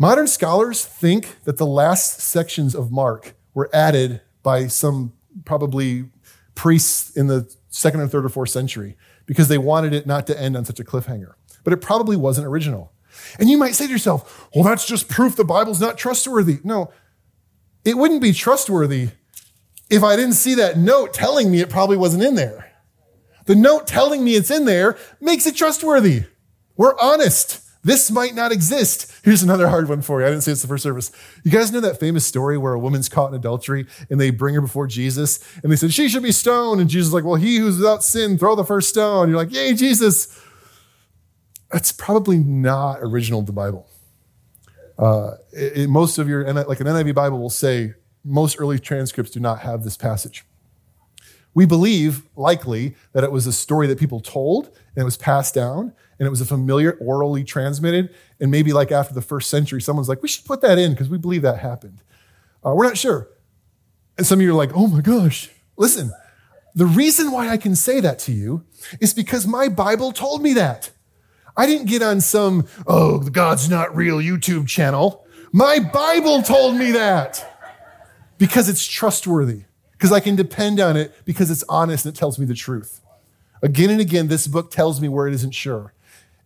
Modern 0.00 0.26
scholars 0.26 0.82
think 0.82 1.44
that 1.44 1.58
the 1.58 1.66
last 1.66 2.20
sections 2.20 2.74
of 2.74 2.90
Mark 2.90 3.34
were 3.52 3.68
added 3.70 4.22
by 4.42 4.66
some 4.66 5.12
probably 5.44 6.06
priests 6.54 7.14
in 7.14 7.26
the 7.26 7.54
second 7.68 8.00
or 8.00 8.08
third 8.08 8.24
or 8.24 8.30
fourth 8.30 8.48
century 8.48 8.96
because 9.26 9.48
they 9.48 9.58
wanted 9.58 9.92
it 9.92 10.06
not 10.06 10.26
to 10.28 10.40
end 10.40 10.56
on 10.56 10.64
such 10.64 10.80
a 10.80 10.84
cliffhanger. 10.84 11.34
But 11.64 11.74
it 11.74 11.82
probably 11.82 12.16
wasn't 12.16 12.46
original. 12.46 12.94
And 13.38 13.50
you 13.50 13.58
might 13.58 13.74
say 13.74 13.84
to 13.84 13.92
yourself, 13.92 14.48
well, 14.54 14.64
that's 14.64 14.86
just 14.86 15.06
proof 15.06 15.36
the 15.36 15.44
Bible's 15.44 15.82
not 15.82 15.98
trustworthy. 15.98 16.60
No, 16.64 16.90
it 17.84 17.98
wouldn't 17.98 18.22
be 18.22 18.32
trustworthy 18.32 19.10
if 19.90 20.02
I 20.02 20.16
didn't 20.16 20.32
see 20.32 20.54
that 20.54 20.78
note 20.78 21.12
telling 21.12 21.50
me 21.50 21.60
it 21.60 21.68
probably 21.68 21.98
wasn't 21.98 22.22
in 22.22 22.36
there. 22.36 22.72
The 23.44 23.54
note 23.54 23.86
telling 23.86 24.24
me 24.24 24.34
it's 24.34 24.50
in 24.50 24.64
there 24.64 24.96
makes 25.20 25.46
it 25.46 25.56
trustworthy. 25.56 26.24
We're 26.78 26.98
honest. 26.98 27.59
This 27.82 28.10
might 28.10 28.34
not 28.34 28.52
exist. 28.52 29.10
Here's 29.24 29.42
another 29.42 29.68
hard 29.68 29.88
one 29.88 30.02
for 30.02 30.20
you. 30.20 30.26
I 30.26 30.30
didn't 30.30 30.42
say 30.42 30.52
it's 30.52 30.60
the 30.60 30.68
first 30.68 30.82
service. 30.82 31.10
You 31.44 31.50
guys 31.50 31.72
know 31.72 31.80
that 31.80 31.98
famous 31.98 32.26
story 32.26 32.58
where 32.58 32.74
a 32.74 32.78
woman's 32.78 33.08
caught 33.08 33.30
in 33.30 33.34
adultery 33.34 33.86
and 34.10 34.20
they 34.20 34.30
bring 34.30 34.54
her 34.54 34.60
before 34.60 34.86
Jesus 34.86 35.42
and 35.62 35.72
they 35.72 35.76
said, 35.76 35.92
she 35.92 36.08
should 36.08 36.22
be 36.22 36.32
stoned. 36.32 36.80
And 36.80 36.90
Jesus 36.90 37.08
is 37.08 37.14
like, 37.14 37.24
well, 37.24 37.36
he 37.36 37.56
who's 37.56 37.78
without 37.78 38.04
sin, 38.04 38.36
throw 38.36 38.54
the 38.54 38.64
first 38.64 38.90
stone. 38.90 39.28
You're 39.28 39.38
like, 39.38 39.52
yay, 39.52 39.72
Jesus. 39.72 40.38
That's 41.72 41.90
probably 41.90 42.38
not 42.38 42.98
original 43.00 43.40
to 43.40 43.46
the 43.46 43.52
Bible. 43.52 43.88
Uh, 44.98 45.36
it, 45.52 45.78
it, 45.78 45.88
most 45.88 46.18
of 46.18 46.28
your, 46.28 46.52
like 46.52 46.80
an 46.80 46.86
NIV 46.86 47.14
Bible 47.14 47.38
will 47.38 47.48
say, 47.48 47.94
most 48.22 48.60
early 48.60 48.78
transcripts 48.78 49.32
do 49.32 49.40
not 49.40 49.60
have 49.60 49.84
this 49.84 49.96
passage. 49.96 50.44
We 51.54 51.64
believe, 51.64 52.24
likely, 52.36 52.94
that 53.12 53.24
it 53.24 53.32
was 53.32 53.46
a 53.46 53.52
story 53.52 53.86
that 53.86 53.98
people 53.98 54.20
told 54.20 54.66
and 54.66 54.98
it 54.98 55.04
was 55.04 55.16
passed 55.16 55.54
down 55.54 55.94
and 56.20 56.26
it 56.26 56.30
was 56.30 56.42
a 56.42 56.44
familiar, 56.44 56.98
orally 57.00 57.42
transmitted. 57.42 58.14
And 58.38 58.50
maybe 58.50 58.74
like 58.74 58.92
after 58.92 59.14
the 59.14 59.22
first 59.22 59.48
century, 59.48 59.80
someone's 59.80 60.08
like, 60.08 60.22
we 60.22 60.28
should 60.28 60.44
put 60.44 60.60
that 60.60 60.78
in 60.78 60.92
because 60.92 61.08
we 61.08 61.16
believe 61.16 61.40
that 61.42 61.58
happened. 61.58 62.02
Uh, 62.64 62.74
we're 62.74 62.84
not 62.84 62.98
sure. 62.98 63.28
And 64.18 64.26
some 64.26 64.38
of 64.38 64.42
you 64.42 64.50
are 64.50 64.54
like, 64.54 64.72
oh 64.74 64.86
my 64.86 65.00
gosh. 65.00 65.50
Listen, 65.78 66.12
the 66.74 66.84
reason 66.84 67.32
why 67.32 67.48
I 67.48 67.56
can 67.56 67.74
say 67.74 68.00
that 68.00 68.18
to 68.20 68.32
you 68.32 68.64
is 69.00 69.14
because 69.14 69.46
my 69.46 69.70
Bible 69.70 70.12
told 70.12 70.42
me 70.42 70.52
that. 70.52 70.90
I 71.56 71.64
didn't 71.66 71.86
get 71.86 72.02
on 72.02 72.20
some, 72.20 72.66
oh, 72.86 73.20
God's 73.20 73.70
not 73.70 73.96
real 73.96 74.18
YouTube 74.18 74.68
channel. 74.68 75.26
My 75.52 75.78
Bible 75.78 76.42
told 76.42 76.76
me 76.76 76.92
that 76.92 77.46
because 78.36 78.68
it's 78.68 78.86
trustworthy, 78.86 79.64
because 79.92 80.12
I 80.12 80.20
can 80.20 80.36
depend 80.36 80.80
on 80.80 80.98
it, 80.98 81.14
because 81.24 81.50
it's 81.50 81.64
honest 81.66 82.04
and 82.04 82.14
it 82.14 82.18
tells 82.18 82.38
me 82.38 82.44
the 82.44 82.54
truth. 82.54 83.00
Again 83.62 83.88
and 83.88 84.02
again, 84.02 84.28
this 84.28 84.46
book 84.46 84.70
tells 84.70 85.00
me 85.00 85.08
where 85.08 85.26
it 85.26 85.32
isn't 85.34 85.54
sure. 85.54 85.94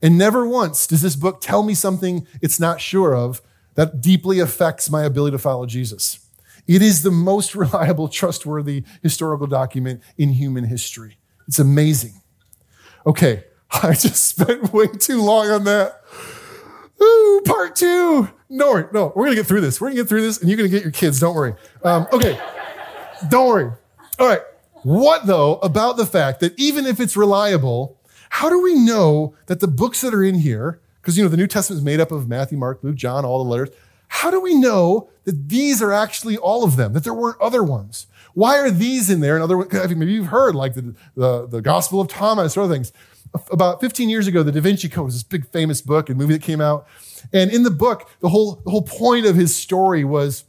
And 0.05 0.19
never 0.19 0.47
once 0.47 0.87
does 0.87 1.01
this 1.01 1.17
book 1.17 1.41
tell 1.41 1.63
me 1.63 1.73
something 1.73 2.27
it's 2.43 2.61
not 2.61 2.79
sure 2.79 3.17
of 3.17 3.41
that 3.75 4.03
deeply 4.03 4.39
affects 4.39 4.91
my 4.91 5.03
ability 5.03 5.35
to 5.35 5.39
follow 5.39 5.65
Jesus. 5.65 6.19
It 6.67 6.83
is 6.83 7.03
the 7.03 7.11
most 7.11 7.55
reliable, 7.55 8.09
trustworthy 8.09 8.85
historical 9.03 9.47
document 9.47 10.03
in 10.19 10.29
human 10.29 10.65
history. 10.65 11.17
It's 11.49 11.59
amazing. 11.59 12.21
Okay, 13.07 13.45
I 13.71 13.95
just 13.95 14.29
spent 14.29 14.75
way 14.75 14.89
too 14.89 15.23
long 15.23 15.49
on 15.49 15.65
that. 15.65 16.03
Ooh, 17.03 17.43
part 17.47 17.75
two. 17.75 18.29
No, 18.51 18.87
no, 18.93 19.11
we're 19.17 19.25
gonna 19.25 19.37
get 19.37 19.47
through 19.47 19.63
this. 19.63 19.81
We're 19.81 19.89
gonna 19.89 20.03
get 20.03 20.09
through 20.11 20.21
this, 20.21 20.39
and 20.39 20.51
you're 20.51 20.59
gonna 20.59 20.69
get 20.69 20.83
your 20.83 20.93
kids. 20.93 21.19
Don't 21.19 21.35
worry. 21.35 21.55
Um, 21.83 22.07
okay, 22.13 22.39
don't 23.31 23.49
worry. 23.49 23.73
All 24.19 24.29
right. 24.29 24.43
What 24.83 25.25
though 25.27 25.57
about 25.57 25.97
the 25.97 26.05
fact 26.05 26.41
that 26.41 26.53
even 26.61 26.85
if 26.85 27.01
it's 27.01 27.17
reliable, 27.17 27.99
how 28.35 28.49
do 28.51 28.61
we 28.61 28.75
know 28.75 29.33
that 29.47 29.61
the 29.61 29.69
books 29.69 30.01
that 30.01 30.13
are 30.13 30.25
in 30.25 30.35
here, 30.35 30.81
because 31.01 31.17
you 31.17 31.23
know 31.23 31.31
the 31.31 31.37
New 31.37 31.47
Testament 31.47 31.79
is 31.79 31.85
made 31.85 32.01
up 32.01 32.11
of 32.11 32.27
Matthew, 32.27 32.59
Mark, 32.59 32.81
Luke, 32.83 32.97
John, 32.97 33.25
all 33.25 33.45
the 33.45 33.49
letters. 33.49 33.69
How 34.09 34.29
do 34.29 34.41
we 34.41 34.57
know 34.57 35.09
that 35.23 35.49
these 35.49 35.81
are 35.81 35.93
actually 35.93 36.37
all 36.37 36.65
of 36.65 36.75
them, 36.75 36.95
that 36.95 37.05
there 37.05 37.15
weren't 37.15 37.41
other 37.41 37.63
ones? 37.63 38.09
Why 38.33 38.59
are 38.59 38.73
these 38.73 39.09
in 39.09 39.21
there 39.21 39.37
and 39.37 39.45
other 39.45 39.81
I 39.81 39.87
mean, 39.87 40.01
maybe 40.01 40.15
you've 40.15 40.27
heard 40.27 40.57
like 40.57 40.75
the, 40.75 40.97
the, 41.15 41.47
the 41.47 41.63
Gospel 41.63 42.01
of 42.01 42.09
Thomas 42.09 42.57
or 42.57 42.63
other 42.63 42.75
things. 42.75 42.93
About 43.53 43.81
15 43.81 44.09
years 44.09 44.27
ago, 44.27 44.43
the 44.43 44.51
Da 44.51 44.61
Vinci 44.61 44.89
Code 44.89 45.05
was 45.05 45.15
this 45.15 45.23
big 45.23 45.47
famous 45.47 45.81
book 45.81 46.09
and 46.09 46.19
movie 46.19 46.33
that 46.33 46.43
came 46.43 46.61
out. 46.61 46.89
And 47.33 47.53
in 47.53 47.63
the 47.63 47.71
book, 47.71 48.11
the 48.19 48.31
whole, 48.31 48.57
the 48.65 48.71
whole 48.73 48.83
point 48.83 49.27
of 49.27 49.37
his 49.37 49.55
story 49.55 50.03
was 50.03 50.43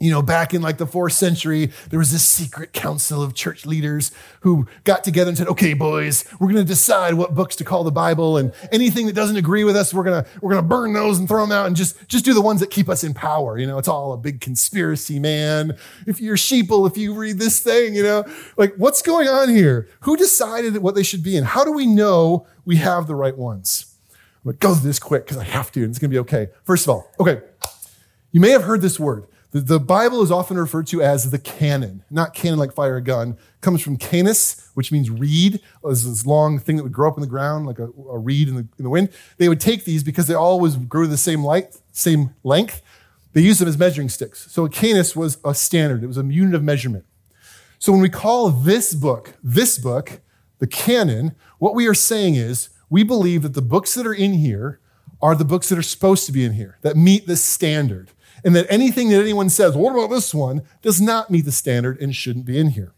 you 0.00 0.10
know, 0.10 0.22
back 0.22 0.54
in 0.54 0.62
like 0.62 0.78
the 0.78 0.86
fourth 0.86 1.12
century, 1.12 1.72
there 1.90 1.98
was 1.98 2.12
this 2.12 2.24
secret 2.24 2.72
council 2.72 3.22
of 3.22 3.34
church 3.34 3.66
leaders 3.66 4.12
who 4.40 4.66
got 4.84 5.02
together 5.02 5.28
and 5.28 5.36
said, 5.36 5.48
okay, 5.48 5.74
boys, 5.74 6.24
we're 6.38 6.46
going 6.46 6.64
to 6.64 6.68
decide 6.68 7.14
what 7.14 7.34
books 7.34 7.56
to 7.56 7.64
call 7.64 7.82
the 7.82 7.90
Bible 7.90 8.36
and 8.36 8.52
anything 8.70 9.06
that 9.06 9.14
doesn't 9.14 9.36
agree 9.36 9.64
with 9.64 9.76
us, 9.76 9.92
we're 9.92 10.04
going 10.04 10.22
to, 10.22 10.30
we're 10.40 10.52
going 10.52 10.62
to 10.62 10.68
burn 10.68 10.92
those 10.92 11.18
and 11.18 11.26
throw 11.26 11.42
them 11.42 11.50
out 11.50 11.66
and 11.66 11.74
just, 11.74 12.06
just 12.08 12.24
do 12.24 12.32
the 12.32 12.40
ones 12.40 12.60
that 12.60 12.70
keep 12.70 12.88
us 12.88 13.02
in 13.02 13.12
power. 13.12 13.58
You 13.58 13.66
know, 13.66 13.78
it's 13.78 13.88
all 13.88 14.12
a 14.12 14.16
big 14.16 14.40
conspiracy, 14.40 15.18
man. 15.18 15.76
If 16.06 16.20
you're 16.20 16.36
sheeple, 16.36 16.88
if 16.88 16.96
you 16.96 17.14
read 17.14 17.38
this 17.38 17.58
thing, 17.58 17.94
you 17.94 18.04
know, 18.04 18.24
like 18.56 18.74
what's 18.76 19.02
going 19.02 19.26
on 19.26 19.48
here? 19.48 19.88
Who 20.00 20.16
decided 20.16 20.76
what 20.78 20.94
they 20.94 21.02
should 21.02 21.24
be 21.24 21.36
in? 21.36 21.42
How 21.42 21.64
do 21.64 21.72
we 21.72 21.86
know 21.86 22.46
we 22.64 22.76
have 22.76 23.08
the 23.08 23.16
right 23.16 23.36
ones? 23.36 23.96
I'm 24.12 24.52
going 24.52 24.58
to 24.58 24.66
go 24.66 24.74
this 24.74 25.00
quick 25.00 25.24
because 25.24 25.38
I 25.38 25.44
have 25.44 25.72
to 25.72 25.80
and 25.82 25.90
it's 25.90 25.98
going 25.98 26.10
to 26.10 26.14
be 26.14 26.20
okay. 26.20 26.48
First 26.62 26.86
of 26.86 26.90
all, 26.90 27.10
okay. 27.18 27.42
You 28.30 28.40
may 28.40 28.50
have 28.50 28.62
heard 28.62 28.82
this 28.82 29.00
word. 29.00 29.26
The, 29.50 29.60
the, 29.60 29.80
Bible 29.80 30.22
is 30.22 30.30
often 30.30 30.58
referred 30.58 30.86
to 30.88 31.00
as 31.00 31.30
the 31.30 31.38
canon, 31.38 32.04
not 32.10 32.34
canon 32.34 32.58
like 32.58 32.72
fire 32.72 32.96
a 32.96 33.02
gun. 33.02 33.30
It 33.30 33.60
comes 33.62 33.80
from 33.80 33.96
canis, 33.96 34.70
which 34.74 34.92
means 34.92 35.10
reed, 35.10 35.60
was 35.82 36.06
this 36.06 36.26
long 36.26 36.58
thing 36.58 36.76
that 36.76 36.82
would 36.82 36.92
grow 36.92 37.08
up 37.08 37.16
in 37.16 37.22
the 37.22 37.28
ground 37.28 37.66
like 37.66 37.78
a, 37.78 37.84
a 37.84 38.18
reed 38.18 38.48
in 38.48 38.56
the, 38.56 38.68
in 38.76 38.84
the, 38.84 38.90
wind. 38.90 39.08
They 39.38 39.48
would 39.48 39.60
take 39.60 39.84
these 39.84 40.04
because 40.04 40.26
they 40.26 40.34
always 40.34 40.76
grew 40.76 41.06
the 41.06 41.16
same 41.16 41.42
length, 41.42 41.80
same 41.92 42.34
length. 42.44 42.82
They 43.32 43.40
used 43.40 43.60
them 43.60 43.68
as 43.68 43.78
measuring 43.78 44.10
sticks. 44.10 44.52
So 44.52 44.66
a 44.66 44.68
canis 44.68 45.16
was 45.16 45.38
a 45.42 45.54
standard. 45.54 46.04
It 46.04 46.08
was 46.08 46.18
a 46.18 46.24
unit 46.24 46.54
of 46.54 46.62
measurement. 46.62 47.06
So 47.78 47.92
when 47.92 48.02
we 48.02 48.10
call 48.10 48.50
this 48.50 48.94
book, 48.94 49.34
this 49.42 49.78
book, 49.78 50.20
the 50.58 50.66
canon, 50.66 51.34
what 51.58 51.74
we 51.74 51.86
are 51.86 51.94
saying 51.94 52.34
is 52.34 52.68
we 52.90 53.02
believe 53.02 53.42
that 53.42 53.54
the 53.54 53.62
books 53.62 53.94
that 53.94 54.06
are 54.06 54.14
in 54.14 54.34
here 54.34 54.80
are 55.22 55.34
the 55.34 55.44
books 55.44 55.70
that 55.70 55.78
are 55.78 55.82
supposed 55.82 56.26
to 56.26 56.32
be 56.32 56.44
in 56.44 56.52
here, 56.52 56.78
that 56.82 56.96
meet 56.96 57.26
this 57.26 57.42
standard 57.42 58.10
and 58.44 58.54
that 58.56 58.66
anything 58.70 59.08
that 59.10 59.20
anyone 59.20 59.50
says, 59.50 59.76
what 59.76 59.92
about 59.92 60.10
this 60.10 60.34
one, 60.34 60.62
does 60.82 61.00
not 61.00 61.30
meet 61.30 61.44
the 61.44 61.52
standard 61.52 62.00
and 62.00 62.14
shouldn't 62.14 62.46
be 62.46 62.58
in 62.58 62.70
here. 62.70 62.92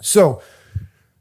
So 0.00 0.42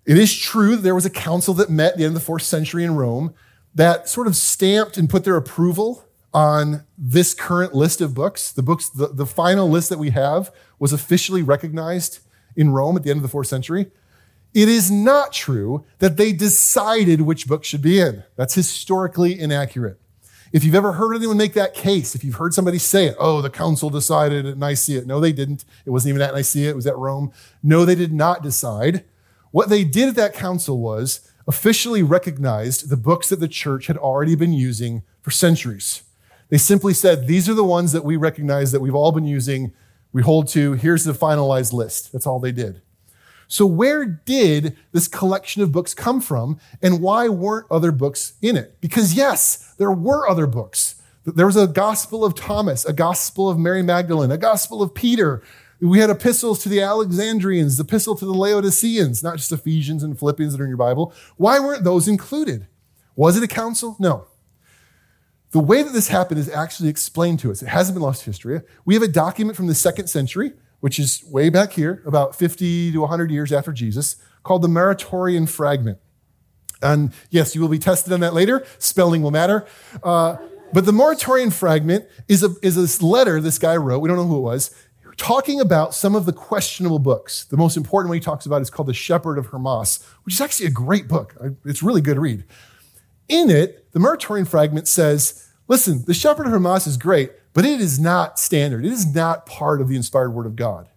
it 0.05 0.17
is 0.17 0.35
true 0.35 0.75
that 0.75 0.81
there 0.81 0.95
was 0.95 1.05
a 1.05 1.11
council 1.11 1.53
that 1.55 1.69
met 1.69 1.93
at 1.93 1.97
the 1.97 2.05
end 2.05 2.15
of 2.15 2.21
the 2.21 2.25
fourth 2.25 2.43
century 2.43 2.83
in 2.83 2.95
Rome 2.95 3.33
that 3.73 4.09
sort 4.09 4.27
of 4.27 4.35
stamped 4.35 4.97
and 4.97 5.09
put 5.09 5.23
their 5.23 5.37
approval 5.37 6.05
on 6.33 6.85
this 6.97 7.33
current 7.33 7.73
list 7.73 8.01
of 8.01 8.13
books. 8.13 8.51
The 8.51 8.63
books, 8.63 8.89
the, 8.89 9.07
the 9.07 9.25
final 9.25 9.69
list 9.69 9.89
that 9.89 9.99
we 9.99 10.11
have 10.11 10.51
was 10.79 10.93
officially 10.93 11.43
recognized 11.43 12.19
in 12.55 12.71
Rome 12.71 12.97
at 12.97 13.03
the 13.03 13.09
end 13.09 13.17
of 13.17 13.23
the 13.23 13.29
fourth 13.29 13.47
century. 13.47 13.91
It 14.53 14.67
is 14.67 14.91
not 14.91 15.31
true 15.31 15.85
that 15.99 16.17
they 16.17 16.33
decided 16.33 17.21
which 17.21 17.47
book 17.47 17.63
should 17.63 17.81
be 17.81 17.99
in. 17.99 18.23
That's 18.35 18.53
historically 18.53 19.39
inaccurate. 19.39 19.99
If 20.51 20.63
you've 20.65 20.75
ever 20.75 20.93
heard 20.93 21.15
anyone 21.15 21.37
make 21.37 21.53
that 21.53 21.73
case, 21.73 22.13
if 22.13 22.23
you've 22.23 22.35
heard 22.35 22.53
somebody 22.53 22.77
say 22.77 23.05
it, 23.05 23.15
oh, 23.19 23.41
the 23.41 23.49
council 23.49 23.89
decided 23.89 24.45
at 24.45 24.57
Nicaea. 24.57 25.05
No, 25.05 25.19
they 25.19 25.31
didn't. 25.31 25.63
It 25.85 25.91
wasn't 25.91 26.09
even 26.09 26.21
at 26.21 26.33
Nicaea, 26.33 26.69
it 26.69 26.75
was 26.75 26.87
at 26.87 26.97
Rome. 26.97 27.31
No, 27.63 27.85
they 27.85 27.95
did 27.95 28.11
not 28.11 28.43
decide. 28.43 29.05
What 29.51 29.69
they 29.69 29.83
did 29.83 30.09
at 30.09 30.15
that 30.15 30.33
council 30.33 30.79
was 30.79 31.29
officially 31.47 32.03
recognized 32.03 32.89
the 32.89 32.97
books 32.97 33.29
that 33.29 33.39
the 33.39 33.47
church 33.47 33.87
had 33.87 33.97
already 33.97 34.35
been 34.35 34.53
using 34.53 35.03
for 35.21 35.31
centuries. 35.31 36.03
They 36.49 36.57
simply 36.57 36.93
said, 36.93 37.27
these 37.27 37.47
are 37.47 37.53
the 37.53 37.63
ones 37.63 37.93
that 37.93 38.03
we 38.03 38.17
recognize 38.17 38.73
that 38.73 38.81
we've 38.81 38.95
all 38.95 39.13
been 39.13 39.25
using, 39.25 39.73
we 40.11 40.21
hold 40.21 40.49
to, 40.49 40.73
here's 40.73 41.05
the 41.05 41.13
finalized 41.13 41.71
list. 41.71 42.11
That's 42.11 42.27
all 42.27 42.39
they 42.39 42.51
did. 42.51 42.81
So, 43.51 43.65
where 43.65 44.05
did 44.05 44.77
this 44.93 45.09
collection 45.09 45.61
of 45.61 45.73
books 45.73 45.93
come 45.93 46.21
from, 46.21 46.57
and 46.81 47.01
why 47.01 47.27
weren't 47.27 47.67
other 47.69 47.91
books 47.91 48.31
in 48.41 48.55
it? 48.55 48.79
Because, 48.79 49.13
yes, 49.13 49.75
there 49.77 49.91
were 49.91 50.25
other 50.25 50.47
books. 50.47 50.95
There 51.25 51.45
was 51.45 51.57
a 51.57 51.67
Gospel 51.67 52.23
of 52.23 52.33
Thomas, 52.33 52.85
a 52.85 52.93
Gospel 52.93 53.49
of 53.49 53.59
Mary 53.59 53.83
Magdalene, 53.83 54.31
a 54.31 54.37
Gospel 54.37 54.81
of 54.81 54.93
Peter. 54.93 55.43
We 55.81 55.99
had 55.99 56.09
epistles 56.09 56.63
to 56.63 56.69
the 56.69 56.79
Alexandrians, 56.79 57.75
the 57.75 57.83
epistle 57.83 58.15
to 58.15 58.25
the 58.25 58.33
Laodiceans, 58.33 59.21
not 59.21 59.35
just 59.35 59.51
Ephesians 59.51 60.01
and 60.01 60.17
Philippians 60.17 60.53
that 60.53 60.61
are 60.61 60.65
in 60.65 60.69
your 60.69 60.77
Bible. 60.77 61.13
Why 61.35 61.59
weren't 61.59 61.83
those 61.83 62.07
included? 62.07 62.67
Was 63.17 63.35
it 63.35 63.43
a 63.43 63.49
council? 63.49 63.97
No. 63.99 64.27
The 65.49 65.59
way 65.59 65.83
that 65.83 65.91
this 65.91 66.07
happened 66.07 66.39
is 66.39 66.47
actually 66.47 66.87
explained 66.87 67.39
to 67.39 67.51
us. 67.51 67.61
It 67.61 67.67
hasn't 67.67 67.95
been 67.95 68.03
lost 68.03 68.23
to 68.23 68.29
history. 68.29 68.61
We 68.85 68.93
have 68.93 69.03
a 69.03 69.09
document 69.09 69.57
from 69.57 69.67
the 69.67 69.75
second 69.75 70.07
century 70.07 70.53
which 70.81 70.99
is 70.99 71.23
way 71.25 71.49
back 71.49 71.73
here, 71.73 72.03
about 72.05 72.35
50 72.35 72.91
to 72.91 72.99
100 72.99 73.31
years 73.31 73.51
after 73.53 73.71
Jesus, 73.71 74.17
called 74.43 74.61
the 74.61 74.67
Muratorian 74.67 75.47
Fragment. 75.47 75.99
And 76.81 77.13
yes, 77.29 77.55
you 77.55 77.61
will 77.61 77.69
be 77.69 77.79
tested 77.79 78.11
on 78.11 78.19
that 78.19 78.33
later. 78.33 78.65
Spelling 78.79 79.21
will 79.21 79.31
matter. 79.31 79.65
Uh, 80.03 80.37
but 80.73 80.85
the 80.85 80.91
Muratorian 80.91 81.53
Fragment 81.53 82.07
is 82.27 82.43
a, 82.43 82.55
is 82.61 82.77
a 82.77 83.05
letter 83.05 83.39
this 83.39 83.59
guy 83.59 83.77
wrote, 83.77 83.99
we 83.99 84.07
don't 84.07 84.17
know 84.17 84.25
who 84.25 84.37
it 84.37 84.41
was, 84.41 84.73
talking 85.17 85.59
about 85.59 85.93
some 85.93 86.15
of 86.15 86.25
the 86.25 86.33
questionable 86.33 86.97
books. 86.97 87.43
The 87.45 87.57
most 87.57 87.77
important 87.77 88.09
one 88.09 88.17
he 88.17 88.21
talks 88.21 88.45
about 88.45 88.61
is 88.61 88.69
called 88.69 88.87
The 88.87 88.93
Shepherd 88.93 89.37
of 89.37 89.47
Hermas, 89.47 90.03
which 90.23 90.35
is 90.35 90.41
actually 90.41 90.67
a 90.67 90.71
great 90.71 91.07
book. 91.07 91.35
It's 91.65 91.83
really 91.83 92.01
good 92.01 92.15
to 92.15 92.21
read. 92.21 92.43
In 93.27 93.51
it, 93.51 93.91
the 93.91 93.99
Muratorian 93.99 94.47
Fragment 94.47 94.87
says, 94.87 95.47
listen, 95.67 96.05
The 96.05 96.13
Shepherd 96.13 96.47
of 96.47 96.51
Hermas 96.51 96.87
is 96.87 96.97
great, 96.97 97.31
but 97.53 97.65
it 97.65 97.81
is 97.81 97.99
not 97.99 98.39
standard. 98.39 98.85
It 98.85 98.91
is 98.91 99.13
not 99.13 99.45
part 99.45 99.81
of 99.81 99.87
the 99.87 99.95
inspired 99.95 100.31
word 100.31 100.45
of 100.45 100.55
God. 100.55 100.87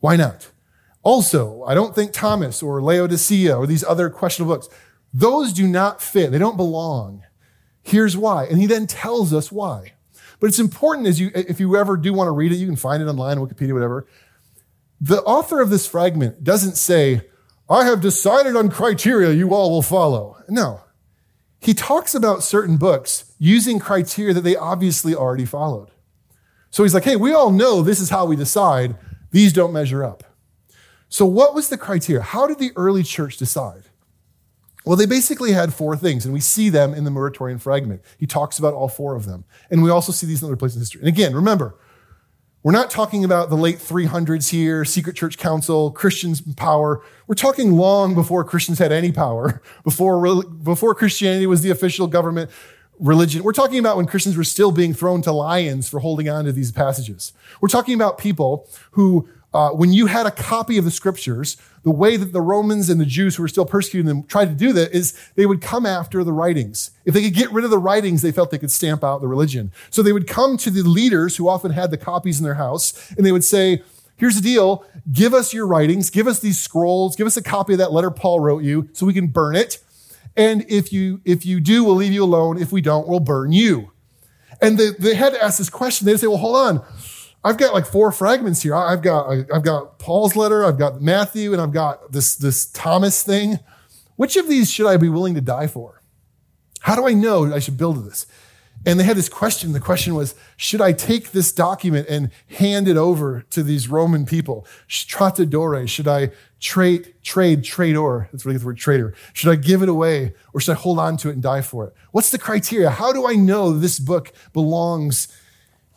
Why 0.00 0.16
not? 0.16 0.50
Also, 1.02 1.62
I 1.64 1.74
don't 1.74 1.94
think 1.94 2.12
Thomas 2.12 2.62
or 2.62 2.82
Laodicea 2.82 3.56
or 3.56 3.66
these 3.66 3.84
other 3.84 4.10
questionable 4.10 4.56
books, 4.56 4.68
those 5.14 5.52
do 5.52 5.66
not 5.66 6.02
fit. 6.02 6.32
They 6.32 6.38
don't 6.38 6.56
belong. 6.56 7.22
Here's 7.82 8.16
why. 8.16 8.46
And 8.46 8.58
he 8.58 8.66
then 8.66 8.86
tells 8.86 9.32
us 9.32 9.52
why. 9.52 9.92
But 10.40 10.48
it's 10.48 10.58
important 10.58 11.06
as 11.06 11.18
you, 11.18 11.30
if 11.34 11.60
you 11.60 11.76
ever 11.76 11.96
do 11.96 12.12
want 12.12 12.28
to 12.28 12.32
read 12.32 12.52
it, 12.52 12.56
you 12.56 12.66
can 12.66 12.76
find 12.76 13.02
it 13.02 13.06
online, 13.06 13.38
Wikipedia, 13.38 13.72
whatever. 13.72 14.06
The 15.00 15.22
author 15.22 15.60
of 15.60 15.70
this 15.70 15.86
fragment 15.86 16.42
doesn't 16.44 16.76
say, 16.76 17.22
I 17.68 17.84
have 17.84 18.00
decided 18.00 18.54
on 18.56 18.70
criteria 18.70 19.32
you 19.32 19.54
all 19.54 19.70
will 19.70 19.82
follow. 19.82 20.36
No. 20.48 20.80
He 21.66 21.74
talks 21.74 22.14
about 22.14 22.44
certain 22.44 22.76
books 22.76 23.24
using 23.40 23.80
criteria 23.80 24.32
that 24.34 24.42
they 24.42 24.54
obviously 24.54 25.16
already 25.16 25.44
followed. 25.44 25.90
So 26.70 26.84
he's 26.84 26.94
like, 26.94 27.02
hey, 27.02 27.16
we 27.16 27.32
all 27.32 27.50
know 27.50 27.82
this 27.82 27.98
is 27.98 28.08
how 28.08 28.24
we 28.24 28.36
decide. 28.36 28.94
These 29.32 29.52
don't 29.52 29.72
measure 29.72 30.04
up. 30.04 30.22
So, 31.08 31.26
what 31.26 31.56
was 31.56 31.68
the 31.68 31.76
criteria? 31.76 32.22
How 32.22 32.46
did 32.46 32.60
the 32.60 32.70
early 32.76 33.02
church 33.02 33.36
decide? 33.36 33.82
Well, 34.84 34.96
they 34.96 35.06
basically 35.06 35.52
had 35.52 35.74
four 35.74 35.96
things, 35.96 36.24
and 36.24 36.32
we 36.32 36.38
see 36.38 36.68
them 36.68 36.94
in 36.94 37.02
the 37.02 37.10
Muratorian 37.10 37.60
fragment. 37.60 38.00
He 38.16 38.28
talks 38.28 38.60
about 38.60 38.72
all 38.72 38.88
four 38.88 39.16
of 39.16 39.26
them. 39.26 39.44
And 39.68 39.82
we 39.82 39.90
also 39.90 40.12
see 40.12 40.24
these 40.28 40.42
in 40.42 40.46
other 40.46 40.54
places 40.54 40.76
in 40.76 40.82
history. 40.82 41.00
And 41.00 41.08
again, 41.08 41.34
remember, 41.34 41.74
we're 42.66 42.72
not 42.72 42.90
talking 42.90 43.22
about 43.22 43.48
the 43.48 43.56
late 43.56 43.78
300s 43.78 44.50
here, 44.50 44.84
secret 44.84 45.14
church 45.14 45.38
council, 45.38 45.92
Christians 45.92 46.40
power. 46.40 47.00
We're 47.28 47.36
talking 47.36 47.76
long 47.76 48.16
before 48.16 48.42
Christians 48.42 48.80
had 48.80 48.90
any 48.90 49.12
power, 49.12 49.62
before, 49.84 50.42
before 50.42 50.92
Christianity 50.96 51.46
was 51.46 51.62
the 51.62 51.70
official 51.70 52.08
government 52.08 52.50
religion. 52.98 53.44
We're 53.44 53.52
talking 53.52 53.78
about 53.78 53.96
when 53.96 54.06
Christians 54.06 54.36
were 54.36 54.42
still 54.42 54.72
being 54.72 54.94
thrown 54.94 55.22
to 55.22 55.30
lions 55.30 55.88
for 55.88 56.00
holding 56.00 56.28
on 56.28 56.44
to 56.46 56.50
these 56.50 56.72
passages. 56.72 57.32
We're 57.60 57.68
talking 57.68 57.94
about 57.94 58.18
people 58.18 58.68
who 58.90 59.28
uh, 59.56 59.70
when 59.70 59.90
you 59.90 60.04
had 60.04 60.26
a 60.26 60.30
copy 60.30 60.76
of 60.76 60.84
the 60.84 60.90
scriptures, 60.90 61.56
the 61.82 61.90
way 61.90 62.18
that 62.18 62.34
the 62.34 62.42
Romans 62.42 62.90
and 62.90 63.00
the 63.00 63.06
Jews 63.06 63.36
who 63.36 63.42
were 63.42 63.48
still 63.48 63.64
persecuting 63.64 64.06
them 64.06 64.24
tried 64.24 64.50
to 64.50 64.54
do 64.54 64.70
that 64.74 64.92
is 64.92 65.18
they 65.34 65.46
would 65.46 65.62
come 65.62 65.86
after 65.86 66.22
the 66.22 66.32
writings. 66.32 66.90
If 67.06 67.14
they 67.14 67.22
could 67.22 67.32
get 67.32 67.50
rid 67.50 67.64
of 67.64 67.70
the 67.70 67.78
writings, 67.78 68.20
they 68.20 68.32
felt 68.32 68.50
they 68.50 68.58
could 68.58 68.70
stamp 68.70 69.02
out 69.02 69.22
the 69.22 69.28
religion. 69.28 69.72
So 69.88 70.02
they 70.02 70.12
would 70.12 70.26
come 70.26 70.58
to 70.58 70.70
the 70.70 70.82
leaders 70.82 71.38
who 71.38 71.48
often 71.48 71.70
had 71.70 71.90
the 71.90 71.96
copies 71.96 72.38
in 72.38 72.44
their 72.44 72.56
house 72.56 73.10
and 73.16 73.24
they 73.24 73.32
would 73.32 73.44
say, 73.44 73.82
Here's 74.18 74.34
the 74.34 74.42
deal. 74.42 74.84
Give 75.10 75.32
us 75.32 75.54
your 75.54 75.66
writings. 75.66 76.10
Give 76.10 76.26
us 76.26 76.38
these 76.38 76.58
scrolls. 76.58 77.16
Give 77.16 77.26
us 77.26 77.38
a 77.38 77.42
copy 77.42 77.72
of 77.72 77.78
that 77.78 77.92
letter 77.92 78.10
Paul 78.10 78.40
wrote 78.40 78.62
you 78.62 78.90
so 78.92 79.06
we 79.06 79.14
can 79.14 79.28
burn 79.28 79.56
it. 79.56 79.78
And 80.36 80.66
if 80.68 80.92
you, 80.92 81.22
if 81.24 81.46
you 81.46 81.60
do, 81.60 81.82
we'll 81.82 81.96
leave 81.96 82.12
you 82.12 82.24
alone. 82.24 82.60
If 82.60 82.72
we 82.72 82.82
don't, 82.82 83.08
we'll 83.08 83.20
burn 83.20 83.52
you. 83.52 83.92
And 84.60 84.78
they, 84.78 84.90
they 84.90 85.14
had 85.14 85.32
to 85.32 85.42
ask 85.42 85.58
this 85.58 85.70
question. 85.70 86.06
They'd 86.06 86.18
say, 86.18 86.26
well, 86.26 86.38
hold 86.38 86.56
on. 86.56 86.84
I've 87.46 87.58
got 87.58 87.72
like 87.72 87.86
four 87.86 88.10
fragments 88.10 88.62
here. 88.62 88.74
I've 88.74 89.02
got 89.02 89.28
I've 89.54 89.62
got 89.62 90.00
Paul's 90.00 90.34
letter, 90.34 90.64
I've 90.64 90.78
got 90.78 91.00
Matthew, 91.00 91.52
and 91.52 91.62
I've 91.62 91.72
got 91.72 92.10
this 92.10 92.34
this 92.34 92.66
Thomas 92.66 93.22
thing. 93.22 93.60
Which 94.16 94.36
of 94.36 94.48
these 94.48 94.68
should 94.68 94.88
I 94.88 94.96
be 94.96 95.08
willing 95.08 95.36
to 95.36 95.40
die 95.40 95.68
for? 95.68 96.02
How 96.80 96.96
do 96.96 97.06
I 97.06 97.12
know 97.12 97.54
I 97.54 97.60
should 97.60 97.78
build 97.78 98.04
this? 98.04 98.26
And 98.84 98.98
they 98.98 99.04
had 99.04 99.16
this 99.16 99.28
question. 99.28 99.72
The 99.72 99.80
question 99.80 100.16
was, 100.16 100.34
should 100.56 100.80
I 100.80 100.92
take 100.92 101.30
this 101.30 101.52
document 101.52 102.08
and 102.08 102.30
hand 102.58 102.88
it 102.88 102.96
over 102.96 103.44
to 103.50 103.62
these 103.62 103.88
Roman 103.88 104.26
people? 104.26 104.66
Tratadore, 104.88 105.88
should 105.88 106.08
I 106.08 106.30
trade, 106.58 107.14
trade, 107.22 107.62
trader? 107.62 108.28
That's 108.32 108.44
I 108.44 108.52
get 108.52 108.60
the 108.60 108.66
word 108.66 108.76
trader. 108.76 109.14
Should 109.34 109.50
I 109.50 109.56
give 109.56 109.82
it 109.82 109.88
away 109.88 110.34
or 110.52 110.60
should 110.60 110.72
I 110.72 110.80
hold 110.80 110.98
on 110.98 111.16
to 111.18 111.28
it 111.28 111.34
and 111.34 111.42
die 111.42 111.62
for 111.62 111.86
it? 111.86 111.94
What's 112.10 112.30
the 112.30 112.38
criteria? 112.38 112.90
How 112.90 113.12
do 113.12 113.28
I 113.28 113.34
know 113.34 113.72
this 113.72 114.00
book 114.00 114.32
belongs 114.52 115.28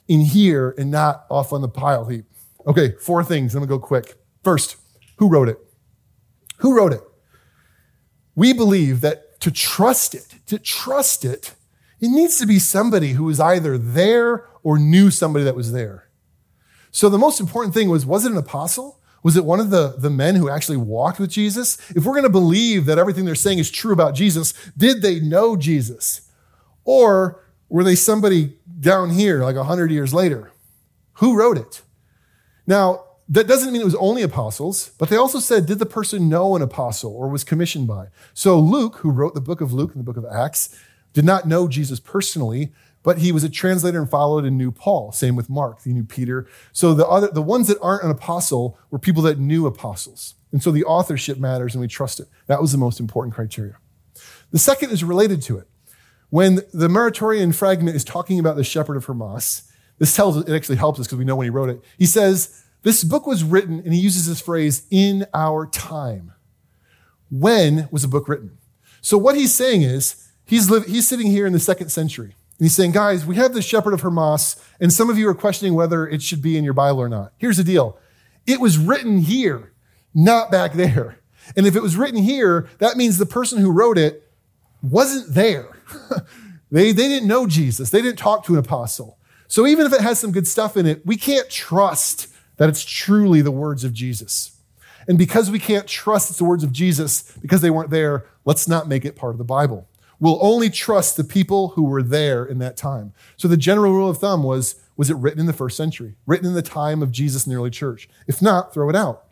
in 0.10 0.22
here 0.22 0.76
and 0.78 0.92
not 0.92 1.26
off 1.30 1.54
on 1.54 1.62
the 1.62 1.70
pile 1.70 2.06
heap. 2.06 2.26
Okay, 2.68 2.96
four 3.00 3.24
things. 3.24 3.56
I'm 3.56 3.62
gonna 3.62 3.70
go 3.70 3.80
quick. 3.80 4.16
First, 4.44 4.76
who 5.18 5.30
wrote 5.30 5.48
it? 5.48 5.58
Who 6.58 6.76
wrote 6.76 6.92
it? 6.92 7.02
We 8.36 8.52
believe 8.52 9.00
that 9.02 9.40
to 9.40 9.52
trust 9.52 10.16
it, 10.16 10.36
to 10.48 10.60
trust 10.60 11.24
it, 11.24 11.54
it 12.02 12.10
needs 12.10 12.38
to 12.40 12.46
be 12.46 12.60
somebody 12.60 13.10
who 13.12 13.26
was 13.26 13.40
either 13.40 13.78
there 13.78 14.46
or 14.64 14.78
knew 14.80 15.12
somebody 15.12 15.46
that 15.46 15.56
was 15.56 15.72
there. 15.72 16.10
So 16.92 17.08
the 17.08 17.18
most 17.18 17.40
important 17.40 17.74
thing 17.74 17.90
was 17.90 18.06
was 18.06 18.26
it 18.26 18.32
an 18.32 18.38
apostle? 18.38 19.00
Was 19.22 19.36
it 19.36 19.44
one 19.44 19.60
of 19.60 19.70
the, 19.70 19.96
the 19.98 20.10
men 20.10 20.36
who 20.36 20.50
actually 20.50 20.78
walked 20.78 21.20
with 21.20 21.30
Jesus? 21.30 21.78
If 21.92 22.06
we're 22.06 22.14
going 22.14 22.24
to 22.24 22.30
believe 22.30 22.86
that 22.86 22.98
everything 22.98 23.26
they're 23.26 23.36
saying 23.36 23.60
is 23.60 23.70
true 23.70 23.92
about 23.92 24.16
Jesus, 24.16 24.54
did 24.78 25.02
they 25.02 25.20
know 25.20 25.58
Jesus? 25.58 26.22
Or 26.86 27.44
were 27.68 27.84
they 27.84 27.96
somebody 27.96 28.59
down 28.80 29.12
here 29.12 29.44
like 29.44 29.56
100 29.56 29.92
years 29.92 30.14
later? 30.14 30.52
Who 31.14 31.38
wrote 31.38 31.58
it? 31.58 31.82
Now, 32.66 33.06
that 33.28 33.48
doesn't 33.48 33.72
mean 33.72 33.82
it 33.82 33.86
was 33.86 33.96
only 33.96 34.24
apostles, 34.24 34.92
but 34.98 35.10
they 35.10 35.16
also 35.16 35.40
said, 35.40 35.68
did 35.68 35.80
the 35.80 35.86
person 35.86 36.30
know 36.30 36.56
an 36.56 36.62
apostle 36.64 37.14
or 37.16 37.30
was 37.30 37.44
commissioned 37.44 37.88
by? 37.88 38.08
So 38.34 38.60
Luke, 38.60 38.98
who 38.98 39.12
wrote 39.12 39.36
the 39.36 39.42
book 39.42 39.62
of 39.62 39.72
Luke 39.72 39.92
and 39.94 40.00
the 40.00 40.12
book 40.12 40.18
of 40.18 40.26
Acts, 40.26 40.76
did 41.14 41.26
not 41.26 41.48
know 41.48 41.68
Jesus 41.68 42.00
personally, 42.00 42.72
but 43.04 43.20
he 43.20 43.32
was 43.32 43.44
a 43.44 43.50
translator 43.50 44.00
and 44.00 44.10
followed 44.10 44.46
and 44.46 44.58
knew 44.58 44.72
Paul. 44.72 45.12
Same 45.12 45.36
with 45.36 45.50
Mark, 45.50 45.84
he 45.84 45.94
knew 45.94 46.04
Peter. 46.04 46.48
So 46.72 46.94
the 46.94 47.08
other, 47.08 47.28
the 47.28 47.42
ones 47.42 47.68
that 47.68 47.80
aren't 47.82 48.04
an 48.04 48.12
apostle 48.12 48.80
were 48.90 49.00
people 49.00 49.22
that 49.24 49.40
knew 49.40 49.68
apostles. 49.68 50.36
And 50.52 50.64
so 50.64 50.72
the 50.72 50.84
authorship 50.84 51.38
matters 51.38 51.76
and 51.76 51.82
we 51.82 51.88
trust 51.88 52.20
it. 52.20 52.28
That 52.48 52.62
was 52.62 52.72
the 52.72 52.78
most 52.78 53.00
important 53.00 53.36
criteria. 53.36 53.78
The 54.52 54.60
second 54.60 54.90
is 54.90 55.04
related 55.04 55.42
to 55.44 55.60
it. 55.60 55.68
When 56.30 56.56
the 56.74 56.88
Muratorian 56.88 57.56
fragment 57.56 57.96
is 57.96 58.04
talking 58.04 58.40
about 58.40 58.56
the 58.56 58.64
shepherd 58.64 58.98
of 58.98 59.06
Hermas, 59.06 59.64
this 59.98 60.16
tells 60.16 60.38
it 60.38 60.50
actually 60.50 60.78
helps 60.78 61.00
us 61.00 61.08
because 61.08 61.18
we 61.18 61.26
know 61.26 61.36
when 61.36 61.46
he 61.46 61.52
wrote 61.52 61.70
it. 61.70 61.82
He 61.98 62.06
says, 62.06 62.64
This 62.84 63.04
book 63.04 63.26
was 63.26 63.44
written, 63.44 63.80
and 63.80 63.94
he 63.94 64.00
uses 64.00 64.28
this 64.28 64.42
phrase, 64.42 64.86
in 64.92 65.26
our 65.34 65.66
time. 65.66 66.34
When 67.30 67.90
was 67.92 68.04
the 68.04 68.08
book 68.08 68.28
written? 68.28 68.58
So 69.02 69.18
what 69.18 69.36
he's 69.36 69.54
saying 69.54 69.82
is, 69.82 70.30
he's, 70.46 70.70
li- 70.70 70.88
he's 70.88 71.08
sitting 71.08 71.28
here 71.28 71.46
in 71.46 71.54
the 71.54 71.60
second 71.60 71.90
century. 71.90 72.36
And 72.58 72.66
he's 72.66 72.76
saying, 72.76 72.92
guys, 72.92 73.26
we 73.26 73.36
have 73.36 73.54
the 73.54 73.62
shepherd 73.62 73.94
of 73.94 74.02
Hermas, 74.02 74.56
and 74.80 74.92
some 74.92 75.10
of 75.10 75.18
you 75.18 75.28
are 75.30 75.36
questioning 75.36 75.74
whether 75.74 76.08
it 76.08 76.22
should 76.22 76.42
be 76.42 76.58
in 76.58 76.64
your 76.64 76.74
Bible 76.74 77.02
or 77.02 77.10
not. 77.10 77.34
Here's 77.38 77.58
the 77.58 77.64
deal. 77.64 77.98
It 78.46 78.60
was 78.60 78.78
written 78.78 79.20
here, 79.20 79.74
not 80.14 80.52
back 80.52 80.74
there. 80.74 81.20
And 81.56 81.66
if 81.66 81.76
it 81.76 81.82
was 81.82 81.96
written 81.96 82.22
here, 82.22 82.68
that 82.80 82.98
means 82.98 83.18
the 83.18 83.26
person 83.26 83.60
who 83.60 83.72
wrote 83.72 83.98
it 83.98 84.29
wasn't 84.82 85.34
there. 85.34 85.78
they, 86.72 86.92
they 86.92 87.08
didn't 87.08 87.28
know 87.28 87.48
Jesus. 87.48 87.90
They 87.90 88.02
didn't 88.02 88.20
talk 88.20 88.46
to 88.46 88.54
an 88.54 88.60
apostle. 88.60 89.18
So 89.48 89.66
even 89.66 89.86
if 89.86 89.94
it 89.94 90.02
has 90.02 90.20
some 90.20 90.32
good 90.32 90.48
stuff 90.48 90.78
in 90.78 90.86
it, 90.86 91.06
we 91.06 91.16
can't 91.16 91.50
trust 91.50 92.28
that 92.58 92.70
it's 92.70 92.84
truly 92.84 93.42
the 93.42 93.52
words 93.52 93.84
of 93.84 93.94
Jesus. 93.94 94.58
And 95.08 95.18
because 95.18 95.50
we 95.50 95.60
can't 95.60 95.88
trust 95.88 96.30
it's 96.30 96.38
the 96.38 96.46
words 96.46 96.64
of 96.64 96.72
Jesus 96.72 97.36
because 97.42 97.62
they 97.62 97.72
weren't 97.72 97.90
there, 97.90 98.28
let's 98.46 98.68
not 98.68 98.88
make 98.88 99.06
it 99.06 99.16
part 99.16 99.34
of 99.34 99.40
the 99.40 99.44
Bible. 99.44 99.88
We'll 100.20 100.38
only 100.42 100.70
trust 100.70 101.18
the 101.18 101.24
people 101.24 101.70
who 101.70 101.84
were 101.84 102.04
there 102.04 102.46
in 102.46 102.60
that 102.60 102.78
time. 102.78 103.14
So 103.38 103.48
the 103.48 103.58
general 103.58 103.94
rule 103.94 104.10
of 104.10 104.18
thumb 104.18 104.44
was 104.44 104.76
was 104.98 105.10
it 105.10 105.16
written 105.16 105.40
in 105.40 105.46
the 105.46 105.54
first 105.54 105.78
century, 105.78 106.16
written 106.28 106.46
in 106.46 106.54
the 106.54 106.62
time 106.62 107.02
of 107.02 107.10
Jesus 107.10 107.46
in 107.46 107.54
the 107.54 107.58
early 107.58 107.70
church? 107.70 108.10
If 108.28 108.42
not, 108.42 108.74
throw 108.74 108.90
it 108.90 108.98
out. 108.98 109.24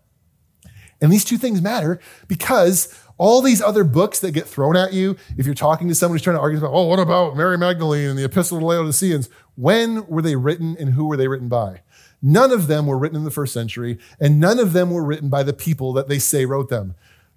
And 1.01 1.11
these 1.11 1.25
two 1.25 1.37
things 1.37 1.61
matter 1.61 1.99
because 2.29 2.97
all 3.18 3.41
these 3.41 3.61
other 3.61 3.84
books 3.84 4.20
that 4.20 4.32
get 4.32 4.47
thrown 4.47 4.76
at 4.76 4.93
you, 4.93 5.18
if 5.38 5.45
you're 5.45 5.55
talking 5.55 5.88
to 5.88 5.95
someone 5.95 6.15
who's 6.15 6.22
trying 6.22 6.38
to 6.38 6.41
argue 6.41 6.59
about, 6.59 6.74
oh, 6.74 6.86
what 6.86 6.99
about 6.99 7.36
Mary 7.36 7.57
Magdalene 7.57 8.09
and 8.09 8.20
the 8.20 8.26
Epistle 8.26 8.57
to 8.57 8.61
the 8.61 8.65
Laodiceans? 8.65 9.30
When 9.55 10.05
were 10.07 10.22
they 10.22 10.36
written 10.36 10.78
and 10.80 10.89
who 10.91 11.05
were 11.07 11.18
they 11.18 11.28
written 11.28 11.47
by? 11.47 11.82
None 12.22 12.51
of 12.51 12.68
them 12.68 12.88
were 12.88 12.97
written 12.97 13.18
in 13.18 13.24
the 13.24 13.32
first 13.32 13.53
century, 13.53 13.99
and 14.20 14.39
none 14.39 14.59
of 14.59 14.74
them 14.74 14.91
were 14.91 15.03
written 15.03 15.30
by 15.30 15.43
the 15.43 15.53
people 15.53 15.93
that 15.93 16.07
they 16.07 16.20
say 16.20 16.45
wrote 16.45 16.70
them. 16.70 16.95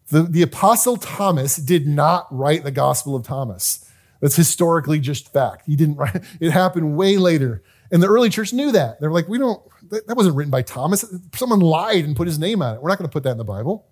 The, 0.09 0.23
the 0.23 0.43
Apostle 0.43 0.97
Thomas 0.97 1.57
did 1.57 1.87
not 1.87 2.27
write 2.31 2.65
the 2.65 2.71
Gospel 2.71 3.15
of 3.15 3.23
Thomas. 3.23 3.89
That's 4.21 4.37
historically 4.37 4.99
just 4.99 5.33
fact. 5.33 5.67
He 5.67 5.77
didn't 5.77 5.97
write, 5.97 6.23
it 6.41 6.51
happened 6.51 6.97
way 6.97 7.17
later. 7.17 7.63
And 7.93 8.03
the 8.03 8.09
early 8.09 8.31
church 8.31 8.53
knew 8.53 8.73
that. 8.73 9.01
They're 9.01 9.11
like, 9.11 9.29
we 9.29 9.39
don't, 9.39 9.63
that, 9.91 10.07
that 10.07 10.17
wasn't 10.17 10.37
written 10.37 10.51
by 10.51 10.63
Thomas. 10.63 11.05
Someone 11.35 11.61
lied 11.61 12.05
and 12.05 12.17
put 12.17 12.27
his 12.27 12.39
name 12.39 12.63
on 12.63 12.77
it. 12.77 12.83
We're 12.83 12.89
not 12.89 12.99
going 12.99 13.09
to 13.09 13.13
put 13.13 13.25
that 13.25 13.33
in 13.33 13.39
the 13.39 13.45
Bible. 13.45 13.87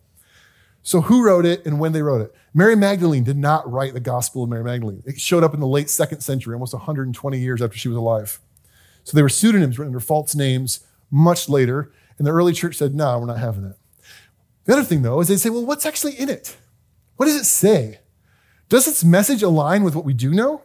So 0.89 1.03
who 1.03 1.23
wrote 1.23 1.45
it 1.45 1.67
and 1.67 1.79
when 1.79 1.93
they 1.93 2.01
wrote 2.01 2.23
it? 2.23 2.35
Mary 2.55 2.75
Magdalene 2.75 3.23
did 3.23 3.37
not 3.37 3.71
write 3.71 3.93
the 3.93 4.01
Gospel 4.01 4.45
of 4.45 4.49
Mary 4.49 4.65
Magdalene. 4.65 5.03
It 5.05 5.21
showed 5.21 5.45
up 5.45 5.53
in 5.53 5.61
the 5.61 5.67
late 5.67 5.91
second 5.91 6.23
century, 6.23 6.55
almost 6.55 6.73
120 6.73 7.39
years 7.39 7.61
after 7.61 7.77
she 7.77 7.89
was 7.89 7.99
alive. 7.99 8.41
So 9.05 9.15
they 9.15 9.21
were 9.21 9.29
pseudonyms 9.29 9.79
written 9.79 9.91
under 9.91 10.01
false 10.01 10.35
names 10.35 10.87
much 11.11 11.47
later. 11.47 11.93
And 12.17 12.27
the 12.27 12.31
early 12.31 12.55
church 12.55 12.77
said, 12.77 12.95
no, 12.95 13.19
we're 13.19 13.27
not 13.27 13.37
having 13.37 13.65
it. 13.65 13.77
The 14.65 14.73
other 14.73 14.83
thing, 14.83 15.03
though, 15.03 15.21
is 15.21 15.29
they 15.29 15.37
say, 15.37 15.51
well, 15.51 15.67
what's 15.67 15.85
actually 15.85 16.15
in 16.15 16.31
it? 16.31 16.57
What 17.17 17.27
does 17.27 17.37
it 17.37 17.45
say? 17.45 17.99
Does 18.71 18.89
its 18.89 19.05
message 19.05 19.43
align 19.43 19.83
with 19.83 19.95
what 19.95 20.07
we 20.07 20.15
do 20.15 20.33
know? 20.33 20.63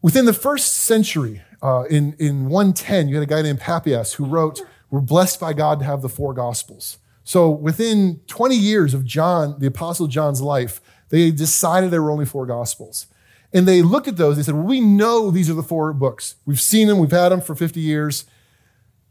Within 0.00 0.26
the 0.26 0.32
first 0.32 0.74
century, 0.74 1.42
uh, 1.60 1.86
in, 1.90 2.14
in 2.20 2.48
110, 2.48 3.08
you 3.08 3.16
had 3.16 3.24
a 3.24 3.26
guy 3.26 3.42
named 3.42 3.58
Papias 3.58 4.12
who 4.12 4.26
wrote, 4.26 4.60
We're 4.92 5.00
blessed 5.00 5.40
by 5.40 5.54
God 5.54 5.80
to 5.80 5.84
have 5.84 6.02
the 6.02 6.08
four 6.08 6.32
gospels. 6.32 6.98
So 7.26 7.50
within 7.50 8.20
20 8.26 8.56
years 8.56 8.94
of 8.94 9.04
John, 9.04 9.56
the 9.58 9.66
Apostle 9.66 10.06
John's 10.06 10.40
life, 10.40 10.80
they 11.10 11.30
decided 11.30 11.90
there 11.90 12.02
were 12.02 12.10
only 12.10 12.24
four 12.24 12.46
gospels. 12.46 13.06
And 13.52 13.68
they 13.68 13.82
looked 13.82 14.08
at 14.08 14.16
those, 14.16 14.36
they 14.36 14.42
said, 14.42 14.54
Well, 14.54 14.64
we 14.64 14.80
know 14.80 15.30
these 15.30 15.50
are 15.50 15.54
the 15.54 15.62
four 15.62 15.92
books. 15.92 16.36
We've 16.46 16.60
seen 16.60 16.88
them, 16.88 16.98
we've 16.98 17.10
had 17.10 17.28
them 17.28 17.42
for 17.42 17.54
50 17.54 17.80
years. 17.80 18.24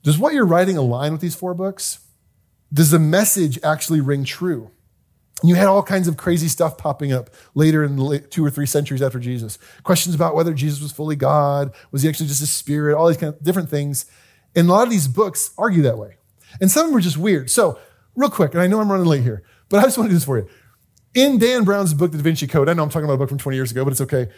Does 0.01 0.17
what 0.17 0.33
you're 0.33 0.45
writing 0.45 0.77
align 0.77 1.11
with 1.11 1.21
these 1.21 1.35
four 1.35 1.53
books? 1.53 1.99
does 2.75 2.91
the 2.91 2.99
message 2.99 3.57
actually 3.63 4.01
ring 4.01 4.23
true? 4.23 4.69
You 5.43 5.55
had 5.55 5.67
all 5.67 5.83
kinds 5.83 6.07
of 6.07 6.17
crazy 6.17 6.47
stuff 6.47 6.77
popping 6.77 7.13
up 7.13 7.29
later 7.53 7.83
in 7.83 7.95
the 7.95 8.19
two 8.19 8.45
or 8.45 8.49
three 8.49 8.65
centuries 8.65 9.01
after 9.01 9.19
Jesus. 9.19 9.57
Questions 9.83 10.13
about 10.13 10.35
whether 10.35 10.53
Jesus 10.53 10.81
was 10.81 10.91
fully 10.91 11.15
God, 11.15 11.73
was 11.91 12.01
he 12.01 12.09
actually 12.09 12.27
just 12.27 12.41
a 12.41 12.47
spirit, 12.47 12.95
all 12.95 13.07
these 13.07 13.17
kind 13.17 13.33
of 13.33 13.43
different 13.43 13.69
things. 13.69 14.05
And 14.55 14.67
a 14.69 14.71
lot 14.71 14.83
of 14.83 14.89
these 14.89 15.07
books 15.07 15.51
argue 15.57 15.83
that 15.83 15.97
way. 15.97 16.17
And 16.59 16.71
some 16.71 16.85
of 16.85 16.91
them 16.91 16.97
are 16.97 17.01
just 17.01 17.17
weird. 17.17 17.49
So, 17.49 17.79
real 18.15 18.29
quick, 18.29 18.53
and 18.53 18.61
I 18.61 18.67
know 18.67 18.79
I'm 18.79 18.91
running 18.91 19.07
late 19.07 19.23
here, 19.23 19.43
but 19.69 19.79
I 19.79 19.83
just 19.83 19.97
want 19.97 20.07
to 20.07 20.11
do 20.11 20.15
this 20.15 20.25
for 20.25 20.37
you. 20.37 20.47
In 21.13 21.37
Dan 21.37 21.63
Brown's 21.63 21.93
book, 21.93 22.11
The 22.11 22.17
Da 22.17 22.23
Vinci 22.23 22.47
Code, 22.47 22.67
I 22.67 22.73
know 22.73 22.83
I'm 22.83 22.89
talking 22.89 23.05
about 23.05 23.13
a 23.13 23.17
book 23.17 23.29
from 23.29 23.37
20 23.37 23.55
years 23.55 23.71
ago, 23.71 23.83
but 23.83 23.91
it's 23.91 24.01
okay 24.01 24.29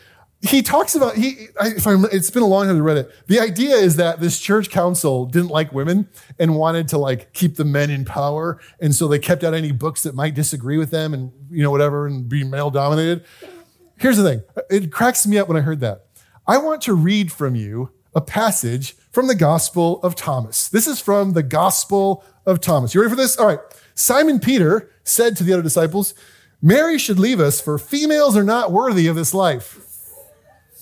he 0.41 0.61
talks 0.61 0.93
about 0.93 1.15
he 1.15 1.47
I 1.59 1.71
it's 2.11 2.29
been 2.29 2.43
a 2.43 2.47
long 2.47 2.67
time 2.67 2.75
to 2.75 2.83
read 2.83 2.97
it. 2.97 3.11
The 3.27 3.39
idea 3.39 3.75
is 3.75 3.95
that 3.95 4.19
this 4.19 4.39
church 4.39 4.69
council 4.69 5.25
didn't 5.25 5.49
like 5.49 5.73
women 5.73 6.09
and 6.37 6.55
wanted 6.55 6.87
to 6.89 6.97
like 6.97 7.33
keep 7.33 7.55
the 7.55 7.65
men 7.65 7.89
in 7.89 8.05
power, 8.05 8.59
and 8.79 8.93
so 8.93 9.07
they 9.07 9.19
kept 9.19 9.43
out 9.43 9.53
any 9.53 9.71
books 9.71 10.03
that 10.03 10.13
might 10.13 10.35
disagree 10.35 10.77
with 10.77 10.91
them 10.91 11.13
and 11.13 11.31
you 11.49 11.63
know 11.63 11.71
whatever 11.71 12.05
and 12.05 12.29
be 12.29 12.43
male 12.43 12.69
dominated. 12.69 13.25
Here's 13.97 14.17
the 14.17 14.23
thing: 14.23 14.43
it 14.69 14.91
cracks 14.91 15.25
me 15.25 15.39
up 15.39 15.47
when 15.47 15.57
I 15.57 15.61
heard 15.61 15.79
that. 15.79 16.05
I 16.45 16.59
want 16.59 16.81
to 16.83 16.93
read 16.93 17.31
from 17.31 17.55
you 17.55 17.91
a 18.13 18.21
passage 18.21 18.95
from 19.17 19.25
the 19.25 19.33
Gospel 19.33 19.99
of 20.03 20.13
Thomas. 20.13 20.69
This 20.69 20.85
is 20.85 21.01
from 21.01 21.33
the 21.33 21.41
Gospel 21.41 22.23
of 22.45 22.61
Thomas. 22.61 22.93
You 22.93 23.01
ready 23.01 23.09
for 23.09 23.15
this? 23.15 23.35
All 23.35 23.47
right. 23.47 23.57
Simon 23.95 24.39
Peter 24.39 24.91
said 25.03 25.35
to 25.37 25.43
the 25.43 25.53
other 25.53 25.63
disciples, 25.63 26.13
Mary 26.61 26.99
should 26.99 27.17
leave 27.17 27.39
us, 27.39 27.59
for 27.59 27.79
females 27.79 28.37
are 28.37 28.43
not 28.43 28.71
worthy 28.71 29.07
of 29.07 29.15
this 29.15 29.33
life. 29.33 29.79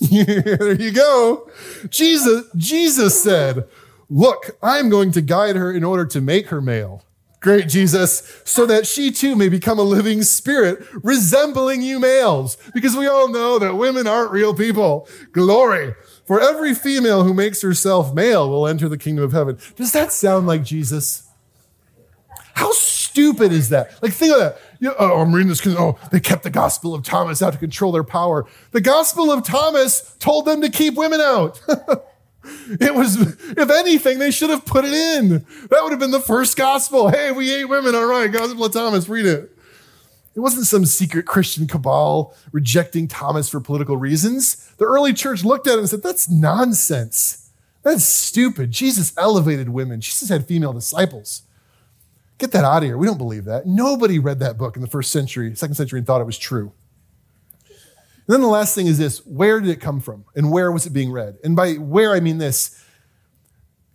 there 0.10 0.74
you 0.74 0.92
go. 0.92 1.50
Jesus, 1.88 2.44
Jesus 2.54 3.22
said, 3.22 3.66
Look, 4.10 4.58
I'm 4.62 4.90
going 4.90 5.12
to 5.12 5.22
guide 5.22 5.56
her 5.56 5.72
in 5.72 5.82
order 5.82 6.04
to 6.04 6.20
make 6.20 6.48
her 6.48 6.60
male. 6.60 7.04
Great, 7.40 7.68
Jesus, 7.68 8.42
so 8.44 8.66
that 8.66 8.86
she 8.86 9.12
too 9.12 9.34
may 9.34 9.48
become 9.48 9.78
a 9.78 9.82
living 9.82 10.22
spirit 10.22 10.86
resembling 11.02 11.80
you 11.80 11.98
males, 11.98 12.58
because 12.74 12.94
we 12.94 13.06
all 13.06 13.28
know 13.28 13.58
that 13.58 13.76
women 13.76 14.06
aren't 14.06 14.30
real 14.30 14.52
people. 14.52 15.08
Glory. 15.32 15.94
For 16.26 16.40
every 16.40 16.74
female 16.74 17.22
who 17.22 17.32
makes 17.32 17.62
herself 17.62 18.12
male 18.12 18.50
will 18.50 18.66
enter 18.66 18.88
the 18.88 18.98
kingdom 18.98 19.24
of 19.24 19.32
heaven. 19.32 19.58
Does 19.76 19.92
that 19.92 20.12
sound 20.12 20.46
like 20.46 20.64
Jesus? 20.64 21.28
How 22.54 22.72
stupid 22.72 23.52
is 23.52 23.68
that? 23.68 24.02
Like, 24.02 24.12
think 24.12 24.32
of 24.32 24.40
that. 24.40 24.58
You 24.80 24.88
know, 24.88 24.96
oh, 24.98 25.20
I'm 25.20 25.32
reading 25.32 25.48
this 25.48 25.58
because, 25.58 25.76
oh, 25.76 25.98
they 26.10 26.20
kept 26.20 26.42
the 26.42 26.50
gospel 26.50 26.94
of 26.94 27.04
Thomas 27.04 27.42
out 27.42 27.52
to 27.52 27.58
control 27.58 27.92
their 27.92 28.04
power. 28.04 28.44
The 28.72 28.80
gospel 28.80 29.30
of 29.30 29.44
Thomas 29.44 30.16
told 30.18 30.46
them 30.46 30.60
to 30.62 30.68
keep 30.68 30.94
women 30.94 31.20
out. 31.20 31.60
it 32.80 32.94
was, 32.94 33.20
if 33.20 33.70
anything, 33.70 34.18
they 34.18 34.30
should 34.30 34.50
have 34.50 34.66
put 34.66 34.84
it 34.84 34.92
in. 34.92 35.46
That 35.70 35.80
would 35.82 35.92
have 35.92 36.00
been 36.00 36.10
the 36.10 36.20
first 36.20 36.56
gospel. 36.56 37.08
Hey, 37.08 37.30
we 37.30 37.48
hate 37.48 37.66
women. 37.66 37.94
All 37.94 38.06
right, 38.06 38.30
gospel 38.30 38.64
of 38.64 38.72
Thomas, 38.72 39.08
read 39.08 39.26
it. 39.26 39.55
It 40.36 40.40
wasn't 40.40 40.66
some 40.66 40.84
secret 40.84 41.24
Christian 41.24 41.66
cabal 41.66 42.34
rejecting 42.52 43.08
Thomas 43.08 43.48
for 43.48 43.58
political 43.58 43.96
reasons. 43.96 44.70
The 44.76 44.84
early 44.84 45.14
church 45.14 45.44
looked 45.44 45.66
at 45.66 45.74
it 45.74 45.78
and 45.78 45.88
said, 45.88 46.02
that's 46.02 46.28
nonsense. 46.28 47.50
That's 47.82 48.04
stupid. 48.04 48.70
Jesus 48.70 49.14
elevated 49.16 49.70
women. 49.70 50.02
Jesus 50.02 50.28
had 50.28 50.46
female 50.46 50.74
disciples. 50.74 51.42
Get 52.36 52.50
that 52.52 52.64
out 52.64 52.78
of 52.78 52.82
here. 52.82 52.98
We 52.98 53.06
don't 53.06 53.16
believe 53.16 53.46
that. 53.46 53.66
Nobody 53.66 54.18
read 54.18 54.40
that 54.40 54.58
book 54.58 54.76
in 54.76 54.82
the 54.82 54.88
first 54.88 55.10
century, 55.10 55.54
second 55.56 55.74
century, 55.74 56.00
and 56.00 56.06
thought 56.06 56.20
it 56.20 56.24
was 56.24 56.38
true. 56.38 56.72
And 57.68 58.34
then 58.34 58.42
the 58.42 58.48
last 58.48 58.74
thing 58.74 58.88
is 58.88 58.98
this 58.98 59.24
where 59.24 59.58
did 59.58 59.70
it 59.70 59.80
come 59.80 60.00
from? 60.00 60.26
And 60.34 60.52
where 60.52 60.70
was 60.70 60.84
it 60.84 60.92
being 60.92 61.12
read? 61.12 61.38
And 61.44 61.56
by 61.56 61.74
where, 61.74 62.12
I 62.12 62.20
mean 62.20 62.36
this. 62.36 62.82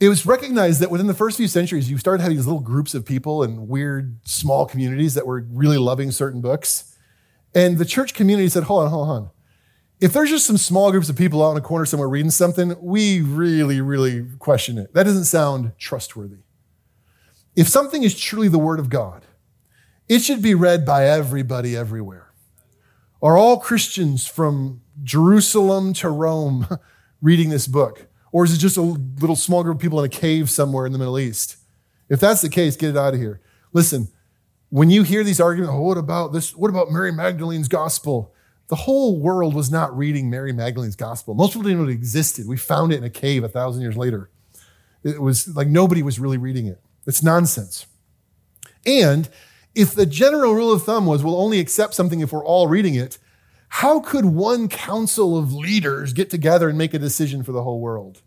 It 0.01 0.09
was 0.09 0.25
recognized 0.25 0.79
that 0.81 0.89
within 0.89 1.05
the 1.05 1.13
first 1.13 1.37
few 1.37 1.47
centuries, 1.47 1.91
you 1.91 1.99
started 1.99 2.23
having 2.23 2.35
these 2.35 2.47
little 2.47 2.59
groups 2.59 2.95
of 2.95 3.05
people 3.05 3.43
and 3.43 3.69
weird 3.69 4.17
small 4.23 4.65
communities 4.65 5.13
that 5.13 5.27
were 5.27 5.45
really 5.51 5.77
loving 5.77 6.09
certain 6.09 6.41
books. 6.41 6.97
And 7.53 7.77
the 7.77 7.85
church 7.85 8.15
community 8.15 8.49
said, 8.49 8.63
hold 8.63 8.85
on, 8.85 8.89
hold 8.89 9.09
on. 9.09 9.29
If 9.99 10.11
there's 10.11 10.31
just 10.31 10.47
some 10.47 10.57
small 10.57 10.89
groups 10.89 11.07
of 11.09 11.15
people 11.15 11.45
out 11.45 11.51
in 11.51 11.57
a 11.57 11.61
corner 11.61 11.85
somewhere 11.85 12.09
reading 12.09 12.31
something, 12.31 12.75
we 12.81 13.21
really, 13.21 13.79
really 13.79 14.25
question 14.39 14.79
it. 14.79 14.91
That 14.95 15.03
doesn't 15.03 15.25
sound 15.25 15.73
trustworthy. 15.77 16.39
If 17.55 17.67
something 17.67 18.01
is 18.01 18.19
truly 18.19 18.47
the 18.47 18.57
Word 18.57 18.79
of 18.79 18.89
God, 18.89 19.27
it 20.09 20.23
should 20.23 20.41
be 20.41 20.55
read 20.55 20.83
by 20.83 21.05
everybody 21.05 21.77
everywhere. 21.77 22.33
Are 23.21 23.37
all 23.37 23.59
Christians 23.59 24.25
from 24.25 24.81
Jerusalem 25.03 25.93
to 25.93 26.09
Rome 26.09 26.67
reading 27.21 27.49
this 27.49 27.67
book? 27.67 28.07
Or 28.32 28.45
is 28.45 28.53
it 28.53 28.57
just 28.57 28.77
a 28.77 28.82
little 28.82 29.36
small 29.36 29.63
group 29.63 29.75
of 29.75 29.82
people 29.82 29.99
in 29.99 30.05
a 30.05 30.09
cave 30.09 30.49
somewhere 30.49 30.86
in 30.86 30.91
the 30.91 30.97
Middle 30.97 31.19
East? 31.19 31.57
If 32.09 32.19
that's 32.19 32.41
the 32.41 32.49
case, 32.49 32.75
get 32.75 32.91
it 32.91 32.97
out 32.97 33.13
of 33.13 33.19
here. 33.19 33.41
Listen, 33.73 34.09
when 34.69 34.89
you 34.89 35.03
hear 35.03 35.23
these 35.23 35.41
arguments, 35.41 35.73
oh, 35.73 35.82
what 35.82 35.97
about 35.97 36.34
this? 36.34 36.55
What 36.55 36.69
about 36.69 36.91
Mary 36.91 37.11
Magdalene's 37.11 37.67
gospel? 37.67 38.34
The 38.67 38.75
whole 38.75 39.19
world 39.19 39.53
was 39.53 39.69
not 39.69 39.95
reading 39.97 40.29
Mary 40.29 40.53
Magdalene's 40.53 40.95
gospel. 40.95 41.34
Most 41.34 41.49
people 41.49 41.63
didn't 41.63 41.79
know 41.79 41.89
it 41.89 41.93
existed. 41.93 42.47
We 42.47 42.55
found 42.55 42.93
it 42.93 42.97
in 42.97 43.03
a 43.03 43.09
cave 43.09 43.43
a 43.43 43.49
thousand 43.49 43.82
years 43.82 43.97
later. 43.97 44.29
It 45.03 45.21
was 45.21 45.53
like 45.55 45.67
nobody 45.67 46.01
was 46.01 46.19
really 46.19 46.38
reading 46.38 46.67
it. 46.67 46.82
It's 47.05 47.21
nonsense. 47.21 47.86
And 48.86 49.27
if 49.75 49.93
the 49.93 50.05
general 50.05 50.53
rule 50.53 50.71
of 50.71 50.84
thumb 50.84 51.05
was 51.05 51.23
we'll 51.23 51.41
only 51.41 51.59
accept 51.59 51.93
something 51.93 52.21
if 52.21 52.32
we're 52.32 52.45
all 52.45 52.67
reading 52.67 52.95
it, 52.95 53.17
how 53.76 54.01
could 54.01 54.26
one 54.26 54.67
council 54.67 55.38
of 55.38 55.53
leaders 55.53 56.11
get 56.11 56.30
together 56.30 56.67
and 56.67 56.78
make 56.78 56.93
a 56.93 56.99
decision 56.99 57.41
for 57.41 57.53
the 57.53 57.63
whole 57.63 57.80
world? 57.80 58.22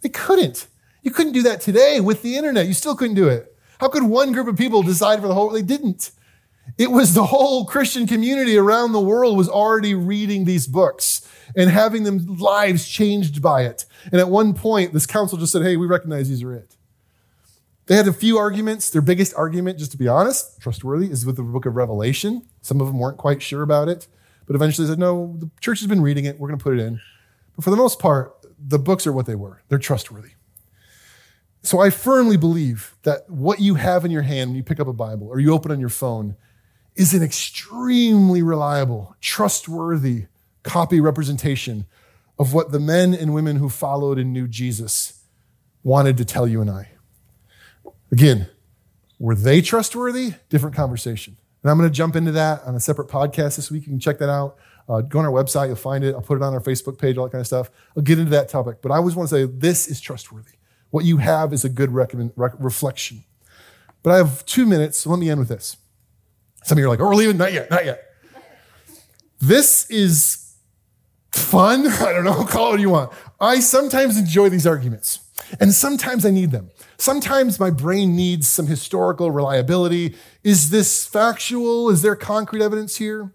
They 0.00 0.08
couldn't. 0.08 0.66
You 1.02 1.12
couldn't 1.12 1.34
do 1.34 1.42
that 1.44 1.60
today 1.60 2.00
with 2.00 2.22
the 2.22 2.36
internet. 2.36 2.66
You 2.66 2.74
still 2.74 2.96
couldn't 2.96 3.14
do 3.14 3.28
it. 3.28 3.56
How 3.78 3.88
could 3.88 4.02
one 4.02 4.32
group 4.32 4.48
of 4.48 4.56
people 4.56 4.82
decide 4.82 5.20
for 5.20 5.28
the 5.28 5.34
whole? 5.34 5.50
They 5.50 5.62
didn't. 5.62 6.10
It 6.78 6.90
was 6.90 7.14
the 7.14 7.26
whole 7.26 7.64
Christian 7.64 8.08
community 8.08 8.56
around 8.56 8.90
the 8.90 9.00
world 9.00 9.36
was 9.36 9.48
already 9.48 9.94
reading 9.94 10.46
these 10.46 10.66
books 10.66 11.28
and 11.56 11.70
having 11.70 12.02
them 12.02 12.38
lives 12.38 12.88
changed 12.88 13.40
by 13.40 13.62
it. 13.62 13.84
And 14.10 14.20
at 14.20 14.28
one 14.28 14.52
point, 14.52 14.92
this 14.92 15.06
council 15.06 15.38
just 15.38 15.52
said, 15.52 15.62
Hey, 15.62 15.76
we 15.76 15.86
recognize 15.86 16.28
these 16.28 16.42
are 16.42 16.54
it. 16.54 16.76
They 17.86 17.94
had 17.94 18.08
a 18.08 18.12
few 18.12 18.36
arguments. 18.36 18.90
Their 18.90 19.00
biggest 19.00 19.32
argument, 19.36 19.78
just 19.78 19.92
to 19.92 19.96
be 19.96 20.08
honest, 20.08 20.60
trustworthy, 20.60 21.06
is 21.06 21.24
with 21.24 21.36
the 21.36 21.44
book 21.44 21.66
of 21.66 21.76
Revelation. 21.76 22.42
Some 22.62 22.80
of 22.80 22.88
them 22.88 22.98
weren't 22.98 23.18
quite 23.18 23.42
sure 23.42 23.62
about 23.62 23.88
it, 23.88 24.08
but 24.46 24.54
eventually 24.56 24.86
they 24.86 24.92
said, 24.92 24.98
no, 24.98 25.36
the 25.38 25.50
church 25.60 25.80
has 25.80 25.88
been 25.88 26.02
reading 26.02 26.24
it. 26.24 26.38
We're 26.38 26.48
going 26.48 26.58
to 26.58 26.62
put 26.62 26.78
it 26.78 26.82
in. 26.82 27.00
But 27.56 27.64
for 27.64 27.70
the 27.70 27.76
most 27.76 27.98
part, 27.98 28.34
the 28.58 28.78
books 28.78 29.06
are 29.06 29.12
what 29.12 29.26
they 29.26 29.34
were. 29.34 29.62
They're 29.68 29.78
trustworthy. 29.78 30.32
So 31.62 31.80
I 31.80 31.90
firmly 31.90 32.36
believe 32.36 32.96
that 33.04 33.28
what 33.30 33.60
you 33.60 33.76
have 33.76 34.04
in 34.04 34.10
your 34.10 34.22
hand 34.22 34.50
when 34.50 34.56
you 34.56 34.64
pick 34.64 34.80
up 34.80 34.88
a 34.88 34.92
Bible 34.92 35.28
or 35.28 35.38
you 35.38 35.52
open 35.52 35.70
on 35.70 35.78
your 35.78 35.88
phone 35.88 36.36
is 36.96 37.14
an 37.14 37.22
extremely 37.22 38.42
reliable, 38.42 39.16
trustworthy 39.20 40.26
copy 40.62 41.00
representation 41.00 41.86
of 42.38 42.52
what 42.52 42.72
the 42.72 42.80
men 42.80 43.14
and 43.14 43.32
women 43.34 43.56
who 43.56 43.68
followed 43.68 44.18
and 44.18 44.32
knew 44.32 44.48
Jesus 44.48 45.24
wanted 45.82 46.16
to 46.16 46.24
tell 46.24 46.46
you 46.46 46.60
and 46.60 46.70
I. 46.70 46.90
Again, 48.10 48.48
were 49.18 49.34
they 49.34 49.60
trustworthy? 49.62 50.34
Different 50.48 50.74
conversation. 50.74 51.36
And 51.62 51.70
I'm 51.70 51.78
going 51.78 51.88
to 51.88 51.94
jump 51.94 52.16
into 52.16 52.32
that 52.32 52.62
on 52.64 52.74
a 52.74 52.80
separate 52.80 53.08
podcast 53.08 53.56
this 53.56 53.70
week. 53.70 53.84
You 53.84 53.90
can 53.90 54.00
check 54.00 54.18
that 54.18 54.28
out. 54.28 54.58
Uh, 54.88 55.00
go 55.00 55.20
on 55.20 55.24
our 55.24 55.30
website, 55.30 55.68
you'll 55.68 55.76
find 55.76 56.02
it. 56.02 56.14
I'll 56.14 56.22
put 56.22 56.36
it 56.36 56.42
on 56.42 56.52
our 56.52 56.60
Facebook 56.60 56.98
page, 56.98 57.16
all 57.16 57.24
that 57.24 57.30
kind 57.30 57.40
of 57.40 57.46
stuff. 57.46 57.70
I'll 57.96 58.02
get 58.02 58.18
into 58.18 58.32
that 58.32 58.48
topic. 58.48 58.78
But 58.82 58.90
I 58.90 58.96
always 58.96 59.14
want 59.14 59.28
to 59.28 59.34
say 59.34 59.44
this 59.44 59.86
is 59.86 60.00
trustworthy. 60.00 60.56
What 60.90 61.04
you 61.04 61.18
have 61.18 61.52
is 61.52 61.64
a 61.64 61.68
good 61.68 61.92
recommend, 61.92 62.32
re- 62.36 62.50
reflection. 62.58 63.24
But 64.02 64.10
I 64.10 64.16
have 64.16 64.44
two 64.44 64.66
minutes, 64.66 64.98
so 64.98 65.10
let 65.10 65.18
me 65.18 65.30
end 65.30 65.38
with 65.38 65.48
this. 65.48 65.76
Some 66.64 66.76
of 66.76 66.80
you 66.80 66.86
are 66.86 66.88
like, 66.88 67.00
oh, 67.00 67.04
we're 67.04 67.14
leaving. 67.14 67.36
Not 67.36 67.52
yet, 67.52 67.70
not 67.70 67.84
yet. 67.84 68.02
This 69.40 69.88
is 69.90 70.54
fun. 71.30 71.86
I 71.86 72.12
don't 72.12 72.24
know, 72.24 72.44
call 72.44 72.68
it 72.68 72.70
what 72.72 72.80
you 72.80 72.90
want. 72.90 73.12
I 73.40 73.60
sometimes 73.60 74.18
enjoy 74.18 74.48
these 74.48 74.66
arguments, 74.66 75.20
and 75.60 75.72
sometimes 75.72 76.26
I 76.26 76.30
need 76.30 76.50
them. 76.50 76.70
Sometimes 77.02 77.58
my 77.58 77.70
brain 77.70 78.14
needs 78.14 78.46
some 78.46 78.68
historical 78.68 79.32
reliability. 79.32 80.14
Is 80.44 80.70
this 80.70 81.04
factual? 81.04 81.90
Is 81.90 82.00
there 82.00 82.14
concrete 82.14 82.62
evidence 82.62 82.94
here? 82.94 83.32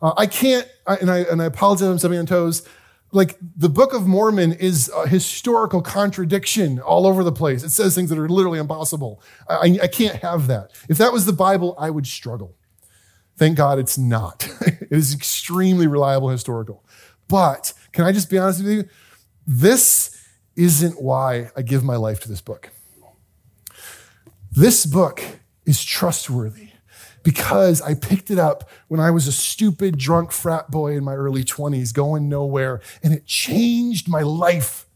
Uh, 0.00 0.14
I 0.16 0.26
can't, 0.26 0.66
I, 0.86 0.96
and, 0.96 1.10
I, 1.10 1.18
and 1.18 1.42
I 1.42 1.44
apologize 1.44 1.86
I'm 1.86 1.98
stepping 1.98 2.16
on 2.16 2.24
toes. 2.24 2.66
Like 3.12 3.36
the 3.54 3.68
Book 3.68 3.92
of 3.92 4.06
Mormon 4.06 4.54
is 4.54 4.90
a 4.96 5.06
historical 5.06 5.82
contradiction 5.82 6.80
all 6.80 7.06
over 7.06 7.22
the 7.22 7.30
place. 7.30 7.62
It 7.62 7.68
says 7.68 7.94
things 7.94 8.08
that 8.08 8.18
are 8.18 8.26
literally 8.26 8.58
impossible. 8.58 9.22
I, 9.50 9.78
I 9.82 9.86
can't 9.86 10.16
have 10.22 10.46
that. 10.46 10.70
If 10.88 10.96
that 10.96 11.12
was 11.12 11.26
the 11.26 11.34
Bible, 11.34 11.74
I 11.78 11.90
would 11.90 12.06
struggle. 12.06 12.56
Thank 13.36 13.58
God 13.58 13.78
it's 13.78 13.98
not. 13.98 14.48
it 14.62 14.88
is 14.90 15.14
extremely 15.14 15.86
reliable 15.86 16.30
historical. 16.30 16.86
But 17.28 17.74
can 17.92 18.06
I 18.06 18.12
just 18.12 18.30
be 18.30 18.38
honest 18.38 18.64
with 18.64 18.72
you? 18.72 18.84
This 19.46 20.16
isn't 20.56 21.02
why 21.02 21.50
I 21.54 21.60
give 21.60 21.84
my 21.84 21.96
life 21.96 22.20
to 22.20 22.28
this 22.30 22.40
book. 22.40 22.70
This 24.52 24.84
book 24.84 25.22
is 25.64 25.84
trustworthy 25.84 26.70
because 27.22 27.80
I 27.80 27.94
picked 27.94 28.32
it 28.32 28.38
up 28.38 28.68
when 28.88 28.98
I 28.98 29.12
was 29.12 29.28
a 29.28 29.32
stupid, 29.32 29.96
drunk 29.96 30.32
frat 30.32 30.72
boy 30.72 30.96
in 30.96 31.04
my 31.04 31.14
early 31.14 31.44
20s, 31.44 31.94
going 31.94 32.28
nowhere, 32.28 32.80
and 33.02 33.14
it 33.14 33.26
changed 33.26 34.08
my 34.08 34.22
life. 34.22 34.86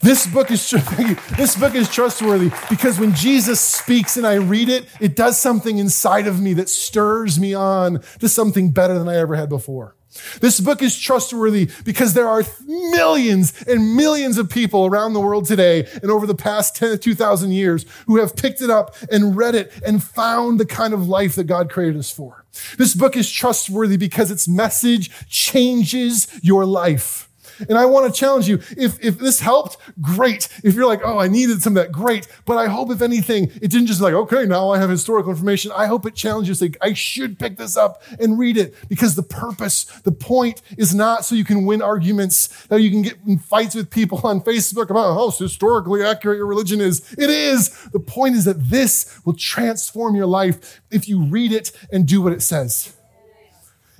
This 0.00 0.28
book 0.28 0.52
is 0.52 0.70
this 1.36 1.56
book 1.56 1.74
is 1.74 1.90
trustworthy 1.90 2.52
because 2.70 3.00
when 3.00 3.14
Jesus 3.14 3.60
speaks 3.60 4.16
and 4.16 4.24
I 4.24 4.34
read 4.34 4.68
it, 4.68 4.86
it 5.00 5.16
does 5.16 5.40
something 5.40 5.78
inside 5.78 6.28
of 6.28 6.40
me 6.40 6.54
that 6.54 6.68
stirs 6.68 7.40
me 7.40 7.52
on 7.54 8.00
to 8.20 8.28
something 8.28 8.70
better 8.70 8.96
than 8.96 9.08
I 9.08 9.16
ever 9.16 9.34
had 9.34 9.48
before. 9.48 9.95
This 10.40 10.60
book 10.60 10.82
is 10.82 10.98
trustworthy 10.98 11.70
because 11.84 12.14
there 12.14 12.28
are 12.28 12.42
millions 12.66 13.62
and 13.66 13.96
millions 13.96 14.38
of 14.38 14.50
people 14.50 14.86
around 14.86 15.12
the 15.12 15.20
world 15.20 15.46
today 15.46 15.86
and 16.02 16.10
over 16.10 16.26
the 16.26 16.34
past 16.34 16.76
10 16.76 16.90
to 16.90 16.98
2,000 16.98 17.52
years 17.52 17.84
who 18.06 18.18
have 18.18 18.36
picked 18.36 18.60
it 18.60 18.70
up 18.70 18.94
and 19.10 19.36
read 19.36 19.54
it 19.54 19.72
and 19.84 20.02
found 20.02 20.60
the 20.60 20.66
kind 20.66 20.94
of 20.94 21.08
life 21.08 21.34
that 21.34 21.44
God 21.44 21.70
created 21.70 21.98
us 21.98 22.10
for. 22.10 22.44
This 22.78 22.94
book 22.94 23.16
is 23.16 23.30
trustworthy 23.30 23.96
because 23.96 24.30
its 24.30 24.48
message 24.48 25.10
changes 25.28 26.28
your 26.42 26.64
life. 26.64 27.25
And 27.68 27.78
I 27.78 27.86
want 27.86 28.12
to 28.12 28.18
challenge 28.18 28.48
you. 28.48 28.60
If, 28.76 29.02
if 29.04 29.18
this 29.18 29.40
helped, 29.40 29.76
great. 30.00 30.48
If 30.64 30.74
you're 30.74 30.86
like, 30.86 31.00
oh, 31.04 31.18
I 31.18 31.28
needed 31.28 31.62
some 31.62 31.76
of 31.76 31.82
that, 31.82 31.92
great. 31.92 32.28
But 32.44 32.58
I 32.58 32.66
hope, 32.66 32.90
if 32.90 33.02
anything, 33.02 33.50
it 33.62 33.70
didn't 33.70 33.86
just 33.86 34.00
like, 34.00 34.14
okay, 34.14 34.44
now 34.46 34.70
I 34.70 34.78
have 34.78 34.90
historical 34.90 35.30
information. 35.30 35.72
I 35.74 35.86
hope 35.86 36.06
it 36.06 36.14
challenges. 36.14 36.60
Like, 36.60 36.76
I 36.80 36.92
should 36.92 37.38
pick 37.38 37.56
this 37.56 37.76
up 37.76 38.02
and 38.18 38.38
read 38.38 38.56
it 38.56 38.74
because 38.88 39.14
the 39.14 39.22
purpose, 39.22 39.84
the 40.04 40.12
point 40.12 40.62
is 40.76 40.94
not 40.94 41.24
so 41.24 41.34
you 41.34 41.44
can 41.44 41.66
win 41.66 41.82
arguments, 41.82 42.66
that 42.66 42.80
you 42.80 42.90
can 42.90 43.02
get 43.02 43.18
in 43.26 43.38
fights 43.38 43.74
with 43.74 43.90
people 43.90 44.20
on 44.24 44.40
Facebook 44.40 44.90
about 44.90 45.14
how 45.14 45.30
historically 45.30 46.02
accurate 46.02 46.38
your 46.38 46.46
religion 46.46 46.80
is. 46.80 47.12
It 47.18 47.30
is. 47.30 47.70
The 47.92 48.00
point 48.00 48.36
is 48.36 48.44
that 48.44 48.68
this 48.70 49.20
will 49.24 49.34
transform 49.34 50.14
your 50.14 50.26
life 50.26 50.80
if 50.90 51.08
you 51.08 51.24
read 51.24 51.52
it 51.52 51.72
and 51.92 52.06
do 52.06 52.22
what 52.22 52.32
it 52.32 52.42
says. 52.42 52.95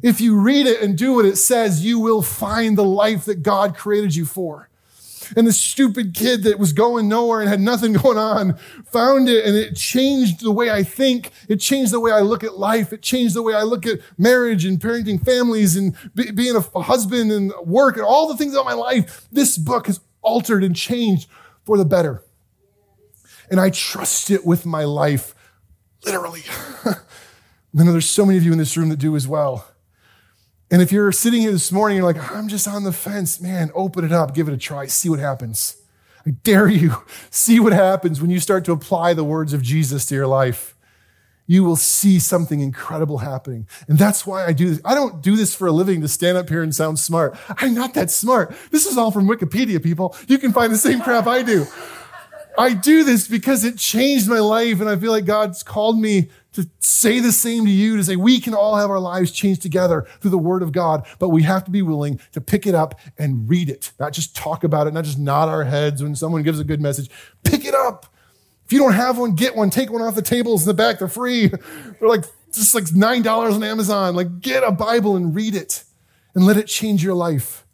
If 0.06 0.20
you 0.20 0.38
read 0.38 0.68
it 0.68 0.80
and 0.82 0.96
do 0.96 1.14
what 1.14 1.24
it 1.24 1.34
says, 1.34 1.84
you 1.84 1.98
will 1.98 2.22
find 2.22 2.78
the 2.78 2.84
life 2.84 3.24
that 3.24 3.42
God 3.42 3.76
created 3.76 4.14
you 4.14 4.24
for. 4.24 4.68
And 5.36 5.48
the 5.48 5.52
stupid 5.52 6.14
kid 6.14 6.44
that 6.44 6.60
was 6.60 6.72
going 6.72 7.08
nowhere 7.08 7.40
and 7.40 7.48
had 7.48 7.60
nothing 7.60 7.92
going 8.04 8.16
on 8.16 8.56
found 8.84 9.28
it 9.28 9.44
and 9.44 9.56
it 9.56 9.74
changed 9.74 10.44
the 10.44 10.52
way 10.52 10.70
I 10.70 10.84
think. 10.84 11.32
It 11.48 11.56
changed 11.56 11.90
the 11.92 11.98
way 11.98 12.12
I 12.12 12.20
look 12.20 12.44
at 12.44 12.56
life. 12.56 12.92
It 12.92 13.02
changed 13.02 13.34
the 13.34 13.42
way 13.42 13.52
I 13.52 13.64
look 13.64 13.84
at 13.84 13.98
marriage 14.16 14.64
and 14.64 14.78
parenting 14.78 15.20
families 15.24 15.74
and 15.74 15.96
be, 16.14 16.30
being 16.30 16.54
a 16.54 16.80
husband 16.82 17.32
and 17.32 17.52
work 17.64 17.96
and 17.96 18.04
all 18.04 18.28
the 18.28 18.36
things 18.36 18.54
about 18.54 18.64
my 18.64 18.74
life. 18.74 19.26
This 19.32 19.58
book 19.58 19.88
has 19.88 19.98
altered 20.22 20.62
and 20.62 20.76
changed 20.76 21.28
for 21.64 21.76
the 21.76 21.84
better. 21.84 22.22
And 23.50 23.58
I 23.58 23.70
trust 23.70 24.30
it 24.30 24.46
with 24.46 24.66
my 24.66 24.84
life, 24.84 25.34
literally. 26.04 26.44
I 26.84 26.94
know 27.72 27.90
there's 27.90 28.08
so 28.08 28.24
many 28.24 28.38
of 28.38 28.44
you 28.44 28.52
in 28.52 28.58
this 28.58 28.76
room 28.76 28.90
that 28.90 29.00
do 29.00 29.16
as 29.16 29.26
well. 29.26 29.66
And 30.70 30.82
if 30.82 30.90
you're 30.90 31.12
sitting 31.12 31.42
here 31.42 31.52
this 31.52 31.70
morning, 31.70 31.98
you're 31.98 32.06
like, 32.06 32.32
I'm 32.32 32.48
just 32.48 32.66
on 32.66 32.82
the 32.82 32.92
fence, 32.92 33.40
man, 33.40 33.70
open 33.74 34.04
it 34.04 34.12
up, 34.12 34.34
give 34.34 34.48
it 34.48 34.54
a 34.54 34.58
try, 34.58 34.86
see 34.86 35.08
what 35.08 35.20
happens. 35.20 35.76
I 36.26 36.30
dare 36.30 36.68
you, 36.68 37.04
see 37.30 37.60
what 37.60 37.72
happens 37.72 38.20
when 38.20 38.30
you 38.30 38.40
start 38.40 38.64
to 38.64 38.72
apply 38.72 39.14
the 39.14 39.24
words 39.24 39.52
of 39.52 39.62
Jesus 39.62 40.06
to 40.06 40.14
your 40.14 40.26
life. 40.26 40.74
You 41.48 41.62
will 41.62 41.76
see 41.76 42.18
something 42.18 42.58
incredible 42.58 43.18
happening. 43.18 43.68
And 43.86 43.96
that's 43.96 44.26
why 44.26 44.44
I 44.44 44.52
do 44.52 44.70
this. 44.70 44.80
I 44.84 44.96
don't 44.96 45.22
do 45.22 45.36
this 45.36 45.54
for 45.54 45.68
a 45.68 45.72
living 45.72 46.00
to 46.00 46.08
stand 46.08 46.36
up 46.36 46.48
here 46.48 46.60
and 46.60 46.74
sound 46.74 46.98
smart. 46.98 47.38
I'm 47.48 47.72
not 47.72 47.94
that 47.94 48.10
smart. 48.10 48.52
This 48.72 48.84
is 48.86 48.98
all 48.98 49.12
from 49.12 49.28
Wikipedia, 49.28 49.80
people. 49.80 50.16
You 50.26 50.38
can 50.38 50.52
find 50.52 50.72
the 50.72 50.78
same 50.78 51.00
crap 51.00 51.28
I 51.28 51.44
do. 51.44 51.66
I 52.58 52.72
do 52.72 53.04
this 53.04 53.28
because 53.28 53.64
it 53.64 53.78
changed 53.78 54.28
my 54.28 54.40
life 54.40 54.80
and 54.80 54.88
I 54.88 54.96
feel 54.96 55.12
like 55.12 55.26
God's 55.26 55.62
called 55.62 56.00
me 56.00 56.30
to 56.56 56.68
say 56.78 57.20
the 57.20 57.32
same 57.32 57.66
to 57.66 57.70
you, 57.70 57.98
to 57.98 58.02
say 58.02 58.16
we 58.16 58.40
can 58.40 58.54
all 58.54 58.76
have 58.76 58.90
our 58.90 58.98
lives 58.98 59.30
changed 59.30 59.60
together 59.60 60.06
through 60.20 60.30
the 60.30 60.38
word 60.38 60.62
of 60.62 60.72
God, 60.72 61.06
but 61.18 61.28
we 61.28 61.42
have 61.42 61.64
to 61.64 61.70
be 61.70 61.82
willing 61.82 62.18
to 62.32 62.40
pick 62.40 62.66
it 62.66 62.74
up 62.74 62.98
and 63.18 63.48
read 63.48 63.68
it, 63.68 63.92
not 64.00 64.14
just 64.14 64.34
talk 64.34 64.64
about 64.64 64.86
it, 64.86 64.94
not 64.94 65.04
just 65.04 65.18
nod 65.18 65.50
our 65.50 65.64
heads 65.64 66.02
when 66.02 66.16
someone 66.16 66.42
gives 66.42 66.58
a 66.58 66.64
good 66.64 66.80
message. 66.80 67.10
Pick 67.44 67.66
it 67.66 67.74
up. 67.74 68.06
If 68.64 68.72
you 68.72 68.78
don't 68.78 68.94
have 68.94 69.18
one, 69.18 69.34
get 69.34 69.54
one. 69.54 69.68
Take 69.68 69.92
one 69.92 70.00
off 70.00 70.14
the 70.14 70.22
tables 70.22 70.62
in 70.62 70.68
the 70.68 70.74
back. 70.74 70.98
They're 70.98 71.08
free. 71.08 71.46
They're 72.00 72.08
like 72.08 72.24
just 72.52 72.74
like 72.74 72.84
$9 72.84 73.52
on 73.54 73.62
Amazon. 73.62 74.16
Like 74.16 74.40
get 74.40 74.64
a 74.64 74.72
Bible 74.72 75.14
and 75.14 75.34
read 75.34 75.54
it 75.54 75.84
and 76.34 76.46
let 76.46 76.56
it 76.56 76.66
change 76.66 77.04
your 77.04 77.14
life 77.14 77.66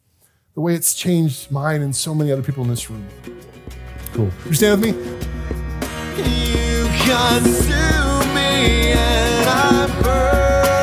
the 0.54 0.60
way 0.60 0.74
it's 0.74 0.92
changed 0.94 1.52
mine 1.52 1.82
and 1.82 1.94
so 1.94 2.14
many 2.14 2.32
other 2.32 2.42
people 2.42 2.64
in 2.64 2.68
this 2.68 2.90
room. 2.90 3.06
Cool. 4.12 4.30
You 4.44 4.54
stand 4.54 4.80
with 4.80 4.94
me? 4.94 5.22
You 6.18 6.88
and 8.52 9.48
I 9.48 10.02
burn. 10.02 10.81